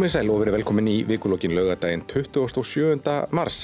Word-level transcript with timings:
Komið 0.00 0.14
sæl 0.14 0.30
og 0.32 0.38
verið 0.40 0.54
velkomin 0.54 0.86
í 0.88 0.92
vikulokkin 1.04 1.52
lögadaginn 1.52 2.00
27. 2.08 3.04
mars. 3.36 3.58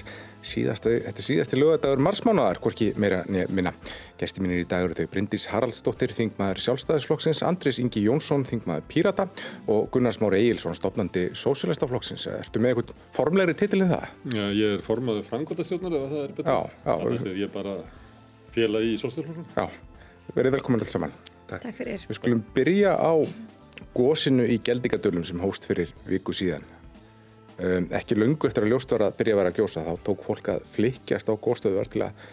Síðasti, 0.45 0.91
þetta 1.07 1.23
er 1.23 1.25
síðasti 1.25 1.57
lögadagur 1.57 2.03
marsmánaðar, 2.05 2.61
hvorki 2.61 2.91
meira 3.01 3.23
minna. 3.25 3.73
Gæsti 4.21 4.45
mínir 4.45 4.61
í 4.61 4.67
dag 4.69 4.85
eru 4.85 4.93
þau 4.99 5.09
Bryndís 5.15 5.47
Haraldsdóttir, 5.49 6.13
þingmaður 6.13 6.61
sjálfstæðisflokksins, 6.67 7.41
Andris 7.49 7.81
Ingi 7.81 8.05
Jónsson, 8.05 8.45
þingmaður 8.51 8.85
Pírata 8.93 9.25
og 9.65 9.89
Gunnar 9.97 10.13
Smári 10.13 10.43
Egilson, 10.43 10.77
stopnandi 10.77 11.33
Sósélestaflokksins. 11.33 12.29
Ertu 12.35 12.61
með 12.61 12.75
eitthvað 12.75 13.09
formlegri 13.17 13.57
titilinn 13.57 13.97
það? 13.97 14.05
Já, 14.37 14.45
ég 14.61 14.77
er 14.77 14.85
formaður 14.85 15.25
frangvöldastjórnar 15.33 15.97
ef 16.03 16.09
það 16.13 16.21
er 16.21 16.37
betur. 16.37 16.53
Já, 16.53 16.59
já. 16.85 16.93
Þannig 17.01 17.29
að 17.33 17.41
ég 17.41 17.49
er 17.49 17.57
bara 17.57 17.75
félag 18.53 18.85
í 18.85 18.95
Sósélestaflokksins. 19.01 19.57
Já, 19.57 19.67
verið 20.37 20.61
velkomin 20.61 20.85
alltaf 20.85 20.99
saman. 20.99 21.17
Takk. 21.49 21.65
Takk 21.65 23.47
gósinu 23.97 24.47
í 24.49 24.59
Geldingadölum 24.65 25.25
sem 25.25 25.41
hóst 25.43 25.67
fyrir 25.69 25.93
viku 26.09 26.35
síðan. 26.37 26.65
Um, 27.57 27.87
ekki 27.97 28.19
lungu 28.19 28.49
eftir 28.49 28.67
að 28.67 28.75
ljóst 28.75 28.91
var 28.93 29.07
að 29.07 29.17
byrja 29.17 29.35
að 29.35 29.41
vera 29.41 29.53
að 29.55 29.61
gjósa 29.63 29.85
þá 29.87 29.93
tók 30.05 30.27
fólk 30.27 30.51
að 30.53 30.67
flikjast 30.69 31.31
á 31.33 31.35
góðstöðuvar 31.41 31.89
til 31.89 32.03
að 32.05 32.27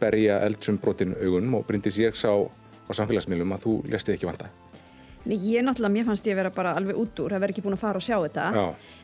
berja 0.00 0.38
eldsumbrotinn 0.46 1.12
augunum 1.20 1.58
og 1.58 1.66
brindis 1.68 1.98
ég 2.00 2.16
sá 2.16 2.32
á 2.32 2.90
samfélagsmiðlum 2.96 3.52
að 3.52 3.66
þú 3.66 3.74
lestið 3.92 4.16
ekki 4.16 4.28
vanda. 4.30 4.48
Nei, 5.28 5.36
ég 5.36 5.60
náttúrulega, 5.66 5.92
mér 5.92 6.06
fannst 6.08 6.24
ég 6.24 6.32
að 6.32 6.40
vera 6.40 6.52
bara 6.54 6.72
alveg 6.78 6.96
út 6.96 7.20
úr, 7.20 7.34
það 7.34 7.42
verði 7.44 7.52
ekki 7.52 7.64
búin 7.66 7.76
að 7.76 7.82
fara 7.82 8.00
og 8.00 8.04
sjá 8.06 8.16
þetta 8.22 8.44
Já. 8.56 8.62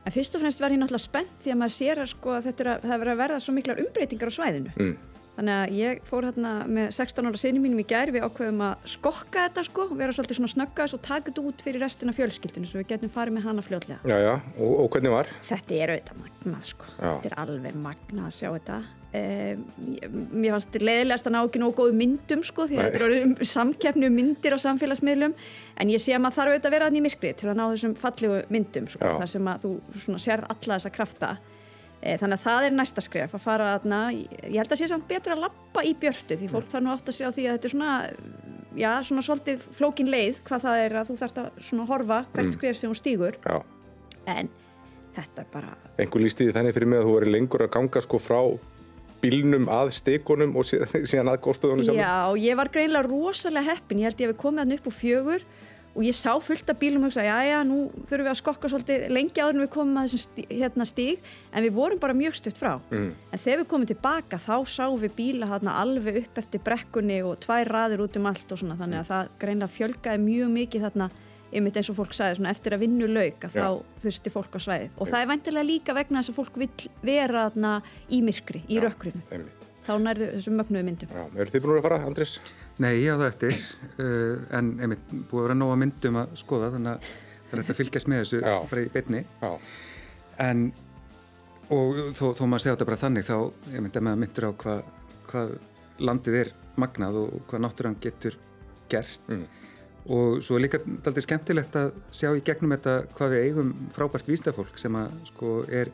en 0.09 0.15
fyrst 0.15 0.39
og 0.39 0.41
fremst 0.41 0.63
var 0.65 0.73
ég 0.73 0.81
náttúrulega 0.81 1.05
spennt 1.05 1.35
því 1.45 1.53
að 1.53 1.59
maður 1.61 1.75
sér 1.77 2.01
að 2.01 2.09
sko 2.15 2.39
þetta 2.47 2.65
er 2.65 2.71
að, 2.73 2.87
að 2.97 3.21
verða 3.21 3.41
svo 3.45 3.53
miklar 3.53 3.83
umbreytingar 3.85 4.33
á 4.33 4.37
svæðinu 4.39 4.73
Mm. 4.81 4.97
Þannig 5.37 5.55
að 5.57 5.75
ég 5.77 6.03
fór 6.09 6.27
hérna 6.29 6.53
með 6.65 6.91
16 6.97 7.29
ára 7.31 7.41
sinni 7.41 7.63
mínum 7.63 7.81
í 7.83 7.87
gær 7.89 8.13
við 8.15 8.27
ákveðum 8.27 8.63
að 8.67 8.91
skokka 8.97 9.47
þetta 9.47 9.65
sko, 9.69 9.89
vera 9.99 10.17
svolítið 10.17 10.41
svona 10.41 10.53
snöggas 10.55 10.97
og 10.97 11.03
taka 11.05 11.31
þetta 11.31 11.47
út 11.51 11.65
fyrir 11.65 11.85
restina 11.85 12.15
fjölskyldinu 12.17 12.71
svo 12.71 12.81
við 12.81 12.93
getum 12.95 13.13
farið 13.13 13.37
með 13.37 13.49
hana 13.51 13.65
fljótlega 13.67 13.99
Já, 14.09 14.17
já, 14.23 14.35
og, 14.57 14.77
og 14.85 14.93
hvernig 14.95 15.13
var? 15.13 15.33
Þetta 15.47 15.81
er 15.81 15.95
auðvitað 15.97 16.23
magnað 16.25 16.71
sko, 16.71 16.93
Já. 16.97 17.11
þetta 17.11 17.33
er 17.33 17.41
alveg 17.45 17.83
magnað 17.87 18.31
að 18.31 18.39
sjá 18.39 18.49
þetta. 18.57 18.79
Um, 19.17 19.61
mér 20.37 20.53
fannst 20.57 20.73
þetta 20.75 20.87
leiðilegast 20.89 21.29
að 21.29 21.33
ná 21.33 21.39
ekki 21.41 21.61
nógu 21.63 21.77
góðu 21.79 21.95
myndum 21.97 22.43
sko 22.45 22.67
því 22.69 22.81
þetta 22.83 22.99
er 22.99 23.05
orðið 23.07 23.45
samkeppni 23.49 24.09
um 24.11 24.17
myndir 24.19 24.57
á 24.57 24.59
samfélagsmiðlum 24.61 25.33
en 25.81 25.93
ég 25.95 26.03
sé 26.03 26.13
að 26.13 26.25
maður 26.25 26.37
þarf 26.37 26.53
auðvitað 26.53 26.69
að 26.69 26.75
vera 26.77 26.89
þannig 26.91 27.01
í 27.01 27.05
myrkri 27.07 27.31
til 27.39 27.49
að 27.49 27.57
ná 27.57 27.65
þessum 27.71 27.95
fallegu 28.03 28.41
myndum 28.53 28.89
sko, 28.93 29.13
þar 29.23 29.31
sem 29.33 29.49
að 29.53 29.65
þú 29.65 29.71
svona 30.05 30.21
sér 30.27 30.45
alla 30.51 30.77
þessa 30.77 30.93
krafta. 30.99 31.31
E, 32.07 32.15
þannig 32.21 32.39
að 32.39 32.45
það 32.45 32.67
er 32.67 32.75
næsta 32.77 33.03
skref 33.03 33.33
að 33.35 33.43
fara 33.43 33.71
þarna, 33.75 34.01
ég 34.15 34.59
held 34.61 34.75
að 34.75 34.79
sé 34.79 34.89
samt 34.91 35.09
betur 35.11 35.35
að 35.35 35.47
lappa 35.47 35.83
í 35.83 35.95
björtu 35.99 36.37
því 36.39 36.51
fólk 36.53 36.69
þarf 36.71 36.85
nú 36.85 36.93
átt 36.93 37.11
að 37.11 37.17
segja 37.17 37.31
á 37.33 37.35
því 37.35 37.47
að 37.47 37.57
þetta 37.57 37.69
er 37.69 37.73
svona, 37.73 37.95
já 38.79 38.91
svona 39.09 39.25
svolítið 39.27 39.67
flókin 39.81 40.13
leið 40.13 40.39
hvað 40.47 40.69
það 40.69 40.83
er 40.85 40.97
að 41.01 41.11
þú 41.11 41.19
þarft 41.23 41.41
að 41.43 41.59
svona 41.71 41.89
horfa 41.91 42.21
hvert 42.37 42.55
skref 42.55 42.79
sem 42.79 42.93
hún 42.93 43.01
stígur. 43.01 43.41
Já, 43.43 43.57
en 44.37 44.53
þetta 45.17 45.43
er 45.43 45.51
bara 45.57 45.75
einhver 45.97 46.23
lístiði 46.23 46.55
þannig 46.55 46.77
fyrir 46.77 46.93
mig 46.93 47.03
að 47.03 47.09
þú 47.09 47.19
verið 47.19 47.35
lengur 47.35 47.67
að 47.67 47.75
ganga 47.79 48.05
sko 48.05 48.23
frá 48.23 48.41
bílnum 49.23 49.71
að 49.73 49.93
stikunum 49.97 50.55
og 50.61 50.67
síðan, 50.69 51.33
að 51.33 51.43
góðstöðunum 51.49 51.89
sjálfum. 51.89 52.03
Já, 52.05 52.47
ég 52.47 52.61
var 52.61 52.71
greinlega 52.71 53.09
rosalega 53.09 53.73
heppin, 53.73 54.05
ég 54.05 54.13
held 54.13 54.23
ég 54.23 54.35
við 54.35 54.43
komið 54.45 54.63
hann 54.63 54.77
upp 54.77 54.91
úr 54.93 54.99
fjögur 55.01 55.47
og 55.97 56.05
ég 56.05 56.17
sá 56.17 56.35
fullt 56.45 56.71
af 56.71 56.79
bílum 56.81 57.07
og 57.07 57.09
hugsa, 57.09 57.25
já 57.25 57.37
já, 57.49 57.59
nú 57.65 57.89
þurfum 58.05 58.27
við 58.27 58.33
að 58.33 58.41
skokka 58.43 58.71
svolítið 58.71 59.07
lengi 59.17 59.41
áður 59.41 59.57
en 59.57 59.65
við 59.65 59.71
komum 59.73 60.01
að 60.01 60.09
þessum 60.09 60.23
stíg, 60.27 60.49
hérna 60.53 60.87
stíg, 60.89 61.31
en 61.53 61.65
við 61.65 61.77
vorum 61.79 62.01
bara 62.03 62.17
mjög 62.17 62.37
stutt 62.37 62.61
frá. 62.61 62.75
Mm. 62.91 63.13
En 63.33 63.43
þegar 63.43 63.63
við 63.63 63.71
komum 63.73 63.89
tilbaka 63.89 64.41
þá 64.43 64.57
sáum 64.69 64.99
við 65.01 65.15
bíla 65.17 65.49
þarna 65.55 65.79
alveg 65.81 66.21
upp 66.23 66.43
eftir 66.43 66.65
brekkunni 66.67 67.23
og 67.25 67.39
tvær 67.47 67.73
raðir 67.73 68.05
út 68.05 68.19
um 68.21 68.29
allt 68.29 68.53
og 68.53 68.61
svona, 68.61 68.77
þannig 68.77 69.01
að 69.01 69.09
það 69.15 69.33
greinlega 69.41 69.75
fjölgaði 69.79 70.23
mjög 70.27 70.53
mikið 70.59 70.87
þarna 70.91 71.09
einmitt 71.55 71.79
eins 71.79 71.91
og 71.93 71.99
fólk 72.01 72.15
sagði, 72.17 72.41
svona, 72.41 72.53
eftir 72.53 72.75
að 72.77 72.85
vinnu 72.85 73.09
lauk 73.11 73.47
að 73.47 73.57
Já. 73.57 73.63
þá 73.63 74.03
þurfti 74.03 74.35
fólk 74.35 74.59
á 74.59 74.61
svæðið 74.67 74.99
og 74.99 75.11
það 75.13 75.23
er 75.23 75.31
væntilega 75.31 75.69
líka 75.71 75.97
vegna 75.97 76.23
þess 76.23 76.33
að 76.33 76.39
fólk 76.41 76.61
vill 76.63 76.91
vera 77.07 77.47
þarna 77.47 77.73
í 78.11 78.21
myrkri, 78.27 78.63
í 78.67 78.81
rökkrinu 78.83 79.23
Einmitt. 79.31 79.67
þá 79.87 79.93
nærðu 80.03 80.31
þessum 80.35 80.59
mögnuðu 80.61 80.89
myndum 80.91 81.15
Já, 81.15 81.25
Nei, 82.83 82.91
ég 83.01 83.09
á 83.09 83.17
það 83.17 83.29
eftir 83.31 83.55
uh, 84.05 84.57
en 84.59 84.73
einmitt 84.85 85.07
búið 85.31 85.39
að 85.41 85.47
vera 85.47 85.55
nóga 85.57 85.79
myndum 85.81 86.19
að 86.21 86.35
skoða 86.37 86.73
þannig 86.75 86.93
að 86.93 87.07
það 87.07 87.55
er 87.57 87.63
hægt 87.63 87.71
að 87.73 87.79
fylgjast 87.81 88.11
með 88.13 88.21
þessu 88.25 88.41
Já. 88.43 88.57
bara 88.69 88.83
í 88.85 88.91
beinni 88.93 89.23
en 90.45 90.65
og 91.73 92.01
þó, 92.15 92.27
þó 92.37 92.43
maður 92.47 92.63
segja 92.67 92.75
þetta 92.77 92.89
bara 92.91 93.01
þannig 93.01 93.27
þá 93.27 93.37
einmitt 93.75 93.97
að 93.97 94.05
maður 94.07 94.21
myndur 94.25 94.47
á 94.47 94.51
hvað 94.63 94.83
hva 95.31 95.45
landið 96.11 96.37
er 96.43 96.51
magnað 96.77 97.17
og 97.23 97.39
hvað 97.49 97.65
náttúrann 97.65 97.97
getur 98.05 98.37
gert 98.93 99.31
Mm. 99.33 99.47
og 100.13 100.37
svo 100.47 100.55
er 100.59 100.67
líka 100.67 100.79
aldrei 100.85 101.25
skemmtilegt 101.25 101.75
að 101.81 101.89
sjá 102.15 102.29
í 102.39 102.43
gegnum 102.47 102.77
þetta 102.77 102.93
hvað 103.17 103.33
við 103.33 103.47
eigum 103.49 103.73
frábært 103.97 104.29
vísdafólk 104.31 104.77
sem 104.79 104.95
að 105.01 105.17
sko 105.33 105.57
er 105.67 105.91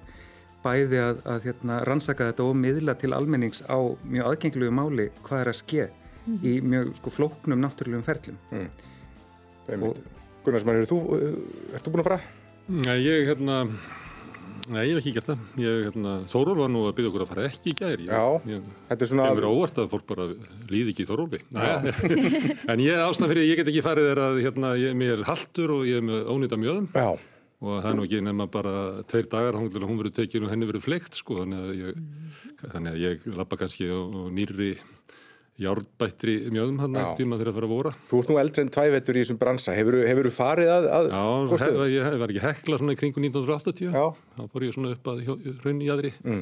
bæði 0.63 0.99
að, 1.01 1.23
að 1.25 1.47
hérna, 1.49 1.79
rannsaka 1.89 2.29
þetta 2.29 2.45
og 2.45 2.59
miðla 2.61 2.95
til 3.01 3.15
almennings 3.17 3.63
á 3.71 3.79
mjög 4.05 4.29
aðgenglugu 4.35 4.75
máli 4.77 5.09
hvað 5.25 5.41
er 5.47 5.53
að 5.55 5.59
ske 6.23 6.53
í 6.53 6.55
mjög 6.65 6.93
sko 7.01 7.13
flóknum 7.13 7.63
náttúrulegum 7.63 8.05
ferlum. 8.07 8.39
einmitt. 9.69 10.03
Gunnar 10.43 10.63
Smári, 10.63 10.87
þú, 10.91 11.01
uh, 11.15 11.75
ert 11.75 11.85
þú 11.85 11.93
búin 11.95 12.03
að 12.03 12.09
fara? 12.09 12.21
Nei, 12.73 12.97
ég, 13.05 13.29
hérna, 13.29 13.59
nei, 14.73 14.81
ég 14.89 14.97
hef 14.97 15.03
ekki 15.03 15.13
gert 15.15 15.29
það. 15.31 15.45
Ég, 15.63 15.81
hérna, 15.87 16.15
Þóról 16.31 16.57
var 16.59 16.73
nú 16.73 16.83
að 16.89 16.97
byggja 16.99 17.11
okkur 17.13 17.25
að 17.25 17.31
fara 17.31 17.45
ekki 17.47 17.71
í 17.71 17.77
gær. 17.79 18.03
Ég, 18.03 18.11
Já. 18.11 18.51
Ég, 18.51 18.71
Þetta 18.89 19.07
er 19.07 19.11
svona... 19.13 19.29
Ég 19.31 19.39
mér 19.39 19.49
óvart 19.51 19.79
að 19.83 19.91
fólk 19.93 20.07
bara 20.11 20.27
líði 20.73 20.95
ekki 20.95 21.07
í 21.07 21.11
Þórólfi. 21.11 21.43
en 22.73 22.83
ég 22.83 23.03
ástæðan 23.07 23.35
fyrir 23.35 23.47
ég 23.47 23.61
get 23.61 23.71
ekki 23.71 23.85
farið 23.87 24.11
er 24.15 24.23
að 24.27 24.41
hérna, 24.47 24.73
ég, 24.83 24.97
mér 24.99 25.15
er 25.21 25.29
haltur 25.31 25.77
og 25.79 25.85
ég 25.87 26.03
er 26.03 26.09
með 26.11 26.33
ónýta 26.35 26.59
mjöðum 26.59 26.91
Já, 26.91 27.13
og 27.63 27.77
það 27.79 27.89
er 27.93 27.99
nú 27.99 28.07
ekki 28.09 28.23
nema 28.27 28.49
bara 28.51 28.73
tveir 29.11 29.29
dagar 29.31 29.59
að 29.59 29.85
hún 29.87 30.01
verið 30.01 30.17
tekin 30.17 30.47
og 30.47 30.51
henni 30.51 30.67
verið 30.67 30.87
fleikt 30.87 31.19
sko 31.19 31.39
þannig 31.43 31.63
að 31.63 31.77
ég, 31.79 32.01
þannig 32.63 32.91
að 32.97 33.03
ég 33.05 33.29
lappa 33.39 33.59
kannski 33.61 33.87
á, 33.87 33.99
á 34.03 34.23
nýrri 34.35 34.73
járbættri 35.61 36.35
mjöðum 36.53 36.81
hann 36.81 36.97
tíma 37.19 37.37
þegar 37.37 37.51
að 37.53 37.57
fara 37.59 37.69
að 37.69 37.73
vora. 37.75 37.93
þú 38.09 38.21
ert 38.21 38.31
nú 38.33 38.37
eldri 38.41 38.65
en 38.65 38.73
tvævettur 38.73 39.19
í 39.19 39.23
þessum 39.23 39.39
bransa. 39.41 39.75
Hefur 39.77 40.29
þú 40.29 40.33
farið 40.35 40.73
að, 40.73 40.89
að 40.97 41.09
Já, 41.13 41.25
hef, 41.63 41.81
ég 41.93 42.19
var 42.23 42.33
ekki 42.33 42.45
hekla 42.47 42.79
svona 42.81 42.95
í 42.97 43.01
kringu 43.01 43.23
1980 43.23 43.93
Já. 43.93 44.07
þá 44.39 44.43
fór 44.55 44.67
ég 44.67 44.77
svona 44.77 44.95
upp 44.97 45.11
að 45.13 45.21
raunjæðri 45.67 46.13
mm. 46.23 46.41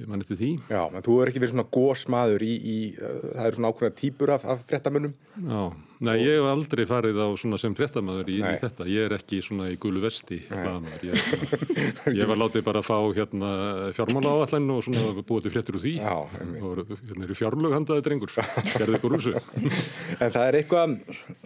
ég 0.00 0.10
man 0.10 0.24
eftir 0.24 0.40
því 0.40 0.50
Já, 0.72 0.82
menn 0.90 1.06
þú 1.06 1.20
er 1.20 1.30
ekki 1.30 1.44
verið 1.44 1.54
svona 1.54 1.68
gósmaður 1.78 2.46
í, 2.46 2.50
í 2.58 2.78
uh, 2.98 3.14
það 3.28 3.46
eru 3.46 3.60
svona 3.60 3.72
ákveðna 3.72 4.00
típur 4.02 4.34
af, 4.34 4.48
af 4.50 4.66
frettamönnum. 4.66 5.14
Já, 5.46 5.62
nei, 6.00 6.14
ég 6.24 6.38
hef 6.38 6.46
aldrei 6.48 6.84
farið 6.88 7.18
á 7.20 7.28
svona 7.36 7.58
sem 7.60 7.74
fréttamaður 7.76 8.28
í, 8.32 8.38
í 8.40 8.52
þetta. 8.62 8.86
Ég 8.88 9.06
er 9.08 9.14
ekki 9.18 9.40
svona 9.44 9.66
í 9.72 9.76
gulu 9.80 10.00
vesti 10.02 10.38
blaðamaður. 10.48 11.02
ég, 11.10 11.18
er 11.20 11.50
bara- 11.52 12.14
ég 12.20 12.30
var 12.30 12.40
látið 12.40 12.64
bara 12.66 12.80
að 12.82 12.88
fá 12.88 12.96
hérna 13.18 13.50
fjármála 13.98 14.32
áallan 14.38 14.70
og 14.76 14.80
svona 14.86 15.24
búið 15.28 15.46
til 15.48 15.52
fréttur 15.56 15.76
úr 15.78 15.84
því. 15.84 15.92
Já, 16.00 16.14
og 16.16 16.94
hérna 16.94 17.26
eru 17.28 17.36
fjárlög 17.38 17.76
handaði 17.76 18.04
drengur. 18.08 18.32
Gerði 18.72 18.96
ykkur 19.00 19.16
úr 19.18 19.26
þessu. 19.26 19.44
En 20.24 20.32
það 20.34 20.46
er 20.50 20.58
eitthvað, 20.62 20.96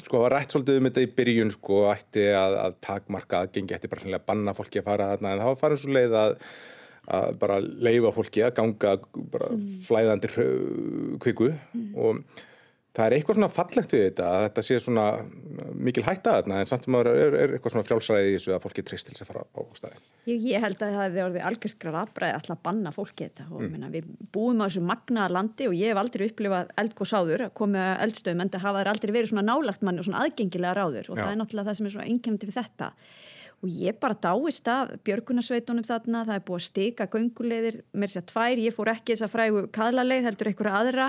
sko, 0.07 0.23
var 0.25 0.35
rætt 0.39 0.55
svolítið 0.55 0.79
um 0.81 0.89
þetta 0.91 1.05
í 1.05 1.11
byrjun, 1.19 1.53
sko, 1.59 1.81
ætti 1.93 2.25
að, 2.35 2.57
að 2.65 2.79
takmarka 2.87 3.43
aðgengi, 3.45 3.75
ætti 3.77 3.91
bara 3.93 4.17
að 4.19 4.25
banna 4.31 4.55
fólki 4.57 4.81
að 4.81 4.89
fara 4.89 5.11
þarna, 5.13 5.35
en 5.37 5.43
það 5.45 5.51
var 5.53 5.61
farin 5.61 5.83
svo 5.83 5.93
leið 5.99 6.17
að, 6.23 6.35
að 7.19 7.37
bara 7.43 7.59
leifa 7.61 8.15
fólki 8.17 8.43
að 8.47 8.55
ganga 8.63 8.95
bara 9.35 9.51
flæðandi 9.91 10.31
kviku. 11.27 11.51
Og 11.99 12.23
það 12.95 13.07
er 13.07 13.15
eitthvað 13.17 13.39
svona 13.39 13.51
fallegt 13.51 13.95
við 13.95 14.03
þetta, 14.05 14.27
að 14.31 14.45
þetta 14.45 14.63
sé 14.65 14.77
svona 14.83 15.05
mikil 15.87 16.05
hætta 16.07 16.37
þarna, 16.37 16.61
en 16.63 16.69
samt 16.71 16.87
sem 16.87 16.95
maður 16.95 17.19
er, 17.19 17.37
er 17.41 17.55
eitthvað 17.57 17.75
svona 17.75 17.87
frjálsræði 17.89 18.31
í 18.31 18.37
þessu 18.37 18.55
að 18.55 18.63
fólki 18.63 18.85
treyst 18.87 19.09
til 19.09 19.17
þess 19.17 19.25
að 19.25 19.31
fara 19.33 19.43
á 19.45 19.63
staðin. 19.79 20.07
Ég, 20.31 20.47
ég 20.53 20.65
held 20.65 20.79
að 20.79 20.95
það 20.95 21.05
hefði 21.09 21.25
orðið 21.25 21.47
algjörskrar 21.51 21.99
afbræði 22.05 22.39
alltaf 22.39 22.55
að 22.55 22.65
banna 22.69 22.95
fólki 22.95 23.27
þetta 23.27 23.47
og 23.51 23.67
mm. 23.67 23.87
við 23.97 24.11
búum 24.37 24.63
á 24.63 24.67
þessu 24.67 24.85
magnaða 24.87 25.37
landi 25.39 25.71
og 25.71 25.77
ég 25.79 25.91
hef 25.91 26.03
aldrei 26.05 26.27
upplifað 26.29 26.75
eldgós 26.85 27.15
áður 27.19 27.47
að 27.49 27.55
koma 27.63 27.87
að 27.91 28.05
eldstöðum 28.07 28.45
en 28.45 28.55
það 28.55 28.67
hafa 28.69 28.85
aldrei 28.95 29.15
verið 29.19 29.33
svona 29.33 29.47
nálagt 29.51 29.87
manni 29.87 30.03
og 30.03 30.09
svona 30.09 30.23
aðgengilega 30.23 30.77
ráður 30.79 31.11
og 31.11 31.19
Já. 31.19 31.25
það 31.25 31.33
er 31.33 31.41
náttúrulega 31.43 31.71
það 31.71 31.81
sem 31.81 31.89
er 31.89 31.97
svona 31.97 32.11
einkennandi 32.13 32.51
við 32.51 32.61
þetta 32.61 32.93
og 33.65 33.73
ég 33.73 33.97
bara 33.97 34.17
dáist 34.21 34.69
af 34.69 34.91
björgunarsveitunum 35.07 35.87
þarna, 35.89 36.25
það 36.29 36.37
er 36.37 36.43
búið 36.45 36.59
að 36.59 36.65
stika 36.67 37.07
gönguleiðir, 37.09 37.79
mér 37.97 38.13
sé 38.13 38.21
að 38.21 38.27
tvær, 38.35 38.61
ég 38.61 38.77
fór 38.77 38.91
ekki 38.93 39.15
þess 39.15 39.25
að 39.25 39.33
frægu 39.33 39.63
kaðlaleið 39.73 40.29
heldur 40.29 40.51
einhverja 40.51 40.81
aðra 40.83 41.07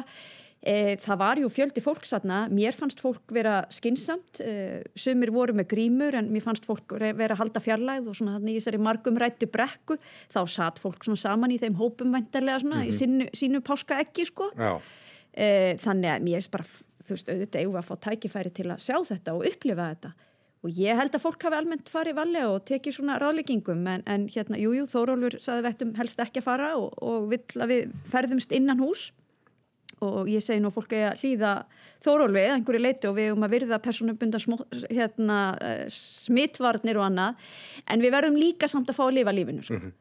E, 0.66 0.96
það 0.98 1.20
var 1.22 1.40
jú 1.42 1.50
fjöldi 1.54 1.82
fólks 1.84 2.14
þarna, 2.16 2.40
mér 2.50 2.74
fannst 2.74 3.02
fólk 3.04 3.34
vera 3.36 3.60
skinsamt, 3.74 4.40
e, 4.42 4.82
sumir 4.98 5.30
voru 5.36 5.54
með 5.54 5.68
grímur 5.76 6.18
en 6.18 6.32
mér 6.34 6.42
fannst 6.42 6.66
fólk 6.66 6.96
vera 6.98 7.38
halda 7.38 7.62
fjarlæð 7.62 8.10
og 8.10 8.18
svona 8.18 8.40
hann 8.40 8.50
í 8.50 8.56
þessari 8.58 8.82
margum 8.82 9.20
rættu 9.22 9.46
brekku, 9.52 10.00
þá 10.34 10.42
satt 10.50 10.82
fólk 10.82 11.06
svona 11.06 11.22
saman 11.22 11.54
í 11.54 11.60
þeim 11.62 11.78
hópum 11.78 12.16
væntarlega 12.16 12.64
svona 12.64 12.86
í 12.88 12.94
sínu, 12.96 13.30
sínu 13.38 13.62
páska 13.66 14.00
ekki 14.02 14.26
sko. 14.32 14.50
Já, 14.58 14.80
E, 15.36 15.76
þannig 15.84 16.14
að 16.14 16.22
mér 16.24 16.40
er 16.40 16.46
bara, 16.54 16.66
þú 17.04 17.16
veist, 17.18 17.30
auðvitað 17.32 17.62
eigum 17.62 17.80
að 17.80 17.90
fá 17.90 17.96
tækifæri 18.08 18.52
til 18.56 18.70
að 18.72 18.86
sjá 18.86 18.96
þetta 19.10 19.34
og 19.36 19.50
upplifa 19.50 19.90
þetta. 19.92 20.12
Og 20.66 20.80
ég 20.80 20.98
held 20.98 21.18
að 21.18 21.22
fólk 21.22 21.44
hafi 21.46 21.58
almennt 21.60 21.92
farið 21.92 22.16
valega 22.18 22.54
og 22.54 22.64
tekið 22.66 22.96
svona 22.96 23.18
ráðleggingum 23.22 23.84
en, 23.92 24.06
en 24.10 24.24
hérna, 24.32 24.58
jújú, 24.58 24.80
jú, 24.80 24.88
Þórólfur 24.90 25.36
saði 25.44 25.66
vettum 25.68 25.92
helst 26.00 26.24
ekki 26.24 26.42
að 26.42 26.48
fara 26.48 26.72
og, 26.80 26.96
og 27.04 27.28
vill 27.34 27.62
að 27.62 27.74
við 27.74 27.94
ferðumst 28.10 28.56
innan 28.56 28.82
hús 28.82 29.10
og 30.04 30.30
ég 30.30 30.44
segi 30.44 30.60
nú 30.60 30.70
að 30.72 30.78
fólk 30.78 30.96
er 30.96 31.12
að 31.12 31.22
hlýða 31.24 31.52
þórólfi 32.04 32.42
eða 32.42 32.56
einhverju 32.60 32.82
leiti 32.82 33.10
og 33.10 33.18
við 33.18 33.30
erum 33.32 33.46
að 33.48 33.54
virða 33.56 33.82
personubundan 33.84 34.58
hérna, 34.92 35.38
eh, 35.62 35.86
smittvarnir 35.92 37.00
og 37.00 37.08
annað 37.10 37.46
en 37.88 38.04
við 38.04 38.16
verðum 38.16 38.40
líka 38.40 38.70
samt 38.72 38.90
að 38.92 39.00
fá 39.00 39.06
að 39.08 39.16
lifa 39.20 39.36
lífinu 39.36 39.64
sko. 39.64 39.74
mm 39.74 39.82
-hmm. 39.82 39.94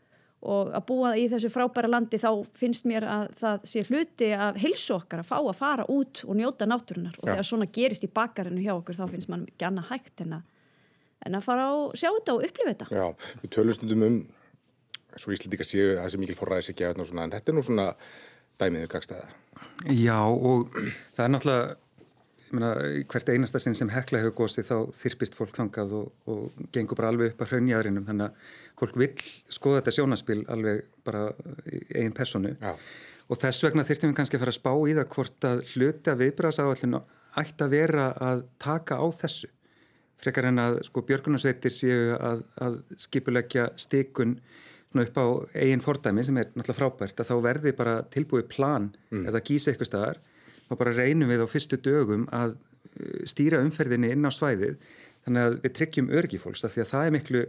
og 0.45 0.73
að 0.77 0.87
búa 0.87 1.17
í 1.17 1.29
þessu 1.29 1.49
frábæra 1.49 1.89
landi 1.89 2.19
þá 2.19 2.47
finnst 2.55 2.85
mér 2.85 3.05
að 3.05 3.29
það 3.41 3.61
sé 3.65 3.85
hluti 3.89 4.33
af 4.33 4.57
hilsu 4.57 4.95
okkar 4.95 5.21
að 5.21 5.31
fá 5.31 5.39
að 5.39 5.57
fara 5.57 5.85
út 5.89 6.25
og 6.25 6.37
njóta 6.37 6.67
náturinnar 6.67 7.17
og 7.19 7.29
ja. 7.29 7.33
þegar 7.33 7.45
svona 7.45 7.67
gerist 7.67 8.05
í 8.05 8.13
bakarinu 8.13 8.61
hjá 8.61 8.75
okkur 8.75 8.95
þá 8.95 9.09
finnst 9.11 9.29
mann 9.29 9.47
ekki 9.47 9.65
annað 9.65 9.89
hægt 9.91 10.21
en 10.21 10.33
að, 10.33 10.43
en 11.27 11.35
að 11.35 11.43
fara 11.43 11.73
og 11.73 11.97
sjá 11.97 12.11
þetta 12.11 12.35
og 12.35 12.45
upplifa 12.45 12.71
þetta 12.75 12.87
Já, 12.91 13.15
við 13.43 13.51
tölustundum 13.51 14.03
um 14.03 14.27
svo 15.17 15.33
Íslandika 15.33 15.65
séu 15.65 15.97
þessi 15.97 16.19
mikil 16.19 16.37
forræðis 16.37 16.73
ekki 16.73 16.85
að 16.85 16.99
þetta 16.99 17.53
er 17.53 17.55
nú 17.55 17.63
svona 17.63 17.95
dæmiðu 18.61 18.91
gagstæða 18.93 19.33
Já 19.91 20.21
og 20.25 20.71
það 21.17 21.25
er 21.25 21.35
náttúrulega 21.35 21.81
Meina, 22.55 22.75
hvert 23.11 23.31
einasta 23.33 23.59
sinn 23.63 23.75
sem 23.75 23.89
hekla 23.91 24.21
hefur 24.21 24.45
gósið 24.45 24.67
þá 24.69 24.77
þyrpist 24.95 25.37
fólk 25.39 25.57
þangað 25.57 25.95
og, 25.97 26.11
og 26.31 26.67
gengur 26.75 26.99
bara 26.99 27.09
alveg 27.11 27.33
upp 27.33 27.41
að 27.43 27.55
hraunjæðurinnum 27.55 28.05
þannig 28.07 28.29
að 28.29 28.53
fólk 28.79 28.99
vil 29.01 29.09
skoða 29.57 29.81
þetta 29.81 29.95
sjónaspil 29.97 30.37
alveg 30.53 30.85
bara 31.07 31.25
í 31.65 31.81
eigin 31.97 32.15
personu 32.15 32.53
Já. 32.61 32.75
og 33.27 33.41
þess 33.41 33.65
vegna 33.65 33.87
þyrftum 33.89 34.13
við 34.13 34.19
kannski 34.21 34.39
að 34.39 34.45
fara 34.45 34.55
að 34.55 34.59
spá 34.61 34.73
í 34.77 34.97
það 34.99 35.09
hvort 35.17 35.49
að 35.51 35.65
hluta 35.73 36.17
viðbræðsáallinu 36.21 37.01
ætti 37.43 37.67
að 37.67 37.75
vera 37.75 38.09
að 38.23 38.45
taka 38.63 39.01
á 39.01 39.07
þessu. 39.23 39.51
Frekar 40.23 40.49
en 40.51 40.63
að 40.63 40.79
sko 40.87 41.03
björgunarsveitir 41.09 41.75
séu 41.75 42.15
að, 42.17 42.45
að 42.63 42.79
skipulegja 43.07 43.71
stikun 43.81 44.39
upp 45.03 45.19
á 45.19 45.27
eigin 45.59 45.83
fordæmi 45.83 46.25
sem 46.27 46.39
er 46.39 46.51
náttúrulega 46.53 46.79
frábært 46.79 47.21
að 47.21 47.31
þá 47.31 47.35
verði 47.49 47.73
bara 47.77 47.97
tilbúið 48.15 48.47
plan 48.53 48.91
mm. 49.11 49.25
eða 49.31 49.43
gísa 49.47 49.73
eitthvað 49.73 49.91
staðar 49.91 50.21
þá 50.69 50.75
bara 50.81 50.95
reynum 50.97 51.33
við 51.33 51.45
á 51.45 51.49
fyrstu 51.51 51.79
dögum 51.83 52.29
að 52.35 52.55
uh, 52.55 53.25
stýra 53.29 53.63
umferðinni 53.65 54.13
inn 54.15 54.29
á 54.29 54.33
svæðið 54.35 54.79
þannig 55.25 55.49
að 55.49 55.59
við 55.65 55.75
tryggjum 55.79 56.13
örgifólks 56.21 56.67
af 56.67 56.75
því 56.75 56.85
að 56.85 56.91
það 56.93 57.09
er 57.09 57.17
miklu, 57.17 57.43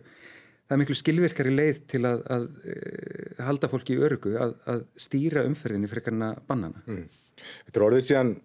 það 0.65 0.75
er 0.75 0.81
miklu 0.81 0.97
skilvirkari 1.01 1.53
leið 1.53 1.83
til 1.92 2.03
að, 2.07 2.25
að, 2.25 2.50
að 2.65 2.74
uh, 2.74 3.45
halda 3.50 3.71
fólki 3.71 3.95
í 3.95 4.03
örgu 4.09 4.36
að, 4.41 4.57
að 4.71 4.83
stýra 5.07 5.45
umferðinni 5.48 5.91
fyrir 5.91 6.07
kannan 6.09 6.33
að 6.33 6.44
bannana. 6.50 6.83
Mm. 6.88 7.07
Þetta 7.68 7.81
er 7.81 7.88
orðið 7.89 8.06
síðan 8.09 8.36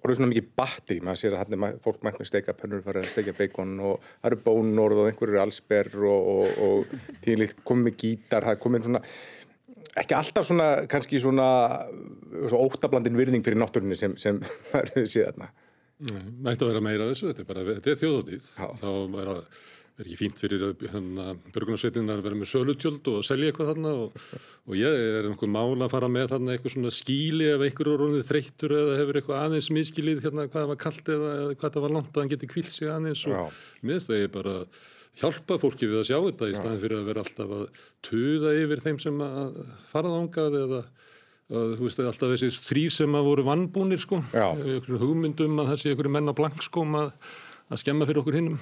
orðið 0.00 0.18
svona 0.18 0.30
mikið 0.30 0.48
batteri, 0.56 1.02
maður 1.04 1.20
sér 1.20 1.36
að 1.36 1.42
hann 1.42 1.56
er 1.68 1.78
fólk 1.84 2.04
mækna 2.06 2.26
steika 2.28 2.54
pönnur, 2.56 2.82
fara 2.84 3.02
að 3.02 3.10
steika 3.10 3.34
beikon 3.36 3.74
og 3.84 4.06
það 4.06 4.30
eru 4.30 4.40
bónorð 4.46 5.02
og 5.02 5.10
einhverju 5.10 5.42
allsberr 5.42 5.90
og, 6.08 6.30
og, 6.34 6.54
og 6.66 7.16
tíðinlíkt 7.24 7.64
komið 7.68 7.98
gítar, 8.00 8.46
það 8.46 8.56
er 8.56 8.62
komið 8.64 8.86
svona 8.88 9.02
ekki 10.00 10.16
alltaf 10.16 10.46
svona, 10.46 10.68
kannski 10.90 11.20
svona, 11.22 11.48
svona 12.46 12.62
óttablandin 12.62 13.18
virðing 13.18 13.44
fyrir 13.46 13.60
náttúrunni 13.60 13.98
sem, 13.98 14.16
sem 14.20 14.40
verður 14.72 15.10
síðan 15.10 15.50
Það 16.00 16.46
ætti 16.48 16.64
að 16.64 16.70
vera 16.70 16.80
meira 16.80 17.06
þessu, 17.10 17.28
þetta 17.28 17.42
er 17.42 17.48
bara, 17.50 17.62
þetta 17.74 17.90
er 17.92 17.98
þjóðótið 18.00 18.44
þá 18.56 18.86
er 18.88 19.28
það 19.28 19.40
er 20.00 20.08
ekki 20.08 20.18
fínt 20.18 20.40
fyrir 20.40 20.62
hérna, 20.80 21.34
börgunarsveitin 21.54 22.12
að 22.12 22.22
vera 22.24 22.38
með 22.40 22.50
sölutjöld 22.54 23.10
og 23.12 23.24
selja 23.26 23.50
eitthvað 23.50 23.72
þarna 23.72 23.94
og, 24.04 24.22
og 24.66 24.78
ég 24.78 25.00
er 25.08 25.28
einhvern 25.28 25.52
mál 25.54 25.76
að 25.84 25.92
fara 25.92 26.08
með 26.12 26.30
þarna 26.34 26.54
eitthvað 26.54 26.74
svona 26.76 26.94
skíli 26.94 27.50
ef 27.52 27.64
einhver 27.66 27.90
er 27.92 28.04
orðið 28.06 28.30
þreyttur 28.30 28.76
eða 28.78 29.00
hefur 29.00 29.20
eitthvað 29.20 29.42
aðeins 29.44 29.68
miskilið 29.76 30.24
hérna 30.24 30.46
hvað 30.46 30.62
það 30.62 30.70
var 30.72 30.80
kallt 30.86 31.12
eða 31.16 31.34
hvað 31.50 31.76
það 31.76 31.84
var 31.86 31.94
langt 31.98 32.14
að 32.14 32.22
hann 32.24 32.32
geti 32.32 32.50
kvilt 32.54 32.72
sig 32.72 32.88
aðeins 32.90 33.26
og 33.28 33.60
minnst 33.84 34.10
það 34.10 34.24
er 34.24 34.32
bara 34.38 34.56
hjálpa 35.20 35.58
fólki 35.60 35.90
við 35.90 36.00
að 36.00 36.08
sjá 36.08 36.18
þetta 36.22 36.48
í 36.48 36.56
staðin 36.56 36.82
fyrir 36.84 37.00
að 37.00 37.08
vera 37.10 37.24
alltaf 37.24 37.54
að 37.58 37.84
tuða 38.06 38.56
yfir 38.62 38.82
þeim 38.86 39.00
sem 39.02 39.22
að 39.26 39.60
fara 39.90 40.12
þángað 40.14 40.58
eða 40.64 40.82
að, 41.50 41.72
þú 41.76 41.86
veist 41.88 42.02
alltaf 42.04 42.34
þessi 42.36 42.50
þrýr 42.70 42.94
sem 42.94 43.16
að 43.18 43.26
voru 43.26 43.44
vannbúnir 43.48 44.00
sko, 44.00 44.20
hugmyndum 45.02 45.58
að 45.64 45.72
þessi 45.74 45.92
einhverju 45.92 46.14
menn 46.14 46.30
á 46.30 46.34
blankskóm 46.38 46.94
að, 47.02 47.10
að 47.74 47.82
skemma 47.82 48.06
fyrir 48.08 48.22
okkur 48.22 48.38
hinnum, 48.38 48.60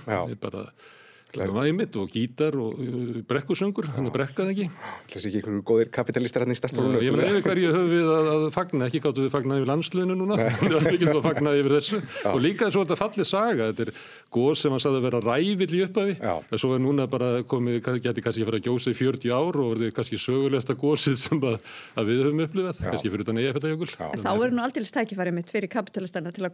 það 1.34 1.42
er 1.44 1.52
var 1.52 1.66
einmitt 1.68 1.96
og 2.00 2.08
gítar 2.12 2.56
og 2.58 2.78
uh, 2.80 3.18
brekkusöngur, 3.28 3.88
hann 3.94 4.08
er 4.08 4.14
brekkað 4.14 4.52
ekki. 4.54 4.66
Það 5.12 5.22
sé 5.22 5.28
ekki 5.28 5.40
einhverju 5.42 5.62
góðir 5.68 5.90
kapitalistar 5.92 6.44
hann 6.44 6.54
í 6.54 6.56
startfólunum. 6.58 7.02
Ég 7.04 7.12
meina 7.14 7.30
yfir 7.34 7.44
hverju 7.44 7.72
höfum 7.74 7.90
við 7.92 8.08
að, 8.14 8.28
að 8.32 8.46
fagna, 8.54 8.88
ekki 8.88 9.00
gáttu 9.04 9.24
við 9.26 9.32
fagna 9.34 9.58
yfir 9.58 9.68
landsliðinu 9.68 10.16
núna, 10.18 10.34
við 10.62 10.96
getum 11.02 11.18
að 11.20 11.26
fagna 11.28 11.50
yfir 11.58 11.72
þessu. 11.76 12.00
Já. 12.00 12.30
Og 12.32 12.38
líka 12.44 12.68
þess 12.68 12.78
að 12.78 12.84
þetta 12.86 12.98
fallið 13.02 13.28
saga, 13.28 13.68
þetta 13.72 13.82
er 13.84 13.92
góð 14.38 14.52
sem 14.62 14.72
að 14.76 14.82
saði 14.84 15.00
að 15.00 15.06
vera 15.08 15.22
rævill 15.26 15.68
í 15.68 15.82
upphafi, 15.84 16.14
en 16.24 16.62
svo 16.64 16.72
er 16.76 16.82
núna 16.84 17.08
bara 17.12 17.28
komið, 17.48 17.74
geti 18.04 18.24
kannski 18.24 18.42
að 18.44 18.50
fara 18.50 18.60
að 18.62 18.66
gjósa 18.68 18.88
í 18.92 18.98
40 18.98 19.36
ár 19.36 19.60
og 19.62 19.68
verði 19.74 19.92
kannski 19.96 20.20
sögulegsta 20.22 20.78
gósið 20.78 21.16
sem 21.20 21.38
að, 21.44 21.58
að 21.98 22.04
við 22.08 22.24
höfum 22.24 22.44
upplifað, 22.46 22.76
kannski 22.86 23.12
fyrir 23.12 23.24
þetta 23.24 23.36
neyjafættajökul. 23.36 23.90
Þá 24.24 24.32
er 24.32 24.56
nú 24.56 24.64
aldrei 24.64 24.88
stækifæri 24.88 25.34
mitt 25.36 25.52
fyrir 25.52 25.70
kapitalistana 25.72 26.32
til 26.34 26.44
að 26.48 26.52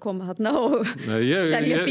ég, 1.25 1.47
selja 1.51 1.83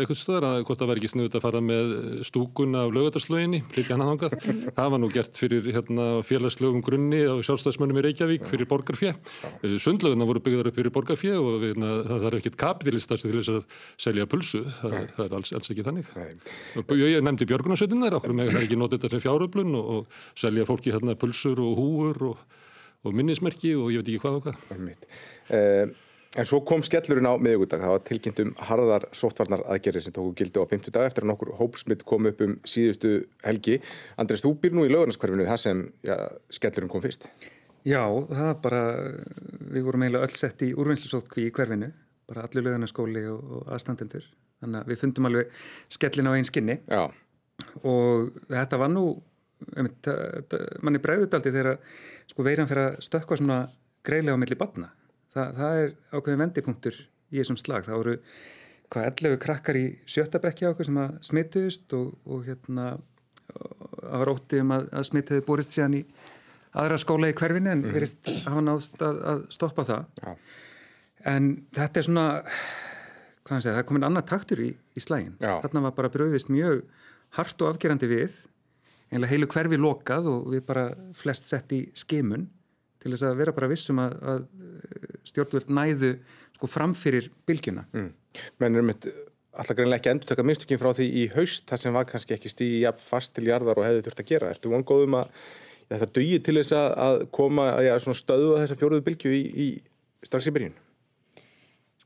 eitthvað 0.00 0.18
stöðar 0.18 0.46
að 0.48 0.62
hvort 0.68 0.80
það 0.80 0.90
væri 0.90 1.02
ekki 1.02 1.10
snuðt 1.12 1.36
að 1.38 1.44
fara 1.44 1.60
með 1.64 1.92
stúkun 2.26 2.76
af 2.78 2.92
lögataslöginni, 2.94 3.60
líka 3.76 3.96
hann 3.96 4.04
ángað. 4.04 4.36
Það 4.76 4.90
var 4.94 5.02
nú 5.02 5.10
gert 5.14 5.40
fyrir 5.40 5.68
hérna, 5.74 6.08
félagslögum 6.26 6.82
grunni 6.84 7.22
á 7.26 7.34
sjálfstæðismönnum 7.46 8.00
í 8.00 8.04
Reykjavík 8.06 8.46
fyrir 8.50 8.68
borgarfjö. 8.70 9.14
Eh, 9.62 9.76
sundlöguna 9.82 10.28
voru 10.28 10.42
byggðar 10.44 10.70
upp 10.70 10.80
fyrir 10.80 10.94
borgarfjö 10.94 11.38
og 11.38 11.64
hérna, 11.66 11.92
það 12.08 12.28
er 12.30 12.38
ekkit 12.40 12.58
kapitalistast 12.60 13.26
til 13.26 13.36
þess 13.38 13.54
að 13.54 13.78
selja 14.06 14.28
pulsu. 14.30 14.62
Það, 14.80 14.98
það 15.16 15.24
er 15.26 15.38
alls, 15.40 15.54
alls 15.58 15.72
ekki 15.74 15.86
þannig. 15.86 16.12
Og 16.84 16.94
ég 17.00 17.24
nefndi 17.24 17.48
björgunarsveitinnar, 17.50 18.18
okkur 18.20 18.36
með 18.36 18.54
það 18.54 18.66
ekki 18.66 18.80
notið 18.80 19.00
þetta 19.00 19.16
sem 19.16 19.24
fjáröflun 19.26 19.80
og, 19.80 19.96
og 19.96 20.20
selja 20.44 20.68
fólki 20.68 20.94
hérna, 20.94 21.16
pulsur 21.20 21.62
og 21.64 21.80
húur 21.80 22.22
og, 22.32 22.46
og 23.06 23.16
minnismerki 23.16 23.74
og 23.78 23.90
ég 23.94 24.04
veit 24.04 24.14
ekki 24.14 24.22
hvað 24.26 24.40
og 24.40 24.48
hvað. 24.48 24.70
En 26.38 26.46
svo 26.46 26.60
kom 26.62 26.78
skellurinn 26.86 27.26
á 27.26 27.34
miðugudag, 27.42 27.80
það 27.82 27.90
var 27.90 28.02
tilkynnt 28.06 28.40
um 28.44 28.50
harðar 28.68 29.04
sóttvarnar 29.18 29.64
aðgerri 29.66 29.98
sem 30.04 30.14
tóku 30.14 30.30
gildi 30.38 30.62
á 30.62 30.70
50 30.70 30.92
dag 30.94 31.08
eftir 31.08 31.24
að 31.24 31.32
nokkur 31.32 31.56
hópsmitt 31.58 32.04
kom 32.06 32.28
upp 32.30 32.44
um 32.46 32.52
síðustu 32.70 33.24
helgi. 33.42 33.80
Andres, 34.14 34.44
þú 34.44 34.52
býr 34.62 34.76
nú 34.76 34.84
í 34.86 34.92
lögurnarskvarfinu 34.92 35.48
það 35.48 35.58
sem 35.64 35.80
já, 36.06 36.14
skellurinn 36.54 36.92
kom 36.92 37.02
fyrst. 37.02 37.26
Já, 37.82 38.04
það 38.28 38.42
var 38.44 38.60
bara, 38.62 38.82
við 39.74 39.88
vorum 39.88 40.04
eiginlega 40.06 40.28
öll 40.28 40.38
sett 40.38 40.62
í 40.62 40.68
úrvinnslusótkví 40.70 41.48
í 41.48 41.56
hverfinu, 41.56 41.90
bara 42.30 42.46
allir 42.46 42.66
lögurnarskóli 42.68 43.24
og, 43.32 43.50
og 43.58 43.74
aðstandendur. 43.74 44.30
Þannig 44.62 44.84
að 44.84 44.94
við 44.94 45.02
fundum 45.02 45.28
alveg 45.32 45.60
skellin 45.98 46.30
á 46.30 46.32
einn 46.36 46.46
skinni 46.46 46.78
já. 46.84 47.02
og 47.82 48.30
þetta 48.46 48.78
var 48.84 48.94
nú, 48.94 49.04
manni 49.74 51.02
bregðut 51.02 51.34
aldrei 51.34 51.50
þegar 51.58 51.74
sko, 52.30 52.46
veiran 52.46 52.70
fyrir 52.70 52.92
að 52.92 53.02
stökka 53.08 53.42
svona 53.42 53.64
greiðlega 54.06 54.38
á 54.38 54.42
milli 54.46 54.62
batna 54.62 54.92
Þa, 55.30 55.44
það 55.56 55.80
er 55.82 55.92
ákveðin 56.10 56.42
vendipunktur 56.44 56.98
í 57.30 57.38
þessum 57.38 57.58
slag. 57.60 57.86
Það 57.86 58.00
voru 58.02 58.16
hvað 58.90 59.06
11 59.12 59.40
krakkar 59.44 59.78
í 59.78 59.86
sjötabekki 60.10 60.66
ákveð 60.66 60.88
sem 60.88 61.00
að 61.00 61.16
smituðust 61.28 61.96
og, 61.98 62.12
og 62.26 62.44
hérna 62.48 62.90
það 63.50 64.22
var 64.22 64.32
óttið 64.34 64.64
um 64.64 64.74
að, 64.74 64.86
að 64.98 65.08
smituði 65.10 65.46
borist 65.46 65.74
síðan 65.76 65.98
í 66.00 66.02
aðra 66.80 66.98
skóla 67.02 67.30
í 67.30 67.36
hverfinu 67.38 67.72
en 67.72 67.84
mm. 67.84 67.94
verist 67.94 68.30
hafa 68.46 68.62
náðst 68.64 69.02
að, 69.06 69.22
að 69.32 69.42
stoppa 69.54 69.86
það. 69.86 70.20
Já. 70.22 70.30
En 71.30 71.50
þetta 71.76 72.00
er 72.00 72.06
svona, 72.06 72.26
hvað 73.44 73.54
hann 73.54 73.64
segja, 73.64 73.74
það 73.74 73.82
er 73.82 73.88
komin 73.90 74.06
annað 74.08 74.28
taktur 74.30 74.62
í, 74.64 74.70
í 74.72 75.02
slægin. 75.02 75.34
Þarna 75.42 75.84
var 75.88 75.96
bara 75.98 76.12
bröðist 76.12 76.52
mjög 76.52 76.84
hart 77.36 77.62
og 77.62 77.74
afgerandi 77.74 78.08
við, 78.10 78.38
einlega 79.10 79.34
heilu 79.34 79.50
hverfi 79.50 79.78
lokað 79.78 80.30
og 80.30 80.48
við 80.54 80.64
bara 80.66 80.86
flest 81.18 81.50
sett 81.50 81.74
í 81.74 81.84
skimun 81.98 82.48
til 83.00 83.14
þess 83.14 83.26
að 83.28 83.40
vera 83.40 83.54
bara 83.56 83.70
vissum 83.70 84.00
að, 84.02 84.16
að 84.32 84.44
stjórnvöld 85.30 85.72
næðu 85.72 86.12
sko 86.56 86.68
framfyrir 86.70 87.30
bylgjuna. 87.48 87.86
Mm. 87.96 88.10
Menn 88.60 88.76
erum 88.76 88.92
við 88.92 89.10
alltaf 89.50 89.76
greinlega 89.76 90.00
ekki 90.00 90.12
endur 90.12 90.30
taka 90.30 90.44
minnstökjum 90.46 90.80
frá 90.80 90.92
því 90.96 91.08
í 91.22 91.24
haust 91.34 91.66
það 91.70 91.82
sem 91.82 91.96
var 91.96 92.06
kannski 92.08 92.36
ekki 92.36 92.52
stíði 92.52 92.92
fast 93.02 93.34
til 93.36 93.48
jarðar 93.48 93.80
og 93.80 93.88
hefði 93.88 94.04
þurft 94.06 94.22
að 94.22 94.30
gera. 94.30 94.52
Ertu 94.54 94.70
vongóðum 94.72 95.18
að 95.20 95.32
ja, 95.32 95.96
þetta 95.96 96.12
dugir 96.20 96.44
til 96.46 96.56
þess 96.60 96.76
að 96.76 97.24
koma 97.34 97.72
að 97.74 97.88
ja, 97.88 97.98
stöðu 97.98 98.52
þessa 98.60 98.78
fjóruðu 98.78 99.06
bylgju 99.08 99.34
í, 99.34 99.42
í 99.50 99.68
strax 100.26 100.50
í 100.50 100.54
byrjun? 100.54 100.78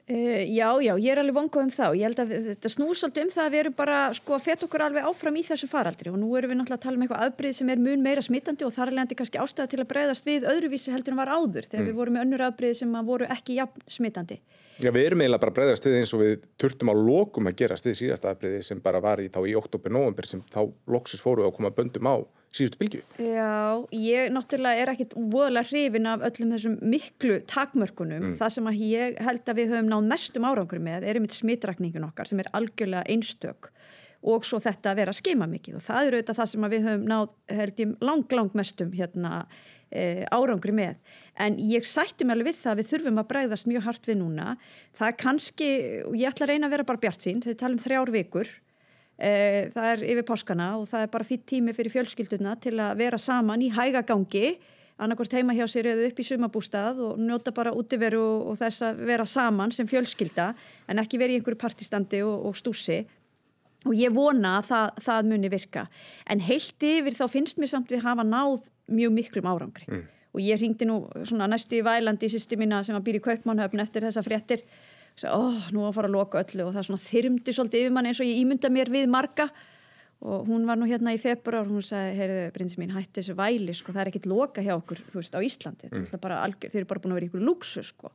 Uh, 0.04 0.44
já, 0.52 0.68
já, 0.84 0.92
ég 1.00 1.14
er 1.14 1.18
alveg 1.23 1.32
vongað 1.32 1.62
um 1.64 1.70
og 1.87 1.94
ég 1.96 2.04
held 2.04 2.18
að 2.20 2.32
þetta 2.50 2.68
snúr 2.68 2.99
svolítið 3.00 3.23
um 3.25 3.30
það 3.32 3.46
að 3.46 3.54
við 3.54 3.61
erum 3.62 3.76
bara 3.78 4.00
sko 4.12 4.34
að 4.37 4.42
feta 4.44 4.66
okkur 4.66 4.82
alveg 4.84 5.06
áfram 5.08 5.38
í 5.40 5.44
þessu 5.46 5.68
faraldri 5.70 6.11
og 6.12 6.18
nú 6.20 6.28
erum 6.37 6.52
við 6.52 6.58
náttúrulega 6.58 6.76
að 6.76 6.82
tala 6.82 6.99
um 6.99 7.04
eitthvað 7.06 7.23
afbreyð 7.25 7.54
sem 7.56 7.70
er 7.73 7.80
mun 7.80 8.04
meira 8.04 8.25
smittandi 8.26 8.66
og 8.68 8.75
þar 8.75 8.92
er 8.92 8.99
lendi 8.99 9.16
kannski 9.16 9.40
ástæða 9.40 9.70
til 9.73 9.80
að 9.80 9.88
breyðast 9.94 10.28
við 10.28 10.44
öðruvísi 10.50 10.92
heldur 10.92 11.16
en 11.16 11.23
var 11.23 11.32
áður 11.32 11.70
þegar 11.70 11.80
mm. 11.80 11.88
við 11.88 11.96
vorum 12.02 12.18
með 12.18 12.25
önnur 12.26 12.44
afbreyð 12.50 12.76
sem 12.82 12.92
voru 13.08 13.30
ekki 13.32 13.56
jafn 13.56 13.88
smittandi. 13.96 14.38
Já, 14.83 14.90
við 14.90 15.04
erum 15.07 15.23
eiginlega 15.23 15.43
bara 15.45 15.54
breyðast 15.54 15.85
við 15.87 16.00
eins 16.00 16.12
og 16.16 16.23
við 16.25 16.47
turtum 16.59 16.90
á 16.90 16.95
lokum 16.99 17.50
að 17.50 17.59
gerast 17.61 17.87
við 17.87 18.00
síðasta 18.00 18.33
afbreyði 18.33 18.62
sem 18.66 18.81
bara 18.83 19.02
var 19.04 19.23
í 19.23 19.28
þá 19.31 19.45
í 19.47 19.54
oktober-november 19.59 20.26
sem 20.26 20.43
þá 20.50 20.64
loksis 20.90 21.23
fóru 21.23 21.47
að 21.47 21.54
koma 21.59 21.71
böndum 21.75 22.11
á 22.11 22.16
síðustu 22.54 22.81
bylgu. 22.81 23.02
Já, 23.19 23.83
ég 23.95 24.33
náttúrulega 24.35 24.83
er 24.83 24.93
ekkit 24.95 25.14
voðalega 25.19 25.71
hrifin 25.71 26.11
af 26.11 26.25
öllum 26.28 26.54
þessum 26.54 26.76
miklu 26.83 27.38
takmörkunum. 27.50 28.31
Mm. 28.31 28.37
Það 28.38 28.54
sem 28.57 28.71
að 28.71 28.81
ég 28.87 29.21
held 29.26 29.50
að 29.50 29.61
við 29.61 29.75
höfum 29.75 29.90
náð 29.90 30.09
mestum 30.12 30.49
árangur 30.49 30.83
með 30.83 31.09
er 31.09 31.19
einmitt 31.19 31.38
smittrakningin 31.38 32.07
okkar 32.09 32.31
sem 32.31 32.43
er 32.43 32.50
algjörlega 32.54 33.07
einstök 33.11 33.71
og 34.25 34.47
svo 34.47 34.61
þetta 34.62 34.93
að 34.93 35.00
vera 35.02 35.12
að 35.12 35.21
skema 35.21 35.49
mikið 35.50 35.78
og 35.78 35.85
það 35.85 36.07
er 36.07 36.16
auðvitað 36.16 36.38
það 36.38 36.50
sem 36.50 36.66
við 36.73 36.87
höfum 36.88 37.09
náð 37.11 37.25
held 37.59 37.83
ég 37.83 37.97
lang, 38.09 38.37
lang 38.38 38.54
mestum 38.57 38.95
hérna 38.97 39.33
árangri 40.35 40.75
með. 40.75 40.99
En 41.41 41.57
ég 41.59 41.87
sætti 41.87 42.27
mig 42.27 42.37
alveg 42.37 42.53
við 42.53 42.61
það 42.61 42.73
að 42.73 42.81
við 42.81 42.91
þurfum 42.91 43.23
að 43.23 43.31
bregðast 43.31 43.71
mjög 43.71 43.87
hart 43.89 44.07
við 44.11 44.21
núna. 44.21 44.51
Það 44.99 45.09
er 45.09 45.17
kannski, 45.23 45.71
og 46.09 46.19
ég 46.19 46.31
ætla 46.31 46.47
að 46.47 46.53
reyna 46.53 46.69
að 46.69 46.77
vera 46.77 46.89
bara 46.91 47.03
bjart 47.07 47.25
sín, 47.27 47.43
þau 47.43 47.55
tala 47.55 47.77
um 47.77 47.83
þrjár 47.83 48.13
vikur, 48.15 48.53
e, 49.19 49.33
það 49.75 49.91
er 49.93 50.07
yfir 50.13 50.29
páskana 50.29 50.69
og 50.79 50.87
það 50.91 51.07
er 51.07 51.11
bara 51.15 51.29
fyrir 51.29 51.49
tími 51.51 51.75
fyrir 51.77 51.95
fjölskylduna 51.95 52.55
til 52.63 52.77
að 52.79 52.97
vera 53.03 53.19
saman 53.19 53.63
í 53.63 53.73
hægagangi, 53.75 54.55
annarkort 54.99 55.35
heima 55.35 55.55
hjá 55.57 55.67
sér 55.71 55.91
eða 55.91 56.07
upp 56.09 56.21
í 56.23 56.27
sumabústað 56.27 57.01
og 57.03 57.19
njóta 57.19 57.51
bara 57.55 57.75
útiveru 57.75 58.23
og 58.47 58.59
þess 58.61 58.85
að 58.87 59.03
vera 59.09 59.27
saman 59.27 59.75
sem 59.75 59.89
fjölskylda 59.91 60.53
en 60.87 61.03
ekki 61.03 61.19
vera 61.19 61.35
í 61.35 61.41
einhverju 61.41 61.59
partistandi 61.59 62.23
og, 62.23 62.47
og 62.47 62.59
stúsi 62.59 63.01
og 63.85 63.97
ég 63.99 64.15
vona 64.15 64.59
að 64.61 64.69
það, 64.71 65.01
það 65.07 65.33
muni 65.33 65.51
virka 65.53 65.87
en 66.31 66.45
heilt 66.47 66.87
yfir 66.87 67.19
þá 67.19 67.25
finnst 67.33 67.59
mér 67.59 67.73
samt 67.75 67.91
við 67.91 68.05
hafa 68.07 68.23
náð 68.27 68.71
mjög 68.91 69.14
miklum 69.17 69.49
árangri. 69.50 69.87
Mm. 69.88 70.05
og 70.35 70.43
ég 70.43 70.59
ringdi 70.59 70.87
nú 70.88 71.05
næstu 71.47 71.79
í 71.79 71.85
Vælandi 71.87 72.26
í 72.26 72.33
sýsti 72.33 72.59
mína 72.59 72.83
sem 72.83 72.97
að 72.99 73.05
býr 73.07 73.21
í 73.21 73.23
Kaupmannhöfn 73.23 73.83
eftir 73.85 74.03
þessa 74.03 74.25
fréttir. 74.26 74.64
Og 75.14 75.23
sagði, 75.23 75.37
ó, 75.38 75.43
nú 75.71 75.85
að 75.87 75.95
fara 75.95 76.11
að 76.11 76.17
loka 76.17 76.41
öllu. 76.43 76.64
Og 76.67 76.75
það 76.75 76.88
svona 76.88 77.05
þyrmdi 77.05 77.55
svolítið 77.55 77.85
yfir 77.85 77.95
mann 77.95 78.09
eins 78.11 78.19
og 78.19 78.26
ég 78.26 78.41
ímynda 78.43 78.71
mér 78.75 78.91
við 78.91 79.07
marga. 79.12 79.47
Og 80.25 80.49
hún 80.49 80.67
var 80.67 80.81
nú 80.81 80.88
hérna 80.91 81.14
í 81.14 81.21
februar 81.23 81.69
og 81.69 81.76
hún 81.76 81.87
sagði, 81.87 82.17
heyrðu, 82.19 82.43
prinsið 82.57 82.81
mín, 82.81 82.95
hætti 82.97 83.21
þessu 83.21 83.37
væli 83.38 83.75
sko, 83.76 83.93
það 83.95 84.03
er 84.03 84.11
ekkit 84.11 84.29
loka 84.31 84.64
hjá 84.64 84.73
okkur, 84.75 85.03
þú 85.12 85.21
veist, 85.21 85.37
á 85.37 85.41
Íslandi. 85.45 85.91
Mm. 85.93 86.07
algjör, 86.17 86.73
þeir 86.73 86.81
eru 86.81 86.91
bara 86.91 87.03
búin 87.05 87.14
að 87.14 87.19
vera 87.21 87.29
ykkur 87.29 87.45
luxu 87.45 87.85
sko. 87.85 88.11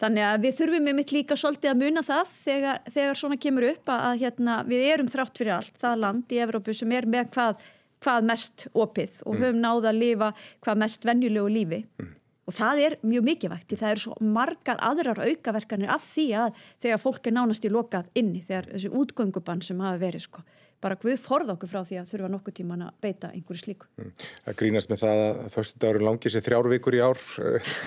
Þannig 0.00 0.24
að 0.24 0.46
við 0.46 0.56
þurfum 0.58 0.86
með 0.88 0.96
mitt 0.98 1.12
líka 1.12 1.36
svolítið 1.36 1.70
að 1.70 1.82
muna 1.82 2.02
það 2.06 2.32
þegar, 2.42 2.80
þegar 2.94 3.18
svona 3.20 3.38
kemur 3.44 3.66
upp 3.68 3.92
að 3.92 4.22
hérna, 4.22 4.56
við 4.66 4.86
erum 4.88 5.10
þrátt 5.12 5.38
fyrir 5.38 5.54
allt 5.58 5.78
það 5.82 6.00
land 6.06 6.32
í 6.32 6.40
Evrópu 6.42 6.74
sem 6.74 6.94
er 6.96 7.06
með 7.06 7.28
hvað, 7.36 7.66
hvað 8.02 8.26
mest 8.30 8.66
opið 8.72 9.20
og 9.24 9.36
mm. 9.36 9.44
höfum 9.44 9.62
náða 9.62 9.92
að 9.92 10.00
lifa 10.00 10.32
hvað 10.64 10.82
mest 10.84 11.06
venjulegu 11.08 11.52
lífi 11.52 11.82
mm. 11.82 12.10
og 12.50 12.56
það 12.56 12.82
er 12.86 12.98
mjög 13.02 13.28
mikilvægt 13.28 13.76
það 13.76 13.94
eru 13.94 14.04
svo 14.06 14.32
margar 14.38 14.82
aðrar 14.82 15.22
aukaverkanir 15.26 15.92
af 15.94 16.06
því 16.06 16.26
að 16.46 16.64
þegar 16.84 17.04
fólk 17.04 17.30
er 17.30 17.38
nánast 17.38 17.68
í 17.68 17.72
lokað 17.72 18.10
inni 18.18 18.42
þegar 18.46 18.72
þessi 18.74 18.92
útgöngubann 19.02 19.64
sem 19.64 19.80
hafa 19.84 20.02
verið 20.02 20.26
sko 20.26 20.44
bara 20.82 20.98
við 20.98 21.20
forða 21.22 21.54
okkur 21.54 21.70
frá 21.70 21.84
því 21.86 22.00
að 22.00 22.10
þurfa 22.10 22.28
nokkuð 22.32 22.54
tíman 22.58 22.80
að 22.88 22.96
beita 23.04 23.28
einhverju 23.30 23.60
slíku. 23.60 23.86
Mm. 24.00 24.08
Það 24.48 24.56
grínast 24.58 24.90
með 24.90 25.04
það 25.04 25.20
að 25.22 25.40
fyrstu 25.54 25.82
dagur 25.84 26.06
langið 26.08 26.34
sér 26.34 26.44
þrjár 26.48 26.68
vikur 26.72 26.96
í 26.98 27.02
ár 27.06 27.20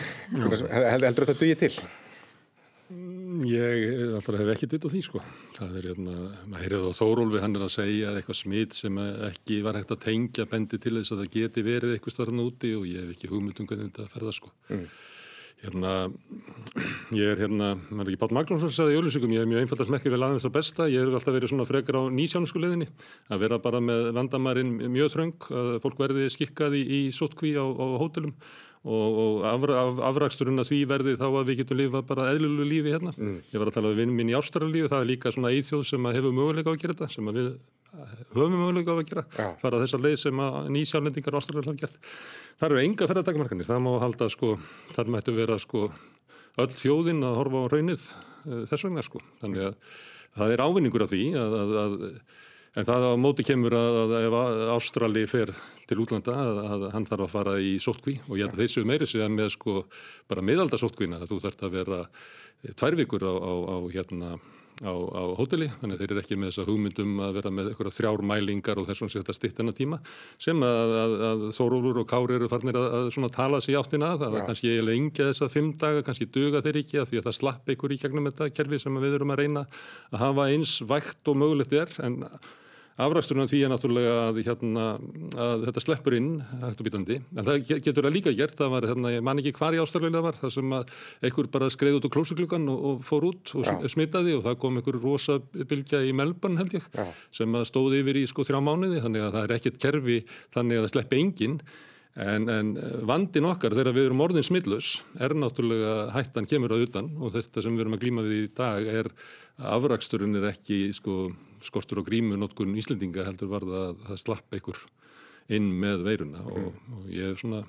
heldur 0.94 1.28
þetta 1.28 1.40
dugið 1.42 1.64
til? 1.66 1.74
Ég 3.44 4.14
alltaf 4.16 4.38
hef 4.40 4.52
ekki 4.54 4.70
ditt 4.70 4.86
á 4.86 4.90
því 4.92 5.02
sko. 5.04 5.22
Það 5.58 5.80
er 5.80 5.88
hérna, 5.90 6.14
maður 6.46 6.64
heyrði 6.64 6.92
á 6.94 7.00
Þórólfi 7.00 7.42
hann 7.44 7.58
er 7.58 7.66
að 7.66 7.74
segja 7.74 8.12
að 8.12 8.20
eitthvað 8.20 8.40
smitt 8.40 8.78
sem 8.78 9.02
ekki 9.32 9.58
var 9.66 9.80
hægt 9.80 9.92
að 9.96 10.04
tengja 10.06 10.46
bendi 10.52 10.80
til 10.80 10.94
þess 11.00 11.16
að 11.16 11.24
það 11.24 11.34
geti 11.36 11.66
verið 11.66 11.96
eitthvað 11.96 12.16
starfn 12.16 12.46
úti 12.46 12.72
og 12.78 12.86
ég 12.88 13.04
hef 13.04 13.16
ekki 13.16 13.32
hugmyndum 13.34 13.68
hvernig 13.70 13.92
þetta 13.92 14.08
ferða 14.14 14.36
sko. 14.38 14.54
Mm. 14.70 14.88
Hérna, 15.66 15.92
ég 17.16 17.32
er 17.32 17.40
hérna, 17.42 17.72
maður 17.90 18.12
er 18.12 18.12
ekki 18.12 18.22
Pál 18.22 18.36
Magnússon 18.38 18.70
að 18.70 18.76
segja 18.76 18.92
í 18.92 18.98
Jólusíkum, 19.00 19.32
ég 19.34 19.46
er 19.46 19.50
mjög 19.50 19.64
einfaldast 19.64 19.94
merkið 19.94 20.14
vel 20.14 20.26
aðeins 20.28 20.46
það 20.46 20.54
besta, 20.60 20.88
ég 20.92 21.02
hef 21.08 21.16
alltaf 21.18 21.34
verið 21.34 21.52
svona 21.54 21.66
frekar 21.66 21.98
á 21.98 22.04
nýsjánsku 22.14 22.62
leðinni, 22.62 22.88
að 23.32 23.42
vera 23.46 23.60
bara 23.64 23.80
með 23.82 24.12
vandamærin 24.18 24.76
mjög 24.94 25.14
þröng, 25.16 25.48
að 25.50 25.72
fólk 25.82 26.04
verði 26.04 26.28
skikkað 26.36 26.76
í, 26.78 26.84
í 26.86 27.00
sótkví 27.16 27.56
á, 27.58 27.66
á 27.66 27.86
hótelum 28.04 28.36
og, 28.86 29.20
og 29.22 29.46
af, 29.50 29.64
af, 29.74 30.02
afraksturinn 30.12 30.62
að 30.62 30.70
því 30.70 30.80
verði 30.92 31.16
þá 31.18 31.26
að 31.28 31.48
við 31.50 31.62
getum 31.62 31.80
lifa 31.80 32.02
bara 32.06 32.28
eðlulegu 32.34 32.68
lífi 32.70 32.94
hérna. 32.94 33.14
Mm. 33.18 33.40
Ég 33.50 33.62
var 33.62 33.72
að 33.72 33.78
tala 33.80 33.94
um 33.94 34.00
vinnum 34.00 34.20
minn 34.20 34.30
í 34.30 34.38
Ástralíu, 34.38 34.90
það 34.92 35.02
er 35.02 35.10
líka 35.10 35.34
svona 35.34 35.54
íþjóð 35.58 35.86
sem 35.90 36.10
hefur 36.12 36.36
möguleika 36.38 36.70
á 36.70 36.74
að 36.76 36.82
gera 36.84 36.98
þetta, 36.98 37.10
sem 37.16 37.32
við 37.32 37.52
höfum 38.36 38.58
möguleika 38.60 38.94
á 38.94 38.96
að 38.96 39.06
gera, 39.10 39.26
Já. 39.34 39.48
fara 39.62 39.82
þessa 39.82 40.02
leið 40.04 40.18
sem 40.22 40.44
nýsjálendingar 40.76 41.40
Ástralíu 41.42 41.66
hafa 41.66 41.82
gert. 41.82 42.02
Það 42.60 42.70
eru 42.70 42.84
enga 42.84 43.10
ferðartakamarkanir, 43.10 43.70
það 43.70 43.86
má 43.88 43.92
halda 44.06 44.30
sko, 44.32 44.56
þar 44.96 45.14
mættu 45.16 45.36
vera 45.36 45.58
sko 45.60 45.88
öll 46.62 46.72
þjóðinn 46.72 47.24
að 47.26 47.40
horfa 47.42 47.64
á 47.66 47.72
raunnið 47.74 48.04
uh, 48.06 48.62
þess 48.70 48.86
vegna 48.86 49.04
sko. 49.06 49.22
Þannig 49.42 49.70
að 49.70 49.96
það 50.36 50.54
er 50.54 50.64
ávinningur 50.64 51.06
af 51.06 51.12
því 51.12 51.24
að, 51.40 51.56
að, 51.62 51.76
að 51.82 51.98
En 52.76 52.88
það 52.88 53.06
á 53.08 53.12
móti 53.16 53.46
kemur 53.48 53.76
að, 53.78 54.02
að 54.04 54.16
ef 54.20 54.38
Ástrali 54.76 55.24
fer 55.32 55.54
til 55.88 56.02
útlanda 56.02 56.34
að, 56.36 56.58
að 56.66 56.88
hann 56.96 57.06
þarf 57.08 57.28
að 57.28 57.32
fara 57.32 57.54
í 57.62 57.76
sótkví 57.80 58.18
og 58.26 58.36
ég 58.36 58.50
held 58.50 58.58
að 58.58 58.64
þeir 58.64 58.74
séu 58.74 58.90
meiri 58.90 59.08
sig 59.08 59.24
að 59.24 59.32
með 59.38 59.54
sko 59.54 59.78
bara 60.28 60.44
miðalda 60.44 60.82
sótkvína 60.82 61.22
að 61.22 61.32
þú 61.32 61.40
þarfst 61.46 61.64
að 61.64 61.78
vera 61.78 62.02
tvær 62.76 62.98
vikur 63.00 63.24
á, 63.24 63.34
á, 63.38 63.54
á 63.72 63.78
hérna 63.94 64.36
á, 64.84 64.92
á 64.92 65.24
hóteli, 65.40 65.70
þannig 65.80 65.96
að 65.96 66.02
þeir 66.02 66.12
eru 66.12 66.22
ekki 66.22 66.38
með 66.40 66.50
þessa 66.52 66.66
hugmyndum 66.68 67.20
að 67.24 67.38
vera 67.38 67.52
með 67.54 67.70
eitthvað 67.70 67.96
þrjár 67.96 68.24
mælingar 68.28 68.82
og 68.82 68.90
þessum 68.90 69.12
sé 69.12 69.22
þetta 69.22 69.36
stittina 69.38 69.76
tíma 69.76 70.00
sem 70.42 70.66
að, 70.68 70.96
að, 71.00 71.16
að 71.30 71.46
Þórólur 71.56 72.02
og 72.02 72.10
Kári 72.12 72.36
eru 72.36 72.50
farnir 72.52 72.80
að, 72.82 72.90
að 73.00 73.08
svona 73.16 73.32
tala 73.38 73.62
sér 73.64 73.80
áttina 73.80 74.12
að. 74.12 74.26
Það 74.26 74.38
er 74.42 74.46
kannski 74.50 74.74
eiginlega 74.74 75.02
yngja 75.04 75.30
þessa 75.30 75.50
fimm 75.54 75.72
daga, 75.80 76.04
kannski 76.10 76.28
duga 76.28 76.64
þeir 76.66 76.82
ekki 76.82 77.00
að 77.00 77.10
því 77.12 77.22
að 77.22 77.30
það 77.30 77.40
slapp 77.40 77.72
einhver 77.72 77.96
í 77.96 78.02
gegnum 78.04 78.30
þetta 78.32 78.52
kerfi 78.58 78.82
sem 78.84 79.02
við 79.06 79.18
erum 79.20 79.34
að 79.36 79.42
reyna 79.46 79.66
að 80.12 80.22
hafa 80.26 80.52
eins 80.52 80.78
vægt 80.92 81.32
og 81.32 81.40
mögulegt 81.40 81.80
er. 81.80 81.96
En 82.04 82.20
Afræksturinn 82.96 83.50
því 83.52 83.58
er 83.66 83.72
náttúrulega 83.74 84.12
að, 84.30 84.38
hérna, 84.46 84.84
að 85.36 85.64
þetta 85.68 85.82
sleppur 85.84 86.16
inn 86.16 86.30
hægt 86.62 86.80
og 86.80 86.88
býtandi, 86.88 87.18
en 87.36 87.48
það 87.50 87.72
getur 87.84 88.06
að 88.08 88.14
líka 88.16 88.32
gert, 88.38 88.56
það 88.56 88.70
var, 88.72 88.86
hérna, 88.88 89.10
ég 89.12 89.26
man 89.28 89.42
ekki 89.42 89.52
hvar 89.58 89.76
í 89.76 89.82
ástæðulega 89.84 90.22
var, 90.24 90.38
það 90.40 90.54
sem 90.56 90.76
að 90.78 90.94
einhver 91.28 91.50
bara 91.52 91.68
skreið 91.74 91.98
út 91.98 92.08
á 92.08 92.14
klósuklukkan 92.16 92.70
og, 92.72 92.86
og 92.88 93.02
fór 93.04 93.26
út 93.34 93.52
og 93.60 93.68
Já. 93.68 93.74
smitaði 93.92 94.38
og 94.38 94.46
það 94.46 94.56
kom 94.62 94.80
einhver 94.80 95.00
rosa 95.04 95.36
bylgja 95.44 96.06
í 96.08 96.14
Melbourne 96.16 96.62
held 96.62 96.78
ég, 96.78 96.88
Já. 96.96 97.10
sem 97.36 97.60
að 97.60 97.68
stóði 97.68 98.00
yfir 98.00 98.22
í 98.22 98.30
sko 98.32 98.46
þrjá 98.48 98.62
mánuði, 98.64 99.02
þannig 99.04 99.26
að 99.26 99.36
það 99.36 99.44
er 99.44 99.56
ekkert 99.58 99.82
kerfi 99.84 100.22
þannig 100.56 100.80
að 100.80 100.88
það 100.88 100.94
sleppi 100.94 101.20
enginn, 101.20 101.58
en, 102.16 102.48
en 102.48 102.70
vandin 103.12 103.50
okkar 103.50 103.76
þegar 103.76 103.96
við 103.98 104.08
erum 104.08 104.24
orðin 104.24 104.48
smillus 104.48 104.94
er 105.20 105.36
náttúrulega 105.36 106.14
hættan 106.16 106.48
kemur 106.48 106.72
á 106.72 106.80
utan 106.80 107.12
og 107.20 107.34
þetta 107.36 107.66
sem 107.66 107.76
við 107.76 107.84
erum 107.84 107.98
að 107.98 108.06
glíma 108.06 108.24
við 108.24 108.46
í 108.46 108.54
dag 108.56 108.88
er 108.88 109.12
afræksturinn 109.76 110.40
er 110.40 110.48
ekki 110.54 110.80
sko 110.96 111.26
skortur 111.68 112.02
og 112.02 112.10
grímu 112.10 112.38
notkun 112.40 112.76
Íslendinga 112.80 113.26
heldur 113.28 113.52
var 113.52 113.66
það 113.66 113.88
að 113.88 114.04
það 114.10 114.22
slapp 114.22 114.56
einhver 114.58 114.84
inn 115.56 115.72
með 115.82 116.06
veiruna 116.08 116.46
og, 116.50 116.72
og 116.96 117.10
ég 117.14 117.34
er 117.34 117.40
svona 117.40 117.64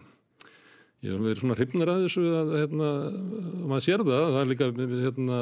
ég 1.06 1.14
hef 1.14 1.22
verið 1.22 1.42
svona 1.42 1.56
hrifnar 1.58 1.92
að 1.92 2.06
þessu 2.06 2.24
að 2.36 2.54
hérna, 2.60 2.92
maður 3.70 3.84
sér 3.86 4.02
það, 4.06 4.24
það 4.34 4.40
er 4.40 4.48
líka 4.50 4.68
hérna, 5.06 5.38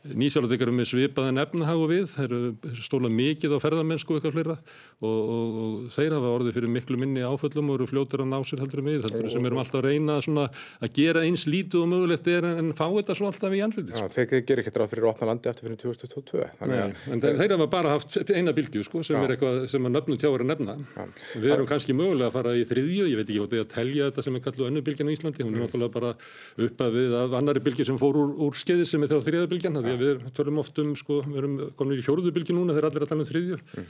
nýsjálfdegarum 0.00 0.78
með 0.80 0.86
svipaðan 0.88 1.42
efnahagu 1.42 1.86
við, 1.90 2.04
þeir 2.14 2.30
eru 2.32 2.76
stóla 2.80 3.10
mikið 3.12 3.52
á 3.52 3.58
ferðamennsku 3.60 4.16
eitthvað 4.16 4.36
flera 4.36 4.54
og, 4.56 5.10
og, 5.10 5.58
og 5.60 5.74
þeir 5.92 6.14
hafa 6.16 6.30
orðið 6.38 6.56
fyrir 6.56 6.72
miklu 6.72 7.00
minni 7.00 7.24
áföllum 7.26 7.72
og 7.72 7.76
eru 7.76 7.88
fljótur 7.90 8.24
að 8.24 8.30
ná 8.30 8.38
sér 8.48 8.62
heldur 8.64 8.82
við, 8.86 9.04
heldur 9.04 9.28
sem 9.34 9.48
erum 9.50 9.60
alltaf 9.60 9.80
að 9.82 9.88
reyna 9.90 10.16
svona, 10.24 10.46
að 10.80 10.94
gera 10.96 11.24
eins 11.26 11.44
lítið 11.50 11.82
og 11.82 11.90
mögulegt 11.92 12.30
er 12.32 12.48
en, 12.48 12.56
en 12.62 12.70
fá 12.78 12.86
þetta 12.86 13.18
svo 13.18 13.28
alltaf 13.28 13.56
í 13.56 13.60
andliti. 13.66 13.92
Sko. 13.92 14.08
Þeir 14.16 14.26
gerir 14.48 14.62
ekkert 14.64 14.80
ráð 14.80 14.94
fyrir 14.94 15.04
að 15.04 15.12
opna 15.12 15.30
landi 15.34 15.52
eftir 15.52 15.68
fyrir 15.68 15.80
2022. 15.84 16.48
Nei, 16.70 16.88
en 17.12 17.24
þeir, 17.26 17.36
þeir 17.42 17.56
hafa 17.58 17.68
bara 17.76 17.94
haft 17.98 18.10
eina 18.32 18.56
bylgju 18.56 18.86
sko, 18.88 19.04
sem 19.04 19.20
er 19.20 19.36
eitthvað 19.36 19.68
sem 19.68 19.84
að 19.84 19.96
nöfnum 19.98 20.20
tjáður 20.20 20.46
að 20.46 20.50
nefna. 20.54 20.78
Já. 20.96 21.04
Við 21.44 21.50
erum 21.58 21.68
kannski 21.68 21.96
mögulega 21.96 22.30
að 22.30 22.36
fara 22.38 22.56
í 22.56 22.64
þriðju, 22.70 23.04
ég 23.10 23.20
veit 23.20 23.28
ekki 24.94 24.99
að 25.00 25.08
önnubylgjan 25.08 25.10
á 25.10 25.14
Íslandi, 25.14 25.44
hún 25.44 25.56
er 25.56 25.64
náttúrulega 25.64 25.94
bara 25.94 26.10
uppað 26.66 26.96
við 26.96 27.14
af 27.16 27.34
annari 27.38 27.62
bylgi 27.64 27.86
sem 27.86 27.98
fór 27.98 28.18
úr, 28.20 28.32
úr 28.46 28.56
skeiði 28.56 28.86
sem 28.86 29.02
er 29.02 29.10
þá 29.10 29.26
þriðabylgjan, 29.26 29.78
því 29.80 29.92
að 29.94 30.04
við 30.04 30.24
tölum 30.36 30.60
oft 30.60 30.78
um, 30.78 30.94
sko, 30.98 31.20
við 31.26 31.38
erum 31.40 31.58
komin 31.76 31.98
í 31.98 32.04
fjóruðubylgi 32.04 32.56
núna 32.56 32.74
þegar 32.76 32.90
allir 32.90 33.06
að 33.06 33.12
tala 33.12 33.24
um 33.24 33.30
þriðju. 33.30 33.60
Mm. 33.74 33.86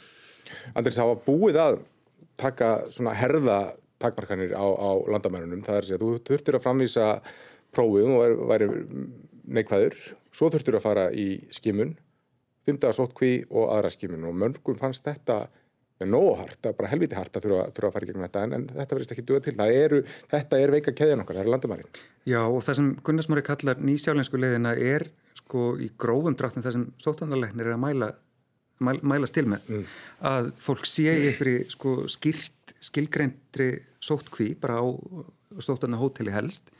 Andris, 0.74 0.98
það 0.98 1.10
var 1.10 1.22
búið 1.26 1.60
að 1.60 1.80
taka 2.40 2.70
svona 2.90 3.14
herða 3.16 3.58
takmarkanir 4.00 4.54
á, 4.56 4.64
á 4.64 4.90
landamærunum, 5.12 5.64
það 5.66 5.80
er 5.80 5.88
að 5.88 6.04
þú 6.04 6.12
þurftir 6.28 6.56
að 6.56 6.64
framvísa 6.64 7.08
prófið 7.74 8.14
og 8.16 8.46
væri 8.50 8.70
neikvæður, 9.50 9.98
svo 10.34 10.48
þurftir 10.50 10.78
að 10.78 10.86
fara 10.86 11.08
í 11.12 11.28
skimun, 11.52 11.96
fymta 12.66 12.92
sótkví 12.94 13.44
og 13.50 13.70
aðra 13.74 13.90
skimun 13.92 14.28
og 14.30 14.36
mörgum 14.40 14.78
fannst 14.78 15.04
þetta 15.06 15.42
nógu 16.08 16.32
harta, 16.38 16.72
bara 16.76 16.88
helviti 16.88 17.16
harta 17.18 17.42
þurfa, 17.42 17.66
þurfa 17.76 17.88
að 17.90 17.96
fara 17.96 18.08
gegnum 18.08 18.24
þetta 18.24 18.44
en, 18.46 18.54
en 18.56 18.66
þetta 18.70 18.96
verðist 18.96 19.14
ekki 19.14 19.24
duða 19.28 19.42
til. 19.44 19.54
Er, 19.66 19.96
þetta 20.30 20.60
er 20.60 20.72
veika 20.72 20.94
keðjan 20.96 21.24
okkar, 21.24 21.36
það 21.36 21.44
er 21.44 21.52
landamærin. 21.54 22.00
Já 22.28 22.40
og 22.44 22.62
það 22.64 22.78
sem 22.78 22.88
Gunnarsmári 23.04 23.44
kallar 23.44 23.82
nýsjálfinsku 23.84 24.40
leðina 24.40 24.72
er 24.76 25.06
sko 25.42 25.74
í 25.80 25.90
grófum 26.00 26.36
dráttum 26.38 26.64
það 26.64 26.76
sem 26.78 26.88
sótanarleiknir 27.04 27.68
er 27.68 27.76
að 27.76 27.84
mæla, 27.84 28.10
mæla, 28.80 29.12
mæla 29.12 29.28
stil 29.28 29.46
með. 29.52 29.68
Mm. 29.68 29.92
Að 30.32 30.50
fólk 30.64 30.88
sé 30.88 31.16
ykkur 31.32 31.52
í 31.52 31.58
sko 31.76 31.94
skýrt 32.12 32.74
skilgreindri 32.80 33.70
sótkví 34.00 34.54
bara 34.60 34.80
á 34.80 34.86
sótanarhóteli 35.60 36.32
helst 36.32 36.70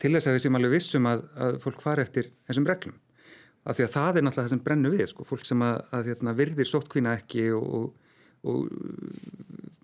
til 0.00 0.14
þess 0.14 0.30
að 0.30 0.36
við 0.38 0.44
séum 0.46 0.56
alveg 0.56 0.76
vissum 0.78 1.08
að, 1.10 1.24
að 1.36 1.56
fólk 1.64 1.80
fara 1.84 2.04
eftir 2.06 2.30
þessum 2.48 2.68
reglum. 2.70 3.00
Af 3.68 3.76
því 3.76 3.84
að 3.84 3.96
það 3.98 4.06
er 4.16 4.24
náttúrulega 4.24 4.46
það 4.46 4.52
sem 4.54 4.60
brennur 4.64 4.94
við 4.94 5.08
sko, 5.10 5.24
fólk 5.28 5.42
sem 5.44 5.64
að, 5.66 5.80
að 5.92 6.06
hérna, 6.08 6.32
virðir 6.38 6.68
sótkvína 6.70 7.18
ekki 7.18 7.50
og 7.52 7.66
og 7.80 7.90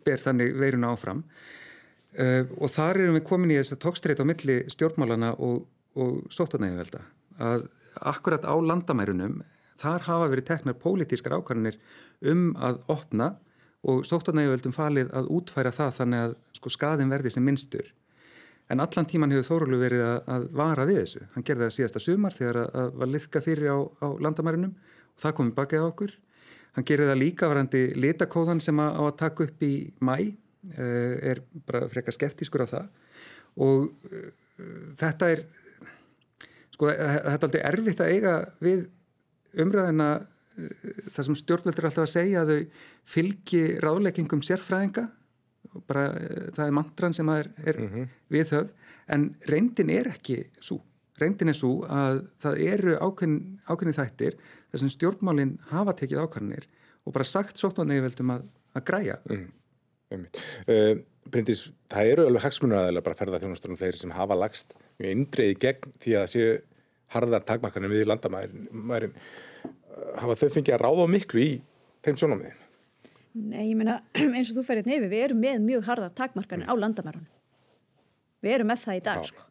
ber 0.07 0.23
þannig 0.23 0.55
veiruna 0.57 0.93
áfram 0.95 1.25
uh, 1.25 2.45
og 2.57 2.71
þar 2.73 3.03
erum 3.03 3.19
við 3.19 3.27
komin 3.29 3.55
í 3.55 3.59
þess 3.61 3.77
að 3.77 3.83
tókstreit 3.87 4.23
á 4.23 4.29
milli 4.29 4.61
stjórnmálana 4.73 5.35
og, 5.43 5.67
og 5.99 6.23
sótarnægjuvelda 6.33 7.03
að 7.43 7.67
akkurat 8.07 8.47
á 8.49 8.55
landamærunum 8.57 9.43
þar 9.77 10.07
hafa 10.09 10.31
verið 10.33 10.49
teknar 10.49 10.79
pólitískar 10.81 11.37
ákvarðanir 11.37 11.77
um 12.33 12.49
að 12.57 12.81
opna 12.93 13.35
og 13.87 14.07
sótarnægjuveldum 14.09 14.75
falið 14.75 15.13
að 15.15 15.31
útfæra 15.37 15.75
það 15.75 15.95
þannig 16.01 16.25
að 16.25 16.37
sko 16.57 16.73
skaðin 16.73 17.13
verði 17.13 17.35
sem 17.37 17.45
minnstur 17.45 17.93
En 18.69 18.83
allan 18.83 19.07
tíman 19.07 19.31
hefur 19.31 19.47
Þórólur 19.47 19.79
verið 19.79 20.03
að, 20.03 20.17
að 20.35 20.47
vara 20.59 20.87
við 20.89 20.97
þessu. 20.99 21.27
Hann 21.35 21.45
gerði 21.47 21.67
það 21.67 21.75
síðasta 21.77 22.03
sumar 22.03 22.35
þegar 22.35 22.57
að, 22.65 22.71
að 22.83 22.97
var 23.01 23.11
liðka 23.13 23.43
fyrir 23.45 23.69
á, 23.71 23.79
á 24.03 24.09
landamærinum 24.27 24.73
og 24.75 25.23
það 25.23 25.37
komið 25.39 25.59
bakið 25.61 25.85
á 25.87 25.87
okkur. 25.87 26.15
Hann 26.77 26.85
gerði 26.85 27.09
það 27.09 27.21
líka 27.23 27.49
varandi 27.49 27.83
litakóðan 27.97 28.61
sem 28.61 28.81
að, 28.85 28.99
á 29.01 29.03
að 29.07 29.19
taka 29.23 29.45
upp 29.47 29.63
í 29.65 29.73
mæ, 30.05 30.17
uh, 30.77 31.15
er 31.25 31.41
bara 31.69 31.89
frekar 31.89 32.17
skeptískur 32.17 32.67
á 32.69 32.73
það. 32.75 32.91
Og 33.65 33.87
uh, 34.13 34.27
þetta 35.01 35.31
er, 35.33 35.45
sko 36.77 36.91
þetta 36.93 37.33
er 37.33 37.47
aldrei 37.49 37.63
erfitt 37.71 38.03
að 38.05 38.13
eiga 38.13 38.35
við 38.61 38.85
umræðina 39.65 40.11
uh, 40.21 40.91
það 41.15 41.29
sem 41.31 41.39
stjórnveldur 41.41 41.89
alltaf 41.89 42.05
að 42.05 42.13
segja 42.13 42.43
að 42.45 42.53
þau 42.53 42.85
fylgi 43.17 43.63
ráðleggingum 43.81 44.45
sérfræðinga. 44.45 45.07
Bara 45.89 46.11
það 46.57 46.67
er 46.67 46.77
mantran 46.77 47.17
sem 47.17 47.33
er, 47.33 47.49
er 47.65 47.81
mm 47.81 47.89
-hmm. 47.95 48.13
viðhöfð. 48.37 48.77
En 49.17 49.31
reyndin 49.49 49.91
er 49.97 50.13
ekki 50.13 50.43
svo 50.61 50.83
reyndin 51.21 51.53
er 51.53 51.57
svo 51.57 51.73
að 51.91 52.23
það 52.43 52.63
eru 52.67 52.97
ákveðin, 53.01 53.37
ákveðin 53.69 53.97
þættir 53.97 54.39
þar 54.43 54.83
sem 54.83 54.93
stjórnmálinn 54.95 55.55
hafa 55.73 55.97
tekið 56.01 56.23
ákveðinir 56.25 56.69
og 57.07 57.17
bara 57.17 57.29
sagt 57.29 57.61
sóttaneyfjöldum 57.61 58.35
að, 58.37 58.49
að 58.77 58.87
græja 58.91 59.19
mm. 59.31 59.47
uh, 60.17 60.93
Bryndis, 61.27 61.65
það 61.91 62.13
eru 62.13 62.27
alveg 62.29 62.45
hagsmunur 62.45 62.81
aðeins 62.81 63.07
bara 63.09 63.19
ferða 63.19 63.41
þjónastunum 63.43 63.81
fleiri 63.81 63.99
sem 63.99 64.15
hafa 64.15 64.37
lagst 64.39 64.77
mjög 65.01 65.17
indriði 65.17 65.57
gegn 65.65 65.97
því 66.05 66.19
að 66.21 66.29
séu 66.35 66.53
harðar 67.17 67.47
takmarkanir 67.47 67.91
við 67.91 68.07
landamærin 68.11 69.17
hafa 70.21 70.39
þau 70.39 70.49
fengið 70.55 70.77
að 70.77 70.85
ráða 70.85 71.11
miklu 71.11 71.43
í 71.43 71.51
þeim 72.07 72.21
sjónamiðin 72.21 72.63
Nei, 73.37 73.69
ég 73.69 73.77
meina, 73.77 73.99
eins 74.37 74.51
og 74.51 74.61
þú 74.61 74.65
ferðið 74.65 74.93
nefið, 74.93 75.11
við 75.13 75.25
erum 75.27 75.43
með 75.43 75.59
mjög 75.67 75.89
harða 75.91 76.09
takmarkanir 76.17 76.71
á 76.73 76.75
landamærunum. 76.79 77.27
Við 78.45 78.57
erum 78.57 78.71
með 78.71 78.83
það 78.85 78.97
í 78.97 79.03
dag, 79.09 79.21
Já. 79.21 79.31
sko. 79.33 79.45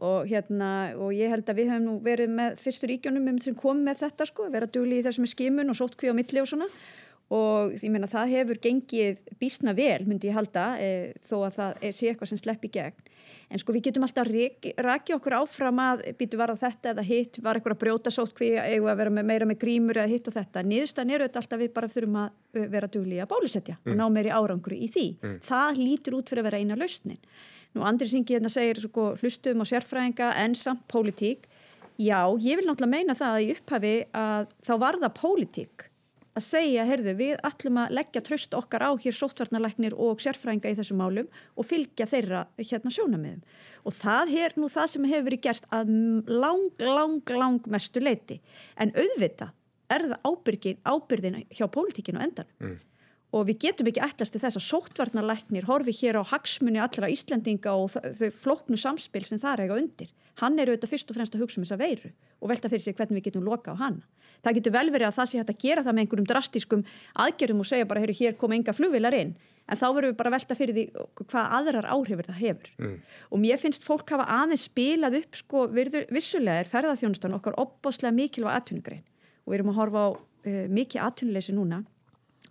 Og 0.00 0.30
hérna, 0.30 0.70
og 0.96 1.12
ég 1.12 1.28
held 1.32 1.48
að 1.50 1.60
við 1.60 1.70
hefum 1.74 1.86
nú 1.86 1.98
verið 2.04 2.32
með 2.32 2.56
fyrstur 2.62 2.94
íkjónum 2.94 3.36
sem 3.44 3.56
kom 3.58 3.82
með 3.84 4.06
þetta, 4.06 4.26
sko, 4.30 4.48
vera 4.52 4.68
dugli 4.70 5.00
í 5.00 5.04
þessum 5.04 5.28
skimun 5.28 5.72
og 5.72 5.76
sótkví 5.76 6.08
á 6.08 6.16
milli 6.16 6.40
og 6.40 6.48
svona. 6.48 6.68
Og 7.30 7.76
ég 7.76 7.92
meina, 7.92 8.08
það 8.10 8.32
hefur 8.32 8.58
gengið 8.64 9.20
bísna 9.38 9.74
vel, 9.76 10.00
myndi 10.08 10.30
ég 10.30 10.38
halda, 10.38 10.64
e, 10.82 11.12
þó 11.28 11.36
að 11.44 11.58
það 11.58 11.84
sé 11.94 12.10
eitthvað 12.10 12.32
sem 12.32 12.40
slepp 12.40 12.64
í 12.66 12.72
gegn 12.74 13.10
en 13.50 13.60
sko 13.60 13.74
við 13.74 13.88
getum 13.88 14.06
alltaf 14.06 14.28
rækja 14.30 15.16
okkur 15.18 15.36
áfram 15.40 15.80
að 15.82 16.04
býtu 16.18 16.38
var 16.40 16.52
að 16.52 16.62
þetta 16.64 16.92
eða 16.94 17.04
hitt 17.06 17.38
var 17.42 17.58
eitthvað 17.58 17.76
að 17.76 17.82
brjóta 17.82 18.12
sótt 18.14 18.34
hví 18.38 18.50
eða 18.56 18.96
vera 18.98 19.14
með, 19.14 19.28
meira 19.30 19.48
með 19.48 19.60
grímur 19.64 20.00
eða 20.00 20.12
hitt 20.12 20.30
og 20.30 20.36
þetta 20.36 20.64
niðurstan 20.66 21.14
eru 21.14 21.26
þetta 21.26 21.42
alltaf 21.42 21.62
við 21.62 21.72
bara 21.76 21.90
þurfum 21.90 22.18
að 22.22 22.60
vera 22.76 22.90
dugli 22.90 23.20
að 23.22 23.30
bálusetja 23.32 23.78
mm. 23.78 23.90
og 23.90 23.98
ná 23.98 24.04
meiri 24.14 24.34
árangru 24.34 24.78
í 24.78 24.90
því 24.90 25.06
mm. 25.18 25.38
það 25.46 25.82
lítur 25.82 26.18
út 26.20 26.30
fyrir 26.30 26.44
að 26.44 26.50
vera 26.50 26.62
eina 26.62 26.78
lausnin 26.78 27.18
nú 27.76 27.84
Andri 27.86 28.08
Singi 28.10 28.36
hérna 28.36 28.50
segir 28.52 28.80
sko, 28.82 29.14
hlustum 29.20 29.62
á 29.62 29.66
sérfræðinga 29.70 30.32
en 30.42 30.56
samt 30.58 30.86
pólitík 30.90 31.46
já, 32.00 32.24
ég 32.40 32.58
vil 32.58 32.66
náttúrulega 32.66 32.94
meina 32.96 33.16
það 33.18 33.36
að 33.36 33.44
í 33.44 33.54
upphafi 33.54 33.94
að 34.16 34.50
þá 34.66 34.74
var 34.82 35.00
það 35.02 35.16
pólitík 35.20 35.90
að 36.38 36.46
segja, 36.46 36.84
heyrðu, 36.88 37.14
við 37.18 37.40
ætlum 37.46 37.78
að 37.82 37.94
leggja 37.98 38.22
tröst 38.24 38.54
okkar 38.56 38.84
á 38.86 38.90
hér 39.02 39.16
sóttvarnarleiknir 39.16 39.96
og 39.98 40.20
sérfrænga 40.22 40.70
í 40.70 40.76
þessum 40.78 41.00
málum 41.02 41.30
og 41.58 41.66
fylgja 41.66 42.06
þeirra 42.10 42.44
hérna 42.58 42.92
sjónamiðum. 42.94 43.40
Og 43.88 43.96
það 43.96 44.34
er 44.44 44.54
nú 44.60 44.68
það 44.70 44.92
sem 44.92 45.08
hefur 45.10 45.26
verið 45.26 45.42
gerst 45.48 45.66
að 45.74 45.90
lang, 46.28 46.84
lang, 46.84 47.32
lang 47.34 47.66
mestu 47.72 48.02
leiti. 48.02 48.38
En 48.78 48.92
auðvita 48.94 49.50
er 49.90 50.06
það 50.12 50.30
ábyrgin, 50.30 50.80
ábyrðin 50.86 51.40
hjá 51.50 51.66
pólitíkinu 51.72 52.22
endan. 52.22 52.50
Mm. 52.62 52.78
Og 53.30 53.44
við 53.46 53.60
getum 53.66 53.86
ekki 53.86 54.02
ætlast 54.02 54.34
til 54.34 54.40
þess 54.42 54.58
að 54.58 54.66
sóttvarnarleiknir 54.66 55.68
horfi 55.68 55.94
hér 56.00 56.18
á 56.18 56.22
hagsmunni 56.32 56.80
allra 56.82 57.10
Íslendinga 57.12 57.76
og 57.78 57.92
þau 57.94 58.30
flóknu 58.34 58.78
samspil 58.80 59.22
sem 59.26 59.38
það 59.38 59.52
er 59.52 59.62
eiga 59.66 59.78
undir. 59.78 60.10
Hann 60.42 60.58
er 60.58 60.72
auðvitað 60.72 60.94
fyrst 60.94 61.12
og 61.12 61.18
fremst 61.18 61.36
að 61.36 61.44
hugsa 61.44 61.60
um 61.60 61.66
þessa 61.66 61.78
veiru 61.78 62.10
og 62.40 62.50
velta 62.50 62.70
fyrir 62.72 62.82
sig 62.82 62.96
hvernig 62.98 63.20
við 63.20 63.28
getum 63.28 63.46
loka 63.46 63.76
á 63.76 63.78
hana 63.78 64.02
það 64.44 64.58
getur 64.58 64.74
vel 64.74 64.88
verið 64.92 65.08
að 65.08 65.16
það 65.18 65.30
sé 65.30 65.40
hægt 65.40 65.52
að 65.52 65.62
gera 65.64 65.84
það 65.84 65.96
með 65.96 66.04
einhverjum 66.04 66.28
drastiskum 66.30 66.84
aðgerðum 67.24 67.62
og 67.62 67.68
segja 67.68 67.88
bara, 67.90 68.02
heyru, 68.02 68.16
hér 68.16 68.36
koma 68.40 68.56
enga 68.56 68.74
flugvilar 68.76 69.16
inn. 69.16 69.34
En 69.70 69.78
þá 69.78 69.84
verðum 69.86 70.12
við 70.12 70.18
bara 70.18 70.30
að 70.30 70.36
velta 70.36 70.56
fyrir 70.58 70.76
því 70.76 70.84
hvað 71.20 71.54
aðrar 71.58 71.88
áhrifur 71.94 72.28
það 72.30 72.40
hefur. 72.40 72.72
Mm. 72.80 72.96
og 73.30 73.42
mér 73.44 73.60
finnst 73.60 73.86
fólk 73.86 74.14
hafa 74.14 74.26
aðeins 74.40 74.66
spilað 74.66 75.20
upp 75.20 75.38
sko, 75.38 75.66
virður, 75.76 76.08
vissulega 76.10 76.64
er 76.64 76.70
ferðarþjónustan 76.70 77.36
okkar 77.36 77.58
opbáslega 77.60 78.16
mikilvæg 78.16 78.56
atvinnugrein. 78.56 79.04
Og 79.44 79.52
við 79.52 79.60
erum 79.60 79.72
að 79.74 79.80
horfa 79.80 80.02
á 80.02 80.08
uh, 80.10 80.64
mikið 80.80 81.04
atvinnuleysi 81.06 81.54
núna 81.54 81.84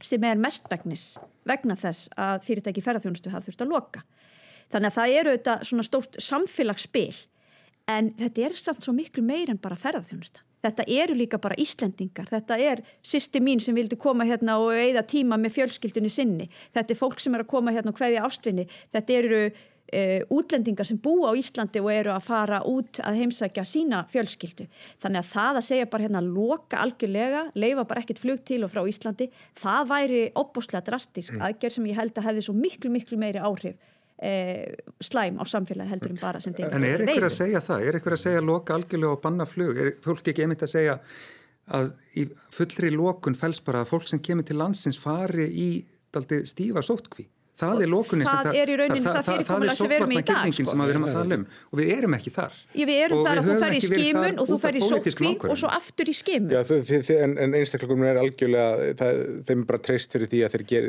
sem 0.02 0.24
er 0.24 0.40
mestbegnis 0.40 1.06
vegna 1.50 1.78
þess 1.80 2.12
að 2.18 2.44
fyrirtæki 2.48 2.84
ferðarþjónustu 2.86 3.34
hafa 3.34 3.50
þurft 3.50 3.66
að 3.66 3.74
loka. 3.74 4.04
Þannig 4.70 4.92
að 4.92 4.98
það 5.00 5.16
eru 5.22 5.34
þetta 5.38 5.56
svona 5.66 5.88
stórt 5.88 6.20
samfélagsspil 6.22 7.16
en 7.90 8.14
þetta 8.20 8.46
er 8.46 8.60
samt 8.60 8.86
svo 8.86 8.94
miklu 8.94 9.26
meir 9.26 9.50
en 9.50 9.62
bara 9.62 9.80
ferðarþjónusta 9.80 10.46
Þetta 10.60 10.84
eru 10.92 11.16
líka 11.16 11.40
bara 11.40 11.56
Íslendingar, 11.60 12.28
þetta 12.28 12.58
er 12.60 12.82
sýsti 13.06 13.40
mín 13.44 13.62
sem 13.64 13.76
vildi 13.78 13.96
koma 14.00 14.26
hérna 14.28 14.58
og 14.60 14.74
eigða 14.76 15.06
tíma 15.08 15.38
með 15.40 15.56
fjölskyldunni 15.56 16.12
sinni, 16.12 16.50
þetta 16.76 16.94
er 16.94 17.00
fólk 17.00 17.22
sem 17.24 17.36
er 17.38 17.46
að 17.46 17.52
koma 17.54 17.72
hérna 17.76 17.94
og 17.94 18.02
hveðja 18.02 18.26
ástvinni, 18.28 18.66
þetta 18.92 19.16
eru 19.22 19.44
e, 19.92 20.24
útlendingar 20.34 20.88
sem 20.88 21.00
búa 21.02 21.32
á 21.32 21.40
Íslandi 21.40 21.82
og 21.84 21.92
eru 21.94 22.14
að 22.14 22.26
fara 22.30 22.62
út 22.68 23.02
að 23.04 23.20
heimsækja 23.24 23.66
sína 23.68 24.04
fjölskyldu. 24.12 24.70
Þannig 25.02 25.24
að 25.24 25.32
það 25.34 25.62
að 25.62 25.68
segja 25.70 25.92
bara 25.92 26.08
hérna 26.08 26.24
loka 26.26 26.82
algjörlega, 26.84 27.46
leifa 27.60 27.86
bara 27.90 28.04
ekkert 28.04 28.24
flug 28.24 28.44
til 28.48 28.64
og 28.66 28.74
frá 28.74 28.84
Íslandi, 28.88 29.30
það 29.60 29.94
væri 29.94 30.26
opbúslega 30.40 30.86
drastisk 30.90 31.36
mm. 31.36 31.46
aðgerð 31.50 31.78
sem 31.78 31.90
ég 31.92 32.02
held 32.02 32.18
að 32.18 32.30
hefði 32.30 32.46
svo 32.48 32.58
miklu 32.58 32.94
miklu 32.94 33.20
meiri 33.22 33.42
áhrif 33.42 33.78
e, 34.22 34.76
slæm 35.00 35.40
á 35.40 35.44
samfélagi 35.48 35.94
heldur 35.94 36.14
en 36.14 36.22
bara 36.22 36.42
sem 36.44 36.54
þetta 36.56 36.76
En 36.78 36.88
er 36.88 37.04
ykkur 37.06 37.28
að 37.30 37.36
segja 37.38 37.62
það? 37.64 37.88
Er 37.88 38.00
ykkur 38.00 38.16
að 38.16 38.24
segja 38.26 38.46
loka 38.46 38.76
algjörlega 38.76 39.16
og 39.16 39.22
banna 39.24 39.48
flug? 39.50 39.80
Er 39.80 39.92
fólk 40.04 40.32
ekki 40.32 40.46
einmitt 40.46 40.66
að 40.66 40.74
segja 40.76 40.98
að 41.80 41.92
í 42.18 42.26
fullri 42.54 42.92
lokun 42.96 43.38
fels 43.38 43.62
bara 43.66 43.84
að 43.84 43.92
fólk 43.94 44.10
sem 44.10 44.22
kemur 44.24 44.48
til 44.48 44.58
landsins 44.60 45.00
fari 45.00 45.48
í 45.50 45.70
stífa 46.50 46.84
sótkví? 46.86 47.28
Það 47.60 47.84
er 47.84 47.92
lókunin 47.92 48.28
það, 48.28 48.48
það 48.48 48.58
er 48.60 48.72
í 48.72 48.76
rauninni 48.80 49.04
það, 49.04 49.18
það 49.18 49.28
fyrirkomulega 49.30 49.76
sem 49.80 49.90
við 49.90 49.98
erum 49.98 50.14
í 50.14 50.22
dag 50.30 50.54
sko. 50.56 50.66
sem 50.70 50.82
við 50.84 50.94
erum 50.94 51.06
að 51.06 51.16
tala 51.18 51.38
um. 51.40 51.46
Og 51.70 51.80
við 51.80 51.92
erum 51.96 52.16
ekki 52.18 52.34
þar. 52.36 52.58
Já, 52.72 52.84
við 52.90 53.00
erum 53.06 53.20
og 53.20 53.28
þar 53.28 53.42
að 53.42 53.50
þú 53.50 53.56
fer 53.64 53.76
í 53.76 53.82
skimun 53.84 54.40
og 54.40 54.50
þú 54.50 54.58
fer 54.64 54.78
í 54.80 54.84
sótkví 54.86 55.32
og 55.50 55.60
svo 55.60 55.72
aftur 55.74 56.12
í 56.12 56.16
skimun. 56.16 56.54
Já, 56.54 56.62
þið, 56.70 56.92
þið, 57.10 57.12
en, 57.26 57.34
en 57.46 57.58
einstakleikum 57.60 58.06
er 58.08 58.20
algjörlega 58.22 58.94
það, 59.02 59.22
þeim 59.50 59.60
er 59.60 59.68
bara 59.72 59.82
treyst 59.90 60.16
fyrir 60.16 60.32
því 60.32 60.40
að 60.46 60.56
þeir 60.56 60.66
ger, 60.72 60.86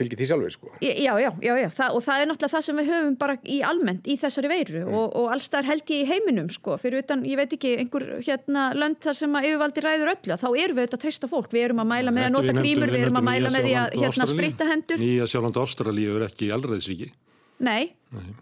fylgir 0.00 0.20
því 0.20 0.26
sjálfur 0.30 0.54
sko. 0.54 0.68
Já, 0.84 0.92
já, 0.94 1.30
já, 1.42 1.54
já. 1.64 1.68
Það, 1.78 1.90
og 1.98 2.00
það 2.06 2.16
er 2.22 2.26
náttúrulega 2.30 2.54
það 2.54 2.64
sem 2.68 2.76
við 2.80 2.86
höfum 2.92 3.16
bara 3.24 3.34
í 3.42 3.58
almennt 3.66 4.04
í 4.06 4.14
þessari 4.20 4.48
veiru 4.52 4.80
mm. 4.84 4.94
og, 4.94 5.06
og 5.20 5.26
alls 5.34 5.50
það 5.50 5.60
er 5.62 5.70
held 5.72 5.86
ég 5.94 5.98
í 6.04 6.08
heiminum 6.12 6.48
sko, 6.52 6.70
fyrir 6.80 6.98
utan, 7.02 7.26
ég 7.26 7.36
veit 7.40 7.52
ekki, 7.56 7.72
einhver 7.82 8.04
hérna, 8.20 8.62
lönd 8.78 8.98
þar 9.02 9.16
sem 9.18 9.32
að 9.34 9.46
yfirvaldi 9.50 9.80
ræður 9.84 10.12
öllu 10.14 10.34
þá 10.38 10.48
erum 10.48 10.76
við 10.78 10.84
auðvitað 10.84 10.98
að 10.98 11.04
treysta 11.04 11.26
fólk, 11.30 11.50
við 11.54 11.66
erum 11.68 11.82
að 11.82 11.90
mæla 11.90 12.10
með 12.14 12.24
að 12.28 12.34
nota 12.36 12.52
grímur, 12.58 12.92
við 12.92 13.02
erum 13.06 13.18
að 13.20 13.26
mæla 13.30 13.48
með 13.54 13.64
Ástralíu 16.04 16.20
er 16.20 16.26
ekki 16.28 16.50
alræðisríki 16.54 17.12
Nei. 17.64 17.94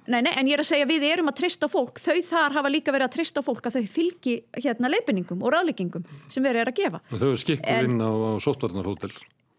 Nei. 0.06 0.22
Nei, 0.22 0.32
en 0.32 0.48
ég 0.48 0.56
er 0.56 0.62
að 0.62 0.70
segja 0.70 0.86
við 0.88 1.04
erum 1.06 1.28
að 1.30 1.42
trista 1.42 1.68
fólk, 1.70 2.00
þau 2.00 2.16
þar 2.26 2.54
hafa 2.56 2.70
líka 2.72 2.94
verið 2.94 3.06
að 3.10 3.14
trista 3.18 3.42
fólk 3.44 3.68
að 3.68 3.76
þau 3.76 3.90
fylgi 3.92 4.38
hérna 4.56 4.88
leipiningum 4.88 5.44
og 5.44 5.52
ráðleggingum 5.52 6.06
sem 6.32 6.42
verið 6.42 6.64
er 6.64 6.70
að 6.72 6.78
gefa. 6.80 7.00
Þau 7.12 7.28
eru 7.28 7.42
skikkuð 7.42 7.90
inn 7.90 8.00
á, 8.00 8.08
á 8.08 8.30
sóttvarnarhótel. 8.42 9.12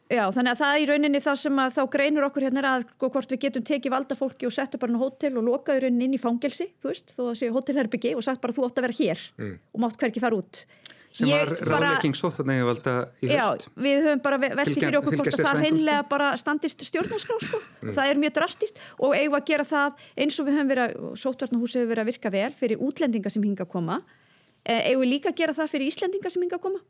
Já, 0.09 0.25
þannig 0.33 0.51
að 0.51 0.59
það 0.59 0.73
er 0.73 0.81
í 0.81 0.87
rauninni 0.89 1.21
það 1.23 1.37
sem 1.43 1.61
að 1.63 1.75
þá 1.77 1.83
greinur 1.93 2.27
okkur 2.27 2.47
hérna 2.47 2.65
að 2.73 2.87
sko, 2.89 3.11
hvort 3.13 3.31
við 3.33 3.43
getum 3.45 3.67
tekið 3.69 3.93
valda 3.93 4.17
fólki 4.17 4.49
og 4.49 4.55
setja 4.57 4.81
bara 4.81 4.99
hótel 4.99 5.31
og 5.39 5.47
lokaður 5.47 5.87
inn 5.87 6.17
í 6.17 6.21
fangelsi, 6.21 6.67
þú 6.81 6.91
veist, 6.91 7.13
þó 7.13 7.23
að 7.29 7.39
séu 7.39 7.53
hótelherbyggi 7.55 8.17
og 8.17 8.25
sagt 8.25 8.41
bara 8.43 8.57
þú 8.57 8.67
ótt 8.67 8.81
að 8.81 8.89
vera 8.89 8.99
hér 8.99 9.23
mm. 9.37 9.55
og 9.73 9.85
mátt 9.85 10.01
hverki 10.01 10.21
fara 10.21 10.41
út 10.41 10.65
sem 11.13 11.29
var 11.29 11.51
ráðlegging 11.61 12.17
sóttanægi 12.17 12.65
valda 12.65 12.93
í 13.21 13.29
höst. 13.29 13.67
Já, 13.67 13.73
við 13.85 14.07
höfum 14.07 14.23
bara 14.25 14.39
veltið 14.41 14.79
fyrir 14.79 14.97
okkur 14.99 15.17
hvort 15.19 15.37
að 15.37 15.45
það 15.47 15.61
hreinlega 15.61 16.07
bara 16.09 16.31
standist 16.41 16.85
stjórnarskrá 16.87 17.37
sko. 17.43 17.61
Mm. 17.83 17.93
Það 17.93 18.09
er 18.09 18.21
mjög 18.23 18.35
drastist 18.39 18.81
og 18.97 19.15
eigum 19.17 19.37
að 19.37 19.45
gera 19.51 19.67
það 19.69 20.03
eins 20.25 20.39
og 20.41 20.49
við 20.49 20.57
höfum 20.57 20.73
verið 20.73 20.87
að, 20.87 21.05
sótvarnahúsi 21.23 21.79
hefur 21.79 21.93
verið 21.93 22.03
að 22.03 22.11
virka 22.11 22.33
vel 22.33 22.51
fyrir 22.57 22.83
útlendinga 22.89 23.33
sem 23.33 23.45
hinga 23.45 23.67
að 23.67 23.73
koma. 23.75 24.01
Eh, 24.63 24.89
eigum 24.89 25.05
við 25.05 25.13
líka 25.13 25.33
að 25.33 25.39
gera 25.43 25.57
það 25.57 25.73
fyrir 25.75 25.91
Íslendinga 25.91 26.33
sem 26.33 26.45
hinga 26.45 26.57
að 26.57 26.65
koma? 26.65 26.83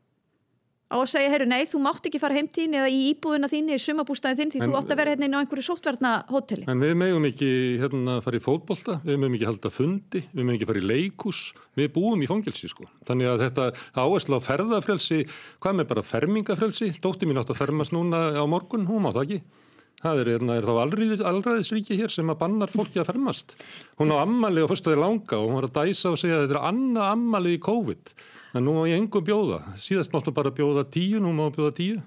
Á 0.94 0.98
að 1.02 1.10
segja, 1.10 1.30
heyru, 1.32 1.46
nei, 1.50 1.64
þú 1.66 1.80
mátt 1.82 2.06
ekki 2.06 2.20
fara 2.22 2.36
heimtíðin 2.38 2.76
eða 2.78 2.90
í 2.92 3.00
íbúðuna 3.10 3.50
þín, 3.50 3.72
í 3.74 3.78
sumabústæðin 3.82 4.38
þín 4.38 4.52
því 4.54 4.60
en, 4.62 4.70
þú 4.70 4.78
átt 4.78 4.92
að 4.94 5.00
vera 5.00 5.14
hérna 5.14 5.28
inn 5.28 5.34
á 5.34 5.40
einhverju 5.42 5.66
sóttverðna 5.66 6.12
hóteli. 6.30 6.66
En 6.70 6.84
við 6.84 6.94
meðum 7.00 7.26
ekki 7.28 7.50
hérna 7.82 8.16
fara 8.24 8.38
í 8.38 8.44
fótbolta, 8.44 9.00
við 9.02 9.18
meðum 9.18 9.36
ekki 9.38 9.50
halda 9.50 9.72
fundi, 9.74 10.22
við 10.30 10.40
meðum 10.40 10.54
ekki 10.54 10.70
fara 10.70 10.84
í 10.84 10.86
leikus, 10.92 11.42
við 11.74 11.90
búum 11.98 12.22
í 12.22 12.30
fangelsi 12.30 12.70
sko. 12.70 12.86
Þannig 13.08 13.32
að 13.32 13.44
þetta 13.48 13.68
áherslu 14.04 14.38
á 14.38 14.46
ferðafrelsi, 14.46 15.20
hvað 15.58 15.80
með 15.80 15.90
bara 15.90 16.06
fermingafrelsi, 16.14 16.92
dótti 17.02 17.28
mín 17.28 17.42
átt 17.42 17.50
að 17.50 17.60
fermast 17.64 17.96
núna 17.96 18.30
á 18.38 18.44
morgun, 18.46 18.86
hún 18.86 19.04
má 19.04 19.10
það 19.10 19.24
ekki. 19.26 19.63
Það 20.04 20.18
er, 20.20 20.30
hérna, 20.34 20.56
er 20.58 20.66
þá 20.68 20.74
allræðisríki 21.30 21.96
hér 21.96 22.12
sem 22.12 22.28
að 22.28 22.42
bannar 22.42 22.72
fólki 22.72 23.00
að 23.00 23.08
fermast. 23.08 23.54
Hún 23.96 24.12
á 24.12 24.20
ammali 24.20 24.60
og 24.60 24.68
fyrst 24.68 24.84
að 24.90 24.98
þið 24.98 25.00
langa 25.00 25.38
og 25.38 25.46
hún 25.48 25.56
var 25.56 25.66
að 25.70 25.78
dæsa 25.78 26.10
og 26.12 26.18
segja 26.20 26.36
að 26.36 26.42
þetta 26.44 26.58
er 26.58 26.66
annað 26.68 27.12
ammali 27.14 27.54
í 27.56 27.60
COVID. 27.64 28.12
En 28.54 28.66
nú 28.68 28.74
má 28.76 28.82
ég 28.90 29.00
engum 29.00 29.24
bjóða. 29.24 29.62
Síðast 29.80 30.12
máttu 30.12 30.34
bara 30.36 30.52
bjóða 30.52 30.84
tíu, 30.92 31.22
nú 31.24 31.32
má 31.32 31.46
bjóða 31.54 31.72
tíu. 31.78 32.02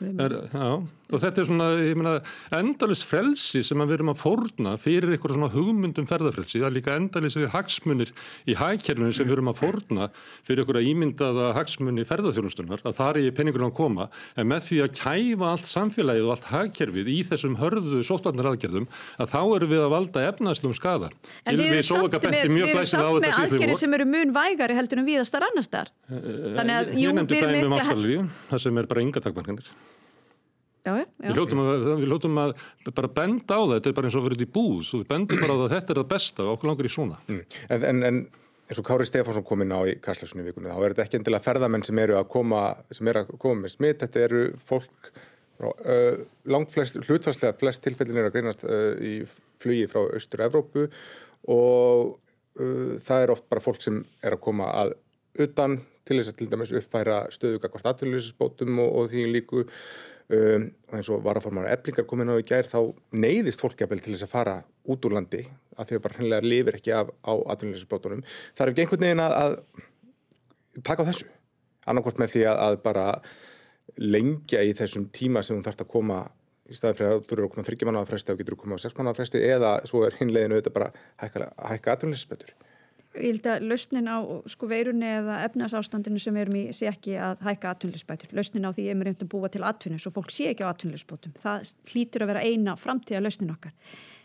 Er, 0.00 0.38
já, 0.48 0.80
og 1.12 1.20
þetta 1.22 1.42
er 1.42 1.48
svona, 1.48 1.68
ég 1.84 1.98
meina, 1.98 2.14
endalist 2.56 3.04
frelsi 3.08 3.62
sem 3.66 3.82
við 3.84 3.94
erum 3.98 4.12
að 4.12 4.22
forna 4.22 4.74
fyrir 4.80 5.12
eitthvað 5.12 5.36
svona 5.36 5.50
hugmyndum 5.52 6.08
ferðarfrelsi, 6.08 6.60
það 6.62 6.68
er 6.68 6.76
líka 6.78 6.96
endalist 6.98 7.38
við 7.38 7.52
hagsmunir 7.52 8.10
í 8.48 8.56
hækjærlunum 8.58 9.14
sem 9.16 9.28
við 9.28 9.36
erum 9.36 9.52
að 9.52 9.60
forna 9.60 10.08
fyrir 10.46 10.62
eitthvað 10.64 10.88
ímyndaða 10.92 11.46
hagsmunni 11.58 12.06
ferðarþjónustunar, 12.08 12.80
að 12.82 12.98
það 12.98 13.10
er 13.12 13.20
í 13.22 13.34
penningunum 13.36 13.70
að 13.70 13.76
koma, 13.78 14.08
en 14.36 14.50
með 14.50 14.60
því 14.68 14.78
að 14.86 14.90
kæfa 15.00 15.46
allt 15.52 15.68
samfélagið 15.72 16.24
og 16.26 16.32
allt 16.36 16.48
hækjærfið 16.52 17.06
í 17.12 17.18
þessum 17.30 17.58
hörðu 17.60 18.00
sótvarnar 18.06 18.50
aðgerðum, 18.52 18.86
að 19.20 19.32
þá 19.32 19.40
erum 19.56 19.72
við 19.72 19.82
að 19.84 19.92
valda 19.96 20.26
efnaðslum 20.32 20.74
skada. 20.76 21.08
En 21.46 21.58
við 21.60 21.66
erum 21.78 21.86
samt 21.88 22.28
með, 22.32 23.30
aðgerið 23.32 23.78
sem 23.82 23.96
eru 23.98 24.06
mun 24.08 24.30
vægari 24.34 24.74
heldur 24.78 25.02
en 25.02 25.08
viðastar 25.08 25.46
annar 25.48 25.66
starf. 25.66 25.92
Þannig 26.08 26.74
að, 26.78 26.84
jú, 27.02 27.10
er 30.90 30.92
takmarkanir. 30.92 31.08
Já, 31.12 31.22
já. 31.22 31.30
Við 31.30 31.40
hljóttum 31.40 31.62
að, 31.62 31.88
við 32.00 32.06
hljóttum 32.10 32.38
að 32.42 32.54
bara 32.96 33.10
benda 33.16 33.58
á 33.58 33.62
það, 33.62 33.74
þetta 33.76 33.90
er 33.90 33.96
bara 33.98 34.08
eins 34.08 34.18
og 34.18 34.24
verið 34.26 34.44
í 34.44 34.52
búð, 34.52 34.92
við 34.98 35.08
bendum 35.10 35.42
bara 35.42 35.54
á 35.54 35.58
það 35.58 35.66
að 35.66 35.74
þetta 35.76 35.92
er 35.92 36.00
það 36.00 36.08
besta 36.12 36.46
og 36.46 36.54
okkur 36.56 36.72
langar 36.72 36.88
í 36.88 36.92
svona. 36.92 37.18
Mm. 37.28 37.42
En, 37.68 37.84
en, 37.90 38.02
en 38.08 38.22
eins 38.72 38.80
og 38.80 38.86
Kári 38.88 39.06
Stefánsson 39.08 39.46
kom 39.46 39.62
inn 39.64 39.74
á 39.74 39.80
í 39.84 39.96
Karlslæsunni 40.02 40.46
vikunni, 40.46 40.70
þá 40.72 40.78
er 40.80 40.94
þetta 40.94 41.04
ekki 41.06 41.20
endilega 41.20 41.44
ferðamenn 41.44 41.84
sem 41.86 42.00
eru 42.02 42.16
að 42.18 42.26
koma, 42.32 42.62
sem 42.94 43.10
eru 43.12 43.24
að 43.24 43.32
koma 43.42 43.64
með 43.64 43.74
smitt, 43.74 44.00
þetta 44.02 44.24
eru 44.26 44.42
fólk, 44.68 45.12
uh, 45.66 46.22
langt 46.54 46.72
flest, 46.72 46.98
hlutfarslega 47.04 47.58
flest 47.60 47.84
tilfellin 47.84 48.22
eru 48.22 48.30
að 48.30 48.36
greinast 48.38 48.66
uh, 48.66 48.92
í 48.96 49.14
flugi 49.62 49.86
frá 49.90 50.06
Östur-Evrópu 50.18 50.88
og 51.52 52.16
uh, 52.16 52.94
það 53.02 53.26
er 53.26 53.34
oft 53.34 53.48
bara 53.52 53.64
fólk 53.64 53.82
sem 53.84 54.00
er 54.22 54.38
að 54.38 54.44
koma 54.46 54.70
að 54.84 54.96
utan 55.42 55.80
til 56.08 56.18
þess 56.18 56.32
að 56.32 56.38
til 56.40 56.48
dæmis 56.52 56.74
uppfæra 56.78 57.18
stöðuga 57.34 57.70
hvort 57.72 57.88
aðtölulisbótum 57.92 58.80
og, 58.82 58.90
og 58.98 59.10
því 59.12 59.26
líku 59.30 59.62
um, 59.62 60.66
og 60.90 60.96
eins 60.98 61.10
og 61.12 61.22
varaformar 61.24 61.70
eblingar 61.72 62.08
komin 62.08 62.32
á 62.32 62.36
í 62.40 62.46
gær 62.46 62.68
þá 62.70 62.80
neyðist 63.14 63.62
fólkjafel 63.62 64.00
til 64.02 64.16
þess 64.16 64.26
að 64.26 64.34
fara 64.34 64.56
út 64.90 65.06
úr 65.06 65.16
landi 65.18 65.44
að 65.78 65.92
þau 65.92 66.02
bara 66.04 66.18
hennilega 66.18 66.48
lifir 66.48 66.78
ekki 66.78 66.94
af 66.96 67.14
á 67.24 67.32
aðtölulisbótunum. 67.54 68.26
Það 68.56 68.66
er 68.66 68.72
ekki 68.72 68.84
einhvern 68.84 69.06
veginn 69.06 69.24
að, 69.24 69.38
að 69.38 70.82
taka 70.82 71.06
á 71.06 71.08
þessu 71.10 71.30
annarkort 71.88 72.20
með 72.20 72.36
því 72.36 72.46
að, 72.50 72.62
að 72.66 72.78
bara 72.84 73.06
lengja 74.00 74.62
í 74.64 74.72
þessum 74.76 75.08
tíma 75.14 75.42
sem 75.42 75.56
hún 75.56 75.64
þarf 75.66 75.84
að 75.84 75.92
koma 75.92 76.22
í 76.70 76.76
staði 76.76 76.98
fyrir 76.98 77.14
að 77.16 77.24
þú 77.28 77.36
eru 77.36 77.46
að 77.46 77.54
koma 77.54 77.66
þryggja 77.68 77.88
manna 77.88 78.02
á 78.04 78.08
fresti 78.08 78.32
og 78.32 78.40
getur 78.40 78.56
að 78.56 78.62
koma 78.62 78.78
á 78.78 78.82
sex 78.82 78.96
manna 78.98 79.12
á 79.12 79.18
fresti 79.18 79.42
eða 79.44 79.72
svo 79.88 80.04
er 80.06 80.16
hinleginu 80.20 80.56
auðvitað 80.56 80.76
bara 80.76 80.92
hækka, 81.20 81.94
aðtölulisbetur. 81.94 82.54
Ég 83.12 83.34
held 83.34 83.46
að 83.52 83.64
lausnin 83.68 84.08
á 84.08 84.16
sko 84.48 84.68
veirunni 84.70 85.08
eða 85.18 85.42
efnasástandinu 85.44 86.20
sem 86.22 86.32
við 86.32 86.46
erum 86.46 86.54
í 86.56 86.62
sé 86.72 86.88
ekki 86.88 87.18
að 87.20 87.42
hækka 87.44 87.74
atvinnulisbætur. 87.74 88.32
Lausnin 88.38 88.64
á 88.64 88.72
því 88.72 88.86
er 88.88 88.96
mér 88.96 89.10
reynd 89.10 89.24
að 89.26 89.32
búa 89.34 89.50
til 89.52 89.64
atvinnu 89.68 90.00
svo 90.00 90.14
fólk 90.14 90.32
sé 90.32 90.48
ekki 90.52 90.64
á 90.64 90.72
atvinnulisbótum. 90.72 91.34
Það 91.42 91.74
hlýtur 91.92 92.24
að 92.24 92.32
vera 92.32 92.44
eina 92.46 92.76
framtíða 92.80 93.20
lausnin 93.26 93.52
okkar. 93.52 93.74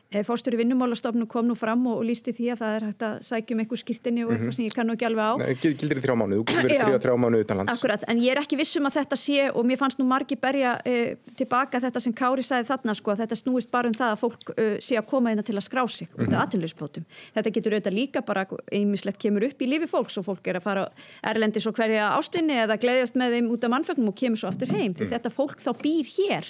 Eh, 0.07 0.23
Fórstur 0.23 0.55
í 0.55 0.57
vinnumálastofnu 0.61 1.25
kom 1.27 1.49
nú 1.49 1.55
fram 1.59 1.81
og, 1.91 1.97
og 1.99 2.05
lísti 2.07 2.31
því 2.31 2.45
að 2.53 2.59
það 2.61 2.75
er 2.77 2.83
hægt 2.87 3.01
að 3.03 3.15
sækjum 3.27 3.59
einhver 3.59 3.79
skýrtinni 3.81 4.21
og 4.23 4.29
eitthvað 4.31 4.47
-hmm. 4.47 4.55
sem 4.55 4.65
ég 4.65 4.75
kannu 4.77 4.93
ekki 4.95 5.07
alveg 5.07 5.25
á. 5.27 5.33
Nei, 5.41 5.55
gildir 5.59 5.99
í 5.99 6.03
þrjá 6.05 6.15
mánu, 6.15 6.37
þú 6.39 6.55
verður 6.55 6.71
þrjá, 6.71 6.99
þrjá 7.03 7.15
mánu 7.19 7.39
utanlands. 7.43 7.73
Akkurat, 7.73 8.03
en 8.07 8.21
ég 8.23 8.31
er 8.31 8.39
ekki 8.39 8.55
vissum 8.55 8.87
að 8.87 8.93
þetta 8.99 9.15
sé 9.19 9.51
og 9.51 9.65
mér 9.67 9.77
fannst 9.77 9.99
nú 9.99 10.05
margi 10.07 10.37
berja 10.39 10.79
uh, 10.79 11.11
tilbaka 11.35 11.81
þetta 11.83 11.99
sem 11.99 12.13
Kári 12.13 12.43
sagði 12.43 12.69
þarna 12.71 12.95
sko 12.95 13.11
að 13.11 13.19
þetta 13.21 13.35
snúist 13.35 13.71
bara 13.71 13.87
um 13.87 13.93
það 13.93 14.11
að 14.13 14.19
fólk 14.23 14.47
uh, 14.55 14.77
sé 14.79 14.95
að 14.95 15.09
koma 15.11 15.31
inn 15.31 15.43
til 15.43 15.57
að 15.59 15.67
skrá 15.67 15.83
sig 15.89 16.07
út 16.15 16.21
af 16.21 16.27
-hmm. 16.27 16.39
aðtunleysbótum. 16.39 17.03
Þetta 17.35 17.51
getur 17.51 17.73
auðvitað 17.73 17.99
líka 17.99 18.21
bara 18.21 18.47
einmislegt 18.71 19.19
kemur 19.19 19.43
upp 19.43 19.59
í 19.61 19.67
lífi 19.67 19.87
fólks 19.91 20.17
og 20.17 20.23
fólk 20.23 20.47
er 20.47 20.55
að 20.55 20.63
fara 20.63 20.87
erlendis 21.21 21.67
og 21.67 21.75
hverja 21.75 22.15
ástinni 22.15 22.55
eða 22.55 22.79
gleyðast 22.79 23.15
með 23.19 23.35
þeim 23.35 23.51
út 23.51 23.63
af 23.63 23.69
mannfögnum 23.75 24.07
og 24.07 24.15
kemur 24.15 24.39
svo 24.39 24.47
aftur 24.47 24.71
heim. 24.71 24.95
Mm. 24.95 25.11
Þetta 25.11 25.29
fólk 25.29 25.59
þá 25.59 25.71
býr 25.83 26.07
hér 26.15 26.47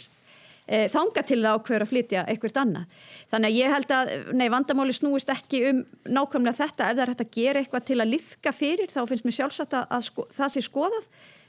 e, 0.67 0.87
þanga 0.91 1.23
til 1.27 1.39
það 1.41 1.57
ákveður 1.57 1.85
að 1.85 1.91
flytja 1.91 2.23
eitthvað 2.27 2.59
annað. 2.63 2.97
Þannig 3.31 3.49
að 3.49 3.57
ég 3.57 3.73
held 3.75 3.93
að 3.97 4.11
nei, 4.39 4.47
vandamáli 4.53 4.95
snúist 4.95 5.31
ekki 5.31 5.61
um 5.71 5.81
nákvæmlega 6.17 6.59
þetta, 6.61 6.89
ef 6.89 6.97
það 6.97 7.03
er 7.03 7.13
hægt 7.13 7.23
að 7.25 7.37
gera 7.37 7.63
eitthvað 7.63 7.85
til 7.89 7.99
að 7.99 8.11
liðka 8.13 8.53
fyrir 8.55 8.91
þá 8.91 8.99
finnst 9.09 9.27
mér 9.27 9.37
sjálfsagt 9.39 9.77
að 9.79 10.03
sko, 10.09 10.27
það 10.35 10.53
sé 10.53 10.65
skoðað. 10.65 11.07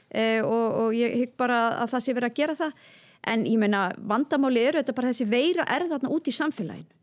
E, 0.09 0.23
og, 0.41 0.67
og 0.83 0.95
ég 0.97 1.17
hygg 1.23 1.35
bara 1.39 1.59
að 1.83 1.91
það 1.95 2.05
sé 2.05 2.15
verið 2.17 2.31
að 2.31 2.39
gera 2.39 2.59
það. 2.59 2.85
En 3.29 3.43
ég 3.45 3.59
meina 3.59 3.89
vandamáli 3.97 4.63
eru 4.63 4.79
þetta 4.79 4.95
bara 4.95 5.11
þessi 5.11 5.27
veira 5.29 5.67
er 5.67 5.89
þarna 5.89 6.13
út 6.15 6.29
í 6.31 6.35
samfélaginu. 6.35 6.95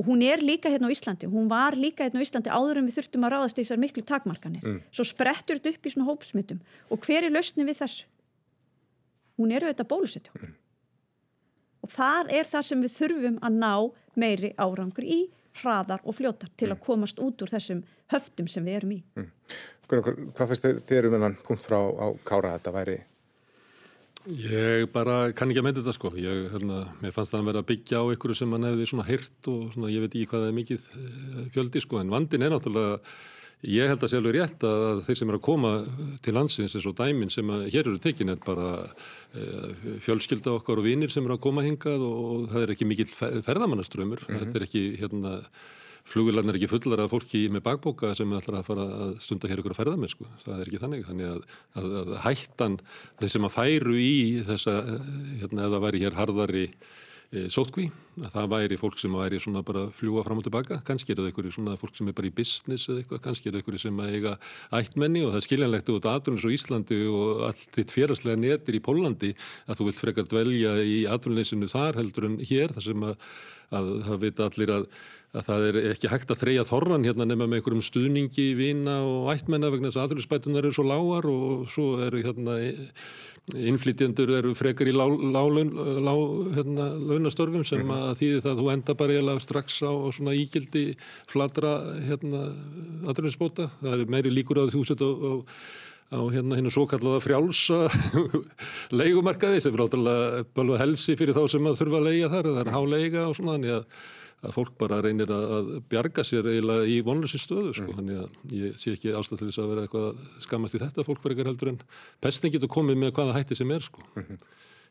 Og 0.00 0.06
hún 0.06 0.22
er 0.24 0.40
líka 0.40 0.70
hérna 0.70 0.88
á 0.88 0.94
Íslandi, 0.94 1.28
hún 1.28 1.50
var 1.50 1.74
líka 1.76 2.06
hérna 2.06 2.22
á 2.22 2.24
Íslandi 2.24 2.48
áður 2.48 2.78
en 2.80 2.86
við 2.88 2.94
þurftum 2.96 3.26
að 3.26 3.32
ráðast 3.34 3.58
í 3.58 3.64
þessar 3.64 3.80
miklu 3.82 4.04
takmarkanir, 4.06 4.62
mm. 4.62 4.78
svo 4.96 5.04
sprettur 5.04 5.58
þetta 5.58 5.74
upp 5.74 5.88
í 5.90 5.92
svona 5.92 6.06
hópsmittum 6.06 6.62
og 6.88 7.02
hver 7.04 7.26
er 7.26 7.34
lausnin 7.34 7.68
við 7.68 7.82
þessu? 7.82 8.06
Hún 9.36 9.52
eru 9.52 9.68
þetta 9.68 9.88
bólusetjá 9.90 10.32
mm 10.38 10.54
og 11.84 11.92
það 11.92 12.32
er 12.38 12.48
það 12.48 12.66
sem 12.68 12.86
við 12.86 12.96
þurfum 12.98 13.38
að 13.42 13.60
ná 13.64 13.74
meiri 14.20 14.54
árangur 14.60 15.06
í 15.06 15.20
hraðar 15.60 16.02
og 16.04 16.16
fljótar 16.16 16.50
til 16.56 16.70
að 16.70 16.78
mm. 16.78 16.84
komast 16.86 17.20
út 17.22 17.42
úr 17.42 17.50
þessum 17.50 17.84
höftum 18.12 18.48
sem 18.50 18.66
við 18.66 18.80
erum 18.80 18.96
í. 18.96 19.00
Mm. 19.18 19.30
Hvað 19.90 20.52
finnst 20.52 20.68
þér 20.86 21.08
um 21.10 21.22
enn 21.26 21.38
punkt 21.46 21.64
frá 21.64 21.78
á 21.80 22.06
Kára 22.26 22.52
að 22.52 22.60
þetta 22.60 22.74
væri? 22.76 22.98
Ég 24.28 24.84
bara 24.92 25.32
kann 25.32 25.48
ekki 25.48 25.62
að 25.62 25.64
meina 25.64 25.80
þetta 25.80 25.94
sko. 25.96 26.10
Ég, 26.20 26.50
hérna, 26.52 26.82
mér 27.00 27.14
fannst 27.16 27.32
það 27.32 27.40
að 27.40 27.50
vera 27.50 27.62
að 27.62 27.68
byggja 27.70 28.02
á 28.04 28.10
einhverju 28.12 28.36
sem 28.36 28.50
mann 28.52 28.66
hefði 28.68 28.88
svona 28.90 29.06
heyrt 29.08 29.48
og 29.50 29.62
svona, 29.72 29.92
ég 29.92 30.04
veit 30.04 30.12
ekki 30.12 30.28
hvað 30.30 30.44
það 30.44 30.50
er 30.50 30.58
mikið 30.58 30.88
eh, 30.92 31.38
fjöldi 31.54 31.82
sko 31.82 32.00
en 32.02 32.12
vandin 32.12 32.44
er 32.44 32.52
náttúrulega 32.52 32.98
Ég 33.60 33.90
held 33.90 34.00
að 34.00 34.14
sjálfur 34.14 34.32
rétt 34.32 34.62
að 34.64 35.02
þeir 35.04 35.18
sem 35.20 35.30
eru 35.30 35.36
að 35.36 35.44
koma 35.44 35.70
til 36.24 36.32
landsins 36.32 36.76
eins 36.78 36.86
og 36.88 36.94
dæmin 36.96 37.32
sem 37.32 37.50
hér 37.66 37.82
eru 37.82 37.98
tekin 38.00 38.32
er 38.32 38.38
bara 38.40 38.70
e, 39.36 39.44
fjölskylda 40.00 40.54
okkar 40.56 40.80
og 40.80 40.86
vinir 40.86 41.12
sem 41.12 41.26
eru 41.26 41.36
að 41.36 41.42
koma 41.44 41.64
hingað 41.66 42.00
og 42.06 42.46
það 42.54 42.64
er 42.64 42.72
ekki 42.72 42.88
mikill 42.88 43.10
ferðamannaströymur. 43.12 44.24
Mm 44.24 44.32
-hmm. 44.32 44.40
Þetta 44.40 44.58
er 44.58 44.64
ekki, 44.64 44.84
hérna, 45.02 45.34
flugularn 46.08 46.48
er 46.48 46.56
ekki 46.56 46.70
fullar 46.72 47.04
af 47.04 47.12
fólki 47.12 47.50
með 47.52 47.66
bakbóka 47.68 48.14
sem 48.16 48.32
ætlar 48.32 48.62
að 48.62 48.68
fara 48.70 48.86
að 49.04 49.12
stunda 49.20 49.48
hér 49.48 49.60
ykkur 49.60 49.76
að 49.76 49.80
ferða 49.82 49.96
með, 50.00 50.10
sko. 50.14 50.24
Það 50.40 50.60
er 50.60 50.66
ekki 50.66 50.80
þannig. 50.80 51.06
Þannig 51.06 51.26
að, 51.28 51.40
að, 51.76 51.92
að 52.00 52.16
hættan 52.24 52.80
þeir 53.20 53.30
sem 53.30 53.44
að 53.44 53.56
færu 53.60 53.96
í 54.00 54.42
þessa, 54.48 54.74
hérna, 55.42 55.68
eða 55.68 55.84
væri 55.84 56.00
hér 56.00 56.16
harðari 56.16 56.66
e, 57.30 57.48
sótkví 57.52 57.90
að 57.90 58.09
það 58.28 58.48
væri 58.52 58.78
fólk 58.80 58.98
sem 59.00 59.14
væri 59.14 59.38
svona 59.40 59.62
bara 59.66 59.86
fljúa 59.94 60.24
fram 60.26 60.40
og 60.40 60.46
tilbaka, 60.46 60.80
kannski 60.86 61.14
er 61.14 61.20
það 61.20 61.30
einhverju 61.30 61.54
svona 61.54 61.76
fólk 61.80 61.96
sem 61.96 62.10
er 62.10 62.16
bara 62.16 62.28
í 62.28 62.34
business 62.34 62.88
eða 62.90 63.02
eitthvað, 63.02 63.22
kannski 63.26 63.48
er 63.48 63.54
það 63.54 63.62
einhverju 63.62 63.82
sem 63.84 64.02
að 64.02 64.16
eiga 64.16 64.34
ættmenni 64.80 65.22
og 65.24 65.32
það 65.32 65.40
er 65.40 65.46
skiljanlegt 65.46 65.92
út 65.94 66.10
aðrunins 66.10 66.44
á 66.44 66.54
Íslandi 66.56 67.00
og 67.10 67.46
allt 67.48 67.78
þitt 67.78 67.94
fjáraslega 67.96 68.42
netir 68.42 68.76
í 68.76 68.82
Pólandi 68.84 69.32
að 69.66 69.80
þú 69.80 69.88
vilt 69.88 70.02
frekar 70.02 70.28
dvelja 70.28 70.74
í 70.84 70.98
aðrunleysinu 71.10 71.70
þar 71.70 72.02
heldur 72.02 72.28
en 72.28 72.36
hér 72.44 72.76
þar 72.76 72.86
sem 72.90 73.08
að, 73.08 73.32
að 73.80 73.90
það 74.10 74.22
vita 74.26 74.50
allir 74.50 74.74
að, 74.76 74.86
að 75.30 75.48
það 75.48 75.66
er 75.70 75.80
ekki 75.94 76.12
hægt 76.12 76.34
að 76.34 76.40
þreja 76.44 76.68
þorran 76.68 77.08
hérna 77.08 77.28
nema 77.28 77.46
með 77.46 77.60
einhverjum 77.60 77.84
stuðningi, 77.86 78.48
vina 78.58 79.00
og 79.06 79.32
ættmenna 79.32 79.72
vegna 79.72 79.88
þess 79.90 80.00
að 80.00 80.08
aðrunspætunar 80.08 80.66
eru 80.66 80.76
svo 80.76 80.88
lágar 80.90 81.30
og 81.30 81.68
svo 81.70 81.92
eru 82.04 82.24
hérna 82.24 82.58
innflytjendur 83.56 84.30
eru 84.38 84.52
frekar 84.58 84.88
í 84.90 84.94
launastörfum 84.94 85.70
lá, 86.04 86.14
hérna, 86.56 87.64
sem 87.66 87.82
mhm. 87.82 88.09
Að 88.10 88.20
þýði 88.20 88.40
það 88.44 88.52
að 88.52 88.62
þú 88.62 88.70
enda 88.74 88.96
bara 89.00 89.16
eiginlega 89.16 89.44
strax 89.44 89.80
á, 89.86 89.92
á 89.92 90.08
svona 90.16 90.36
ígildi 90.38 90.84
fladra 91.30 91.74
hérna 92.08 92.42
aðrunnsbóta, 93.10 93.70
það 93.80 93.96
er 93.96 94.14
meiri 94.16 94.34
líkur 94.34 94.62
á 94.62 94.64
því 94.66 94.76
þú 94.76 94.84
setja 94.90 95.10
á, 95.10 95.34
á, 96.14 96.20
hérna 96.34 96.60
hérna 96.60 96.74
svo 96.74 96.86
kallaða 96.90 97.24
frjálsa 97.24 97.82
leikumarkaði 99.00 99.60
sem 99.64 99.76
er 99.76 99.84
áttalega 99.86 100.46
bölvað 100.56 100.82
helsi 100.84 101.18
fyrir 101.20 101.36
þá 101.36 101.44
sem 101.50 101.70
að 101.70 101.78
þurfa 101.82 102.02
að 102.02 102.08
leia 102.10 102.32
þar, 102.32 102.50
það 102.50 102.64
er 102.64 102.74
háleiga 102.76 103.28
og 103.28 103.38
svona 103.38 103.58
þannig 103.58 103.78
að 103.80 103.86
að 104.40 104.56
fólk 104.56 104.76
bara 104.80 105.00
reynir 105.04 105.30
að, 105.32 105.46
að 105.56 105.70
bjarga 105.92 106.24
sér 106.24 106.48
eiginlega 106.48 106.88
í 106.88 106.96
vonlösi 107.04 107.40
stöðu 107.40 107.74
sko. 107.76 107.90
mm. 107.90 107.98
þannig 107.98 108.20
að 108.22 108.54
ég 108.56 108.78
sé 108.80 108.94
ekki 108.96 109.12
ástæð 109.16 109.42
til 109.42 109.48
þess 109.50 109.60
að 109.60 109.72
vera 109.74 109.84
eitthvað 109.84 110.22
skammast 110.46 110.76
í 110.76 110.80
þetta 110.80 111.04
fólk 111.04 111.24
verður 111.26 111.50
heldur 111.50 111.72
en 111.74 111.80
pestin 112.24 112.54
getur 112.54 112.72
komið 112.72 113.00
með 113.02 113.12
hvaða 113.18 113.36
hætti 113.36 113.58
sem 113.58 113.74
er 113.74 113.84
sko. 113.84 114.04
mm 114.14 114.24
-hmm. 114.24 114.46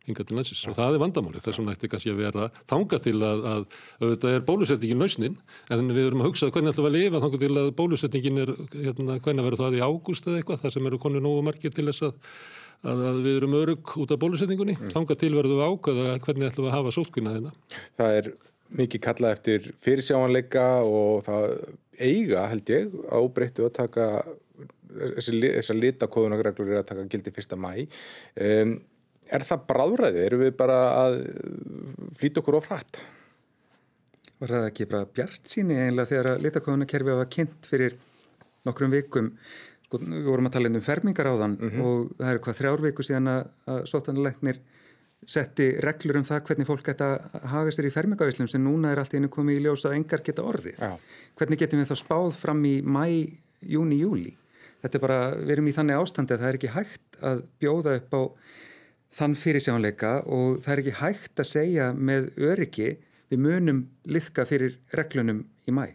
Hinga 0.10 0.26
til 0.28 0.40
ja. 0.40 0.46
og 0.72 0.78
það 0.78 0.98
er 0.98 1.04
vandamáli 1.06 1.44
þess 1.44 1.62
vegna 1.62 1.76
ætti 1.78 1.92
kannski 1.94 2.14
að 2.14 2.22
vera 2.24 2.48
þanga 2.70 3.02
til 3.08 3.16
að, 3.18 3.44
að 3.54 3.66
auðvitað 4.04 4.38
er 4.38 4.46
bólusetningin 4.50 5.04
lausnin 5.04 5.38
en 5.70 5.92
við 5.94 6.10
erum 6.10 6.24
að 6.24 6.32
hugsa 6.32 6.52
hvernig 6.54 6.74
ætlum 6.74 6.90
við 6.90 6.92
að 6.92 6.98
lifa 7.00 7.24
þanga 7.26 7.42
til 7.44 7.52
að 7.64 7.74
bólusetningin 7.80 8.42
er 8.44 8.56
hérna, 8.74 9.20
hvernig 9.24 9.48
verður 9.48 9.64
það 9.64 9.80
í 9.80 9.86
ágúst 9.86 10.30
eða 10.30 10.42
eitthvað 10.42 10.64
þar 10.66 10.76
sem 10.76 10.90
eru 10.92 11.02
konu 11.06 11.24
nógu 11.24 11.46
margir 11.46 11.76
til 11.76 11.88
þess 11.90 12.10
að 12.10 12.18
að, 12.88 13.02
að 13.10 13.18
við 13.26 13.40
erum 13.40 13.58
örug 13.60 13.96
út 14.00 14.14
af 14.14 14.22
bólusetningunni 14.22 14.76
mm. 14.78 14.92
þanga 14.94 15.18
til 15.20 15.32
verður 15.36 15.58
við 15.58 15.74
ákvæða 15.74 16.20
hvernig 16.26 16.50
ætlum 16.50 16.68
við 16.68 16.72
að 16.72 16.78
hafa 16.78 16.94
sótkina 16.96 17.34
hérna. 17.36 17.54
Það 18.00 18.20
er 18.20 18.30
mikið 18.80 19.04
kallað 19.04 19.36
eftir 19.36 19.72
fyrirsjáanleika 19.82 20.68
og 20.86 21.26
það 21.26 21.48
eiga 22.00 22.46
held 22.52 22.72
ég 22.72 22.94
ábreyttu 23.10 23.66
að 23.68 23.76
taka 23.82 24.06
þessar 24.90 25.78
litakóðunagreglur 25.78 26.72
er 26.74 26.82
að 26.82 26.88
taka 26.92 27.10
gildi 27.12 27.34
fyrsta 27.34 27.58
mæ 27.60 27.74
um, 27.84 28.78
er 29.36 29.46
það 29.48 29.66
bráðræði? 29.70 30.26
Erum 30.26 30.44
við 30.44 30.52
bara 30.60 30.78
að 31.06 31.18
flýta 32.20 32.42
okkur 32.42 32.60
á 32.60 32.62
frætt? 32.66 33.02
Var 34.40 34.54
það 34.56 34.68
ekki 34.70 34.88
bara 34.90 35.10
bjart 35.20 35.52
síni 35.52 35.78
einlega 35.78 36.10
þegar 36.14 36.32
að 36.34 36.46
litakóðunakerfi 36.46 37.18
var 37.20 37.32
kynnt 37.34 37.68
fyrir 37.68 37.98
nokkrum 38.68 38.94
vikum 38.94 39.32
sko, 39.86 40.00
við 40.00 40.28
vorum 40.30 40.50
að 40.50 40.56
tala 40.56 40.72
um 40.72 40.84
fermingar 40.84 41.28
á 41.28 41.34
þann 41.42 41.56
mm 41.58 41.70
-hmm. 41.70 41.86
og 41.86 42.12
það 42.20 42.34
er 42.34 42.44
hvað 42.46 42.60
þrjár 42.60 42.84
viku 42.88 43.06
síðan 43.06 43.32
að 43.34 43.82
sótanleiknir 43.92 44.62
setti 45.28 45.74
reglur 45.84 46.22
um 46.22 46.28
það 46.28 46.44
hvernig 46.48 46.68
fólk 46.68 46.86
geta 46.86 47.10
haga 47.52 47.72
sér 47.76 47.90
í 47.90 47.92
fermingavíslum 47.94 48.48
sem 48.48 48.64
núna 48.64 48.94
er 48.94 49.02
allt 49.02 49.14
einu 49.14 49.28
komið 49.28 49.60
í 49.60 49.64
ljós 49.66 49.86
að 49.86 49.98
engar 49.98 50.24
geta 50.24 50.46
orðið. 50.48 50.80
Já. 50.80 50.96
Hvernig 51.36 51.60
getum 51.60 51.82
við 51.82 51.92
þá 51.92 51.98
spáð 52.00 52.32
fram 52.40 52.64
í 52.66 52.80
mæ, 52.82 53.04
júni, 53.60 54.00
júli? 54.00 54.38
Þetta 54.80 54.96
er 54.96 55.04
bara, 55.04 55.20
við 55.36 55.52
erum 55.58 55.68
í 55.68 55.76
þannig 55.76 56.00
ástandi 56.00 56.34
að 56.34 56.40
það 56.40 56.50
er 56.50 56.60
ekki 56.60 56.72
hægt 56.72 57.20
að 57.20 57.44
bjóða 57.60 57.96
upp 58.00 58.16
á 58.16 58.22
þann 59.16 59.36
fyrirsjánleika 59.38 60.20
og 60.30 60.60
það 60.64 60.74
er 60.74 60.82
ekki 60.84 60.98
hægt 61.00 61.42
að 61.42 61.50
segja 61.50 61.90
með 61.94 62.30
öryggi 62.50 62.90
við 63.30 63.42
munum 63.46 63.84
liðka 64.10 64.46
fyrir 64.50 64.78
reglunum 64.98 65.44
í 65.70 65.74
mæ. 65.76 65.86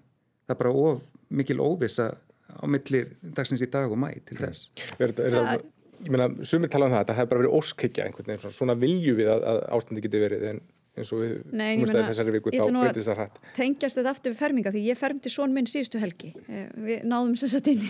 Það 0.46 0.54
er 0.54 0.60
bara 0.60 0.74
of 0.84 1.04
mikil 1.34 1.60
óvisa 1.62 2.10
á 2.14 2.64
milli 2.70 3.04
dagsins 3.36 3.62
í 3.64 3.70
dag 3.70 3.90
og 3.90 4.00
mæ 4.00 4.10
til 4.28 4.38
þess. 4.38 4.70
Er, 4.98 5.14
er 5.14 5.36
það, 5.38 5.64
ég 6.04 6.12
meina, 6.14 6.28
sumir 6.46 6.70
tala 6.72 6.88
um 6.88 6.94
það, 6.94 7.04
þetta 7.04 7.18
hefur 7.18 7.32
bara 7.32 7.44
verið 7.44 7.58
óskhyggja 7.58 8.06
einhvern 8.08 8.30
veginn, 8.32 8.56
svona 8.58 8.78
vilju 8.78 9.16
við 9.18 9.30
að, 9.34 9.46
að 9.52 9.62
ástandi 9.78 10.04
geti 10.04 10.22
verið 10.22 10.48
en 10.52 10.62
eins 10.94 11.10
og 11.14 11.22
við 11.22 11.32
Nei, 11.50 11.76
meina, 11.80 12.04
þessari 12.06 12.32
viku 12.36 12.52
þá 12.54 12.68
breytist 12.70 13.08
það 13.08 13.18
hrætt. 13.18 13.38
tengjast 13.56 13.98
þetta 13.98 14.12
aftur 14.14 14.34
við 14.34 14.38
ferminga 14.38 14.72
því 14.74 14.82
ég 14.86 14.98
fermdi 14.98 15.32
svon 15.32 15.54
minn 15.54 15.66
síðustu 15.66 15.98
helgi. 16.02 16.30
Eh, 16.46 16.68
við 16.86 17.02
náðum 17.10 17.34
að 17.34 17.70
inn, 17.72 17.82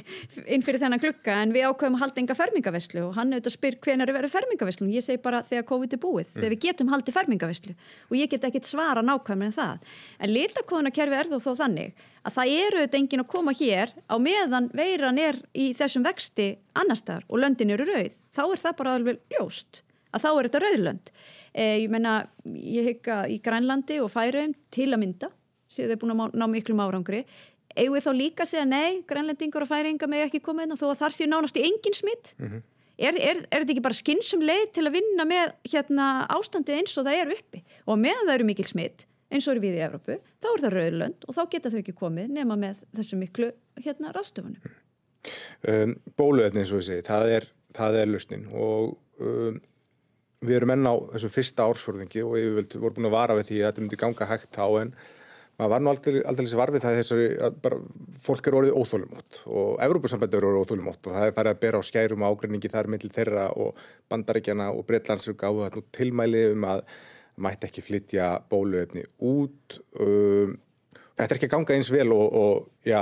inn 0.57 0.65
fyrir 0.65 0.81
þennan 0.81 1.03
glukka 1.03 1.37
en 1.43 1.53
við 1.53 1.69
ákveðum 1.69 1.99
að 1.99 2.05
halda 2.05 2.23
enga 2.23 2.39
fermingaveslu 2.39 3.05
og 3.05 3.13
hann 3.19 3.35
auðvitað 3.35 3.57
spyr 3.59 3.79
hvenar 3.85 4.09
er 4.09 4.19
verið 4.19 4.35
fermingaveslu 4.39 4.89
og 4.89 4.97
ég 4.97 5.05
segi 5.05 5.23
bara 5.25 5.45
þegar 5.45 5.69
COVID 5.69 5.99
er 5.99 6.03
búið, 6.07 6.33
þegar 6.33 6.55
við 6.57 6.65
getum 6.65 6.93
haldið 6.95 7.19
fermingaveslu 7.19 7.77
og 8.09 8.19
ég 8.19 8.33
get 8.33 8.49
ekkit 8.49 8.73
svara 8.73 9.05
nákvæmlega 9.05 9.53
en 9.53 9.57
það. 9.61 9.95
En 10.25 10.35
litakóðunarkerfi 10.35 11.21
er 11.21 11.33
þó 11.33 11.39
þó 11.45 11.53
þannig 11.61 12.05
að 12.25 12.37
það 12.39 12.53
eru 12.57 12.81
auðvitað 12.81 13.01
engin 13.03 13.25
að 13.25 13.33
koma 13.35 13.53
hér 13.53 13.93
á 14.09 14.17
meðan 14.17 14.71
veiran 14.73 15.21
er 15.21 15.37
í 15.53 15.75
þessum 15.77 16.07
vexti 16.07 16.55
annastar 16.73 17.27
og 17.29 17.43
löndin 17.43 17.75
eru 17.75 17.85
rauð. 17.85 18.23
Þá 18.33 18.45
er 18.47 18.63
það 18.63 18.79
bara 18.81 18.95
alveg 18.97 19.21
ljóst 19.35 19.83
að 20.15 20.25
þá 20.25 20.31
er 20.31 20.49
þetta 20.49 20.63
rauðlönd 20.65 21.13
ég 21.55 21.89
menna, 21.93 22.19
ég 22.45 22.91
hygga 22.91 23.25
í 23.31 23.41
Grænlandi 23.43 24.01
og 24.03 24.11
Færaum 24.13 24.55
til 24.75 24.91
að 24.91 25.03
mynda 25.05 25.31
séu 25.75 25.89
þau 25.91 26.01
búin 26.03 26.15
að 26.15 26.37
ná 26.39 26.47
miklum 26.51 26.83
árangri. 26.85 27.25
Eigum 27.75 27.97
við 27.97 28.05
þá 28.07 28.13
líka 28.15 28.45
að 28.45 28.53
segja 28.53 28.67
nei, 28.69 29.01
grænlendingar 29.09 29.65
og 29.65 29.71
færingar 29.71 30.11
með 30.11 30.29
ekki 30.29 30.43
koma 30.45 30.63
inn 30.63 30.75
og 30.75 30.79
þó 30.79 30.93
að 30.93 31.01
þar 31.01 31.17
séu 31.17 31.27
nánast 31.31 31.59
í 31.59 31.65
engin 31.67 31.97
smitt 31.97 32.35
er, 32.39 33.17
er, 33.17 33.41
er 33.51 33.65
þetta 33.65 33.75
ekki 33.75 33.83
bara 33.83 33.99
skynsum 33.99 34.45
leið 34.47 34.69
til 34.77 34.85
að 34.87 34.95
vinna 35.01 35.27
með 35.27 35.57
hérna, 35.73 36.07
ástandið 36.37 36.79
eins 36.79 36.95
og 37.01 37.09
það 37.09 37.21
er 37.25 37.35
uppi? 37.35 37.65
Og 37.91 37.99
meðan 37.99 38.29
það 38.29 38.37
eru 38.37 38.49
mikil 38.53 38.69
smitt 38.69 39.07
eins 39.35 39.49
og 39.49 39.57
eru 39.57 39.65
við 39.65 39.81
í 39.81 39.83
Evrópu, 39.83 40.21
þá 40.39 40.49
er 40.53 40.63
það 40.63 40.77
rauðlönd 40.79 41.27
og 41.27 41.35
þá 41.35 41.43
geta 41.51 41.73
þau 41.73 41.81
ekki 41.81 41.97
komið 41.99 42.33
nema 42.37 42.59
með 42.61 42.85
þessu 42.95 43.19
miklu 43.19 43.51
hérna 43.83 44.15
rastöfunum. 44.15 44.75
Um, 45.67 45.97
bóluefni 46.15 46.63
eins 46.63 46.75
og 46.77 46.85
segi, 46.87 47.03
það 47.09 47.33
er, 47.41 47.49
er 47.89 48.13
lausnin 48.13 48.47
og 48.53 48.95
um, 49.19 49.59
við 50.45 50.61
erum 50.61 50.73
enn 50.75 50.89
á 50.89 50.95
þessum 51.15 51.35
fyrsta 51.35 51.67
ársfjörðingi 51.69 52.25
og 52.25 52.37
við 52.37 52.79
vorum 52.79 52.97
búin 52.99 53.11
að 53.11 53.17
vara 53.17 53.37
við 53.39 53.51
því 53.51 53.61
að 53.61 53.69
þetta 53.69 53.85
myndi 53.85 54.01
ganga 54.01 54.31
hægt 54.31 54.59
á 54.61 54.69
en 54.81 54.95
maður 55.55 55.71
var 55.71 55.83
nú 55.85 55.91
aldrei, 55.93 56.17
aldrei 56.27 56.45
þessi 56.45 56.59
varfið 56.59 56.85
það 56.85 56.97
þessari 56.99 57.27
að 57.47 57.59
bara 57.63 57.79
fólk 58.25 58.49
er 58.49 58.57
orðið 58.59 58.79
óþólumótt 58.81 59.41
og 59.47 59.69
Evrópussambandi 59.87 60.39
er 60.39 60.47
orðið 60.49 60.65
óþólumótt 60.65 61.09
og 61.09 61.17
það 61.17 61.29
er 61.29 61.37
farið 61.37 61.55
að 61.55 61.63
bera 61.63 61.83
á 61.83 61.89
skærum 61.89 62.27
ágreiningi 62.27 62.73
þar 62.73 62.91
millir 62.95 63.15
þeirra 63.15 63.45
og 63.63 63.85
bandaríkjana 64.11 64.71
og 64.75 64.83
Breitlandsur 64.89 65.39
gáðu 65.39 65.63
það 65.63 65.79
nú 65.79 65.85
tilmæli 65.95 66.43
um 66.57 66.67
að 66.73 66.83
mætti 67.45 67.71
ekki 67.71 67.87
flytja 67.87 68.33
bóluefni 68.51 69.07
út 69.31 69.79
um, 70.03 70.59
þetta 71.15 71.31
er 71.31 71.39
ekki 71.39 71.51
að 71.51 71.57
ganga 71.57 71.79
eins 71.79 71.95
vel 71.95 72.11
og, 72.15 72.27
og 72.35 72.87
já, 72.87 73.01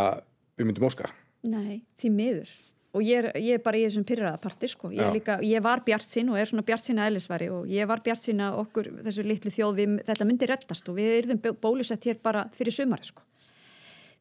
við 0.61 0.69
myndum 0.69 0.89
óska 0.93 1.09
Nei, 1.43 1.83
því 1.99 2.13
miður. 2.15 2.51
Og 2.93 3.01
ég 3.01 3.23
er, 3.23 3.31
ég 3.41 3.57
er 3.57 3.63
bara 3.65 3.79
í 3.81 3.87
þessum 3.87 4.05
pyrraða 4.05 4.37
parti, 4.43 4.69
sko. 4.69 4.91
Ég, 4.93 5.07
líka, 5.15 5.39
ég 5.49 5.63
var 5.65 5.81
bjart 5.85 6.05
sinn 6.05 6.29
og 6.29 6.37
er 6.37 6.51
svona 6.51 6.65
bjart 6.67 6.85
sinna 6.85 7.07
eðlisvari 7.09 7.49
og 7.49 7.71
ég 7.73 7.89
var 7.89 8.03
bjart 8.05 8.27
sinna 8.27 8.51
okkur, 8.61 8.91
þessu 9.01 9.25
litlu 9.25 9.53
þjóð, 9.55 9.79
við, 9.79 9.95
þetta 10.11 10.27
myndi 10.29 10.49
reddast 10.51 10.91
og 10.93 10.99
við 10.99 11.15
erum 11.23 11.41
bólusett 11.63 12.05
hér 12.11 12.21
bara 12.21 12.45
fyrir 12.53 12.77
sumari, 12.77 13.09
sko. 13.09 13.25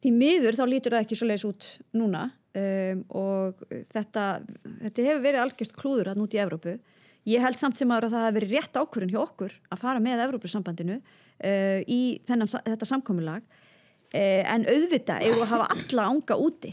Því 0.02 0.14
miður 0.16 0.56
þá 0.58 0.64
lítur 0.66 0.96
það 0.96 1.04
ekki 1.04 1.18
svo 1.20 1.28
leiðis 1.28 1.44
út 1.46 1.68
núna 1.94 2.24
um, 2.58 3.02
og 3.20 3.60
þetta, 3.92 4.24
þetta 4.80 5.06
hefur 5.06 5.24
verið 5.28 5.42
algjört 5.44 5.76
klúður 5.78 6.10
að 6.10 6.22
núti 6.22 6.40
í 6.40 6.42
Evrópu. 6.42 6.76
Ég 7.28 7.44
held 7.44 7.60
samt 7.60 7.78
sem 7.78 7.92
að 7.94 8.08
það 8.08 8.24
hefur 8.24 8.38
verið 8.40 8.54
rétt 8.56 8.80
ákvörðun 8.80 9.12
hjá 9.12 9.20
okkur 9.22 9.58
að 9.68 9.82
fara 9.84 10.02
með 10.02 10.24
Evrópusambandinu 10.24 10.96
uh, 10.98 11.80
í 11.86 12.02
þennan, 12.26 12.50
þetta 12.56 12.88
samkomulag 12.88 13.44
uh, 13.44 14.42
en 14.56 14.66
auðvitað 14.66 15.28
við 15.28 15.44
að 15.44 15.52
hafa 15.52 15.70
alla 15.76 16.08
ánga 16.10 16.40
úti 16.40 16.72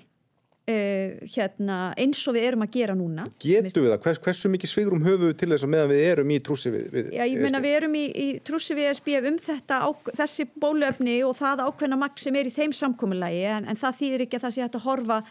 uh, 0.70 1.18
hérna, 1.34 1.80
eins 2.00 2.22
og 2.30 2.38
við 2.38 2.48
erum 2.50 2.66
að 2.66 2.72
gera 2.78 2.96
núna 2.98 3.26
Getum 3.42 3.84
við 3.86 3.92
það? 3.94 4.00
Hvers, 4.06 4.22
hversu 4.28 4.54
mikið 4.54 4.74
svigrum 4.74 5.04
höfum 5.06 5.28
við 5.28 5.36
til 5.42 5.52
þess 5.54 5.68
að 5.68 5.74
meðan 5.76 5.92
við 5.92 6.06
erum 6.12 6.34
í 6.36 6.40
trúsi 6.46 6.74
við, 6.76 6.88
við 6.94 7.12
Já, 7.18 7.26
ég 7.26 7.44
meina 7.44 7.60
ESB? 7.60 7.68
við 7.68 7.78
erum 7.82 8.00
í, 8.00 8.06
í 8.10 8.30
trúsi 8.46 8.78
við 8.78 8.90
ESB 8.94 9.12
um 9.20 9.44
þetta, 9.50 9.82
á, 9.84 9.90
þessi 10.22 10.48
bóluefni 10.62 11.20
og 11.28 11.36
það 11.40 11.66
ákveðna 11.68 12.02
maks 12.06 12.28
sem 12.28 12.40
er 12.40 12.50
í 12.50 12.56
þeim 12.56 12.74
samkomulagi 12.76 13.46
en, 13.58 13.70
en 13.70 13.80
það 13.80 14.02
þýðir 14.02 14.26
ekki 14.28 14.40
að 14.40 14.48
það 14.48 14.58
sé 14.58 14.66
hægt 14.66 14.80
að 14.80 14.88
horfa 14.88 15.22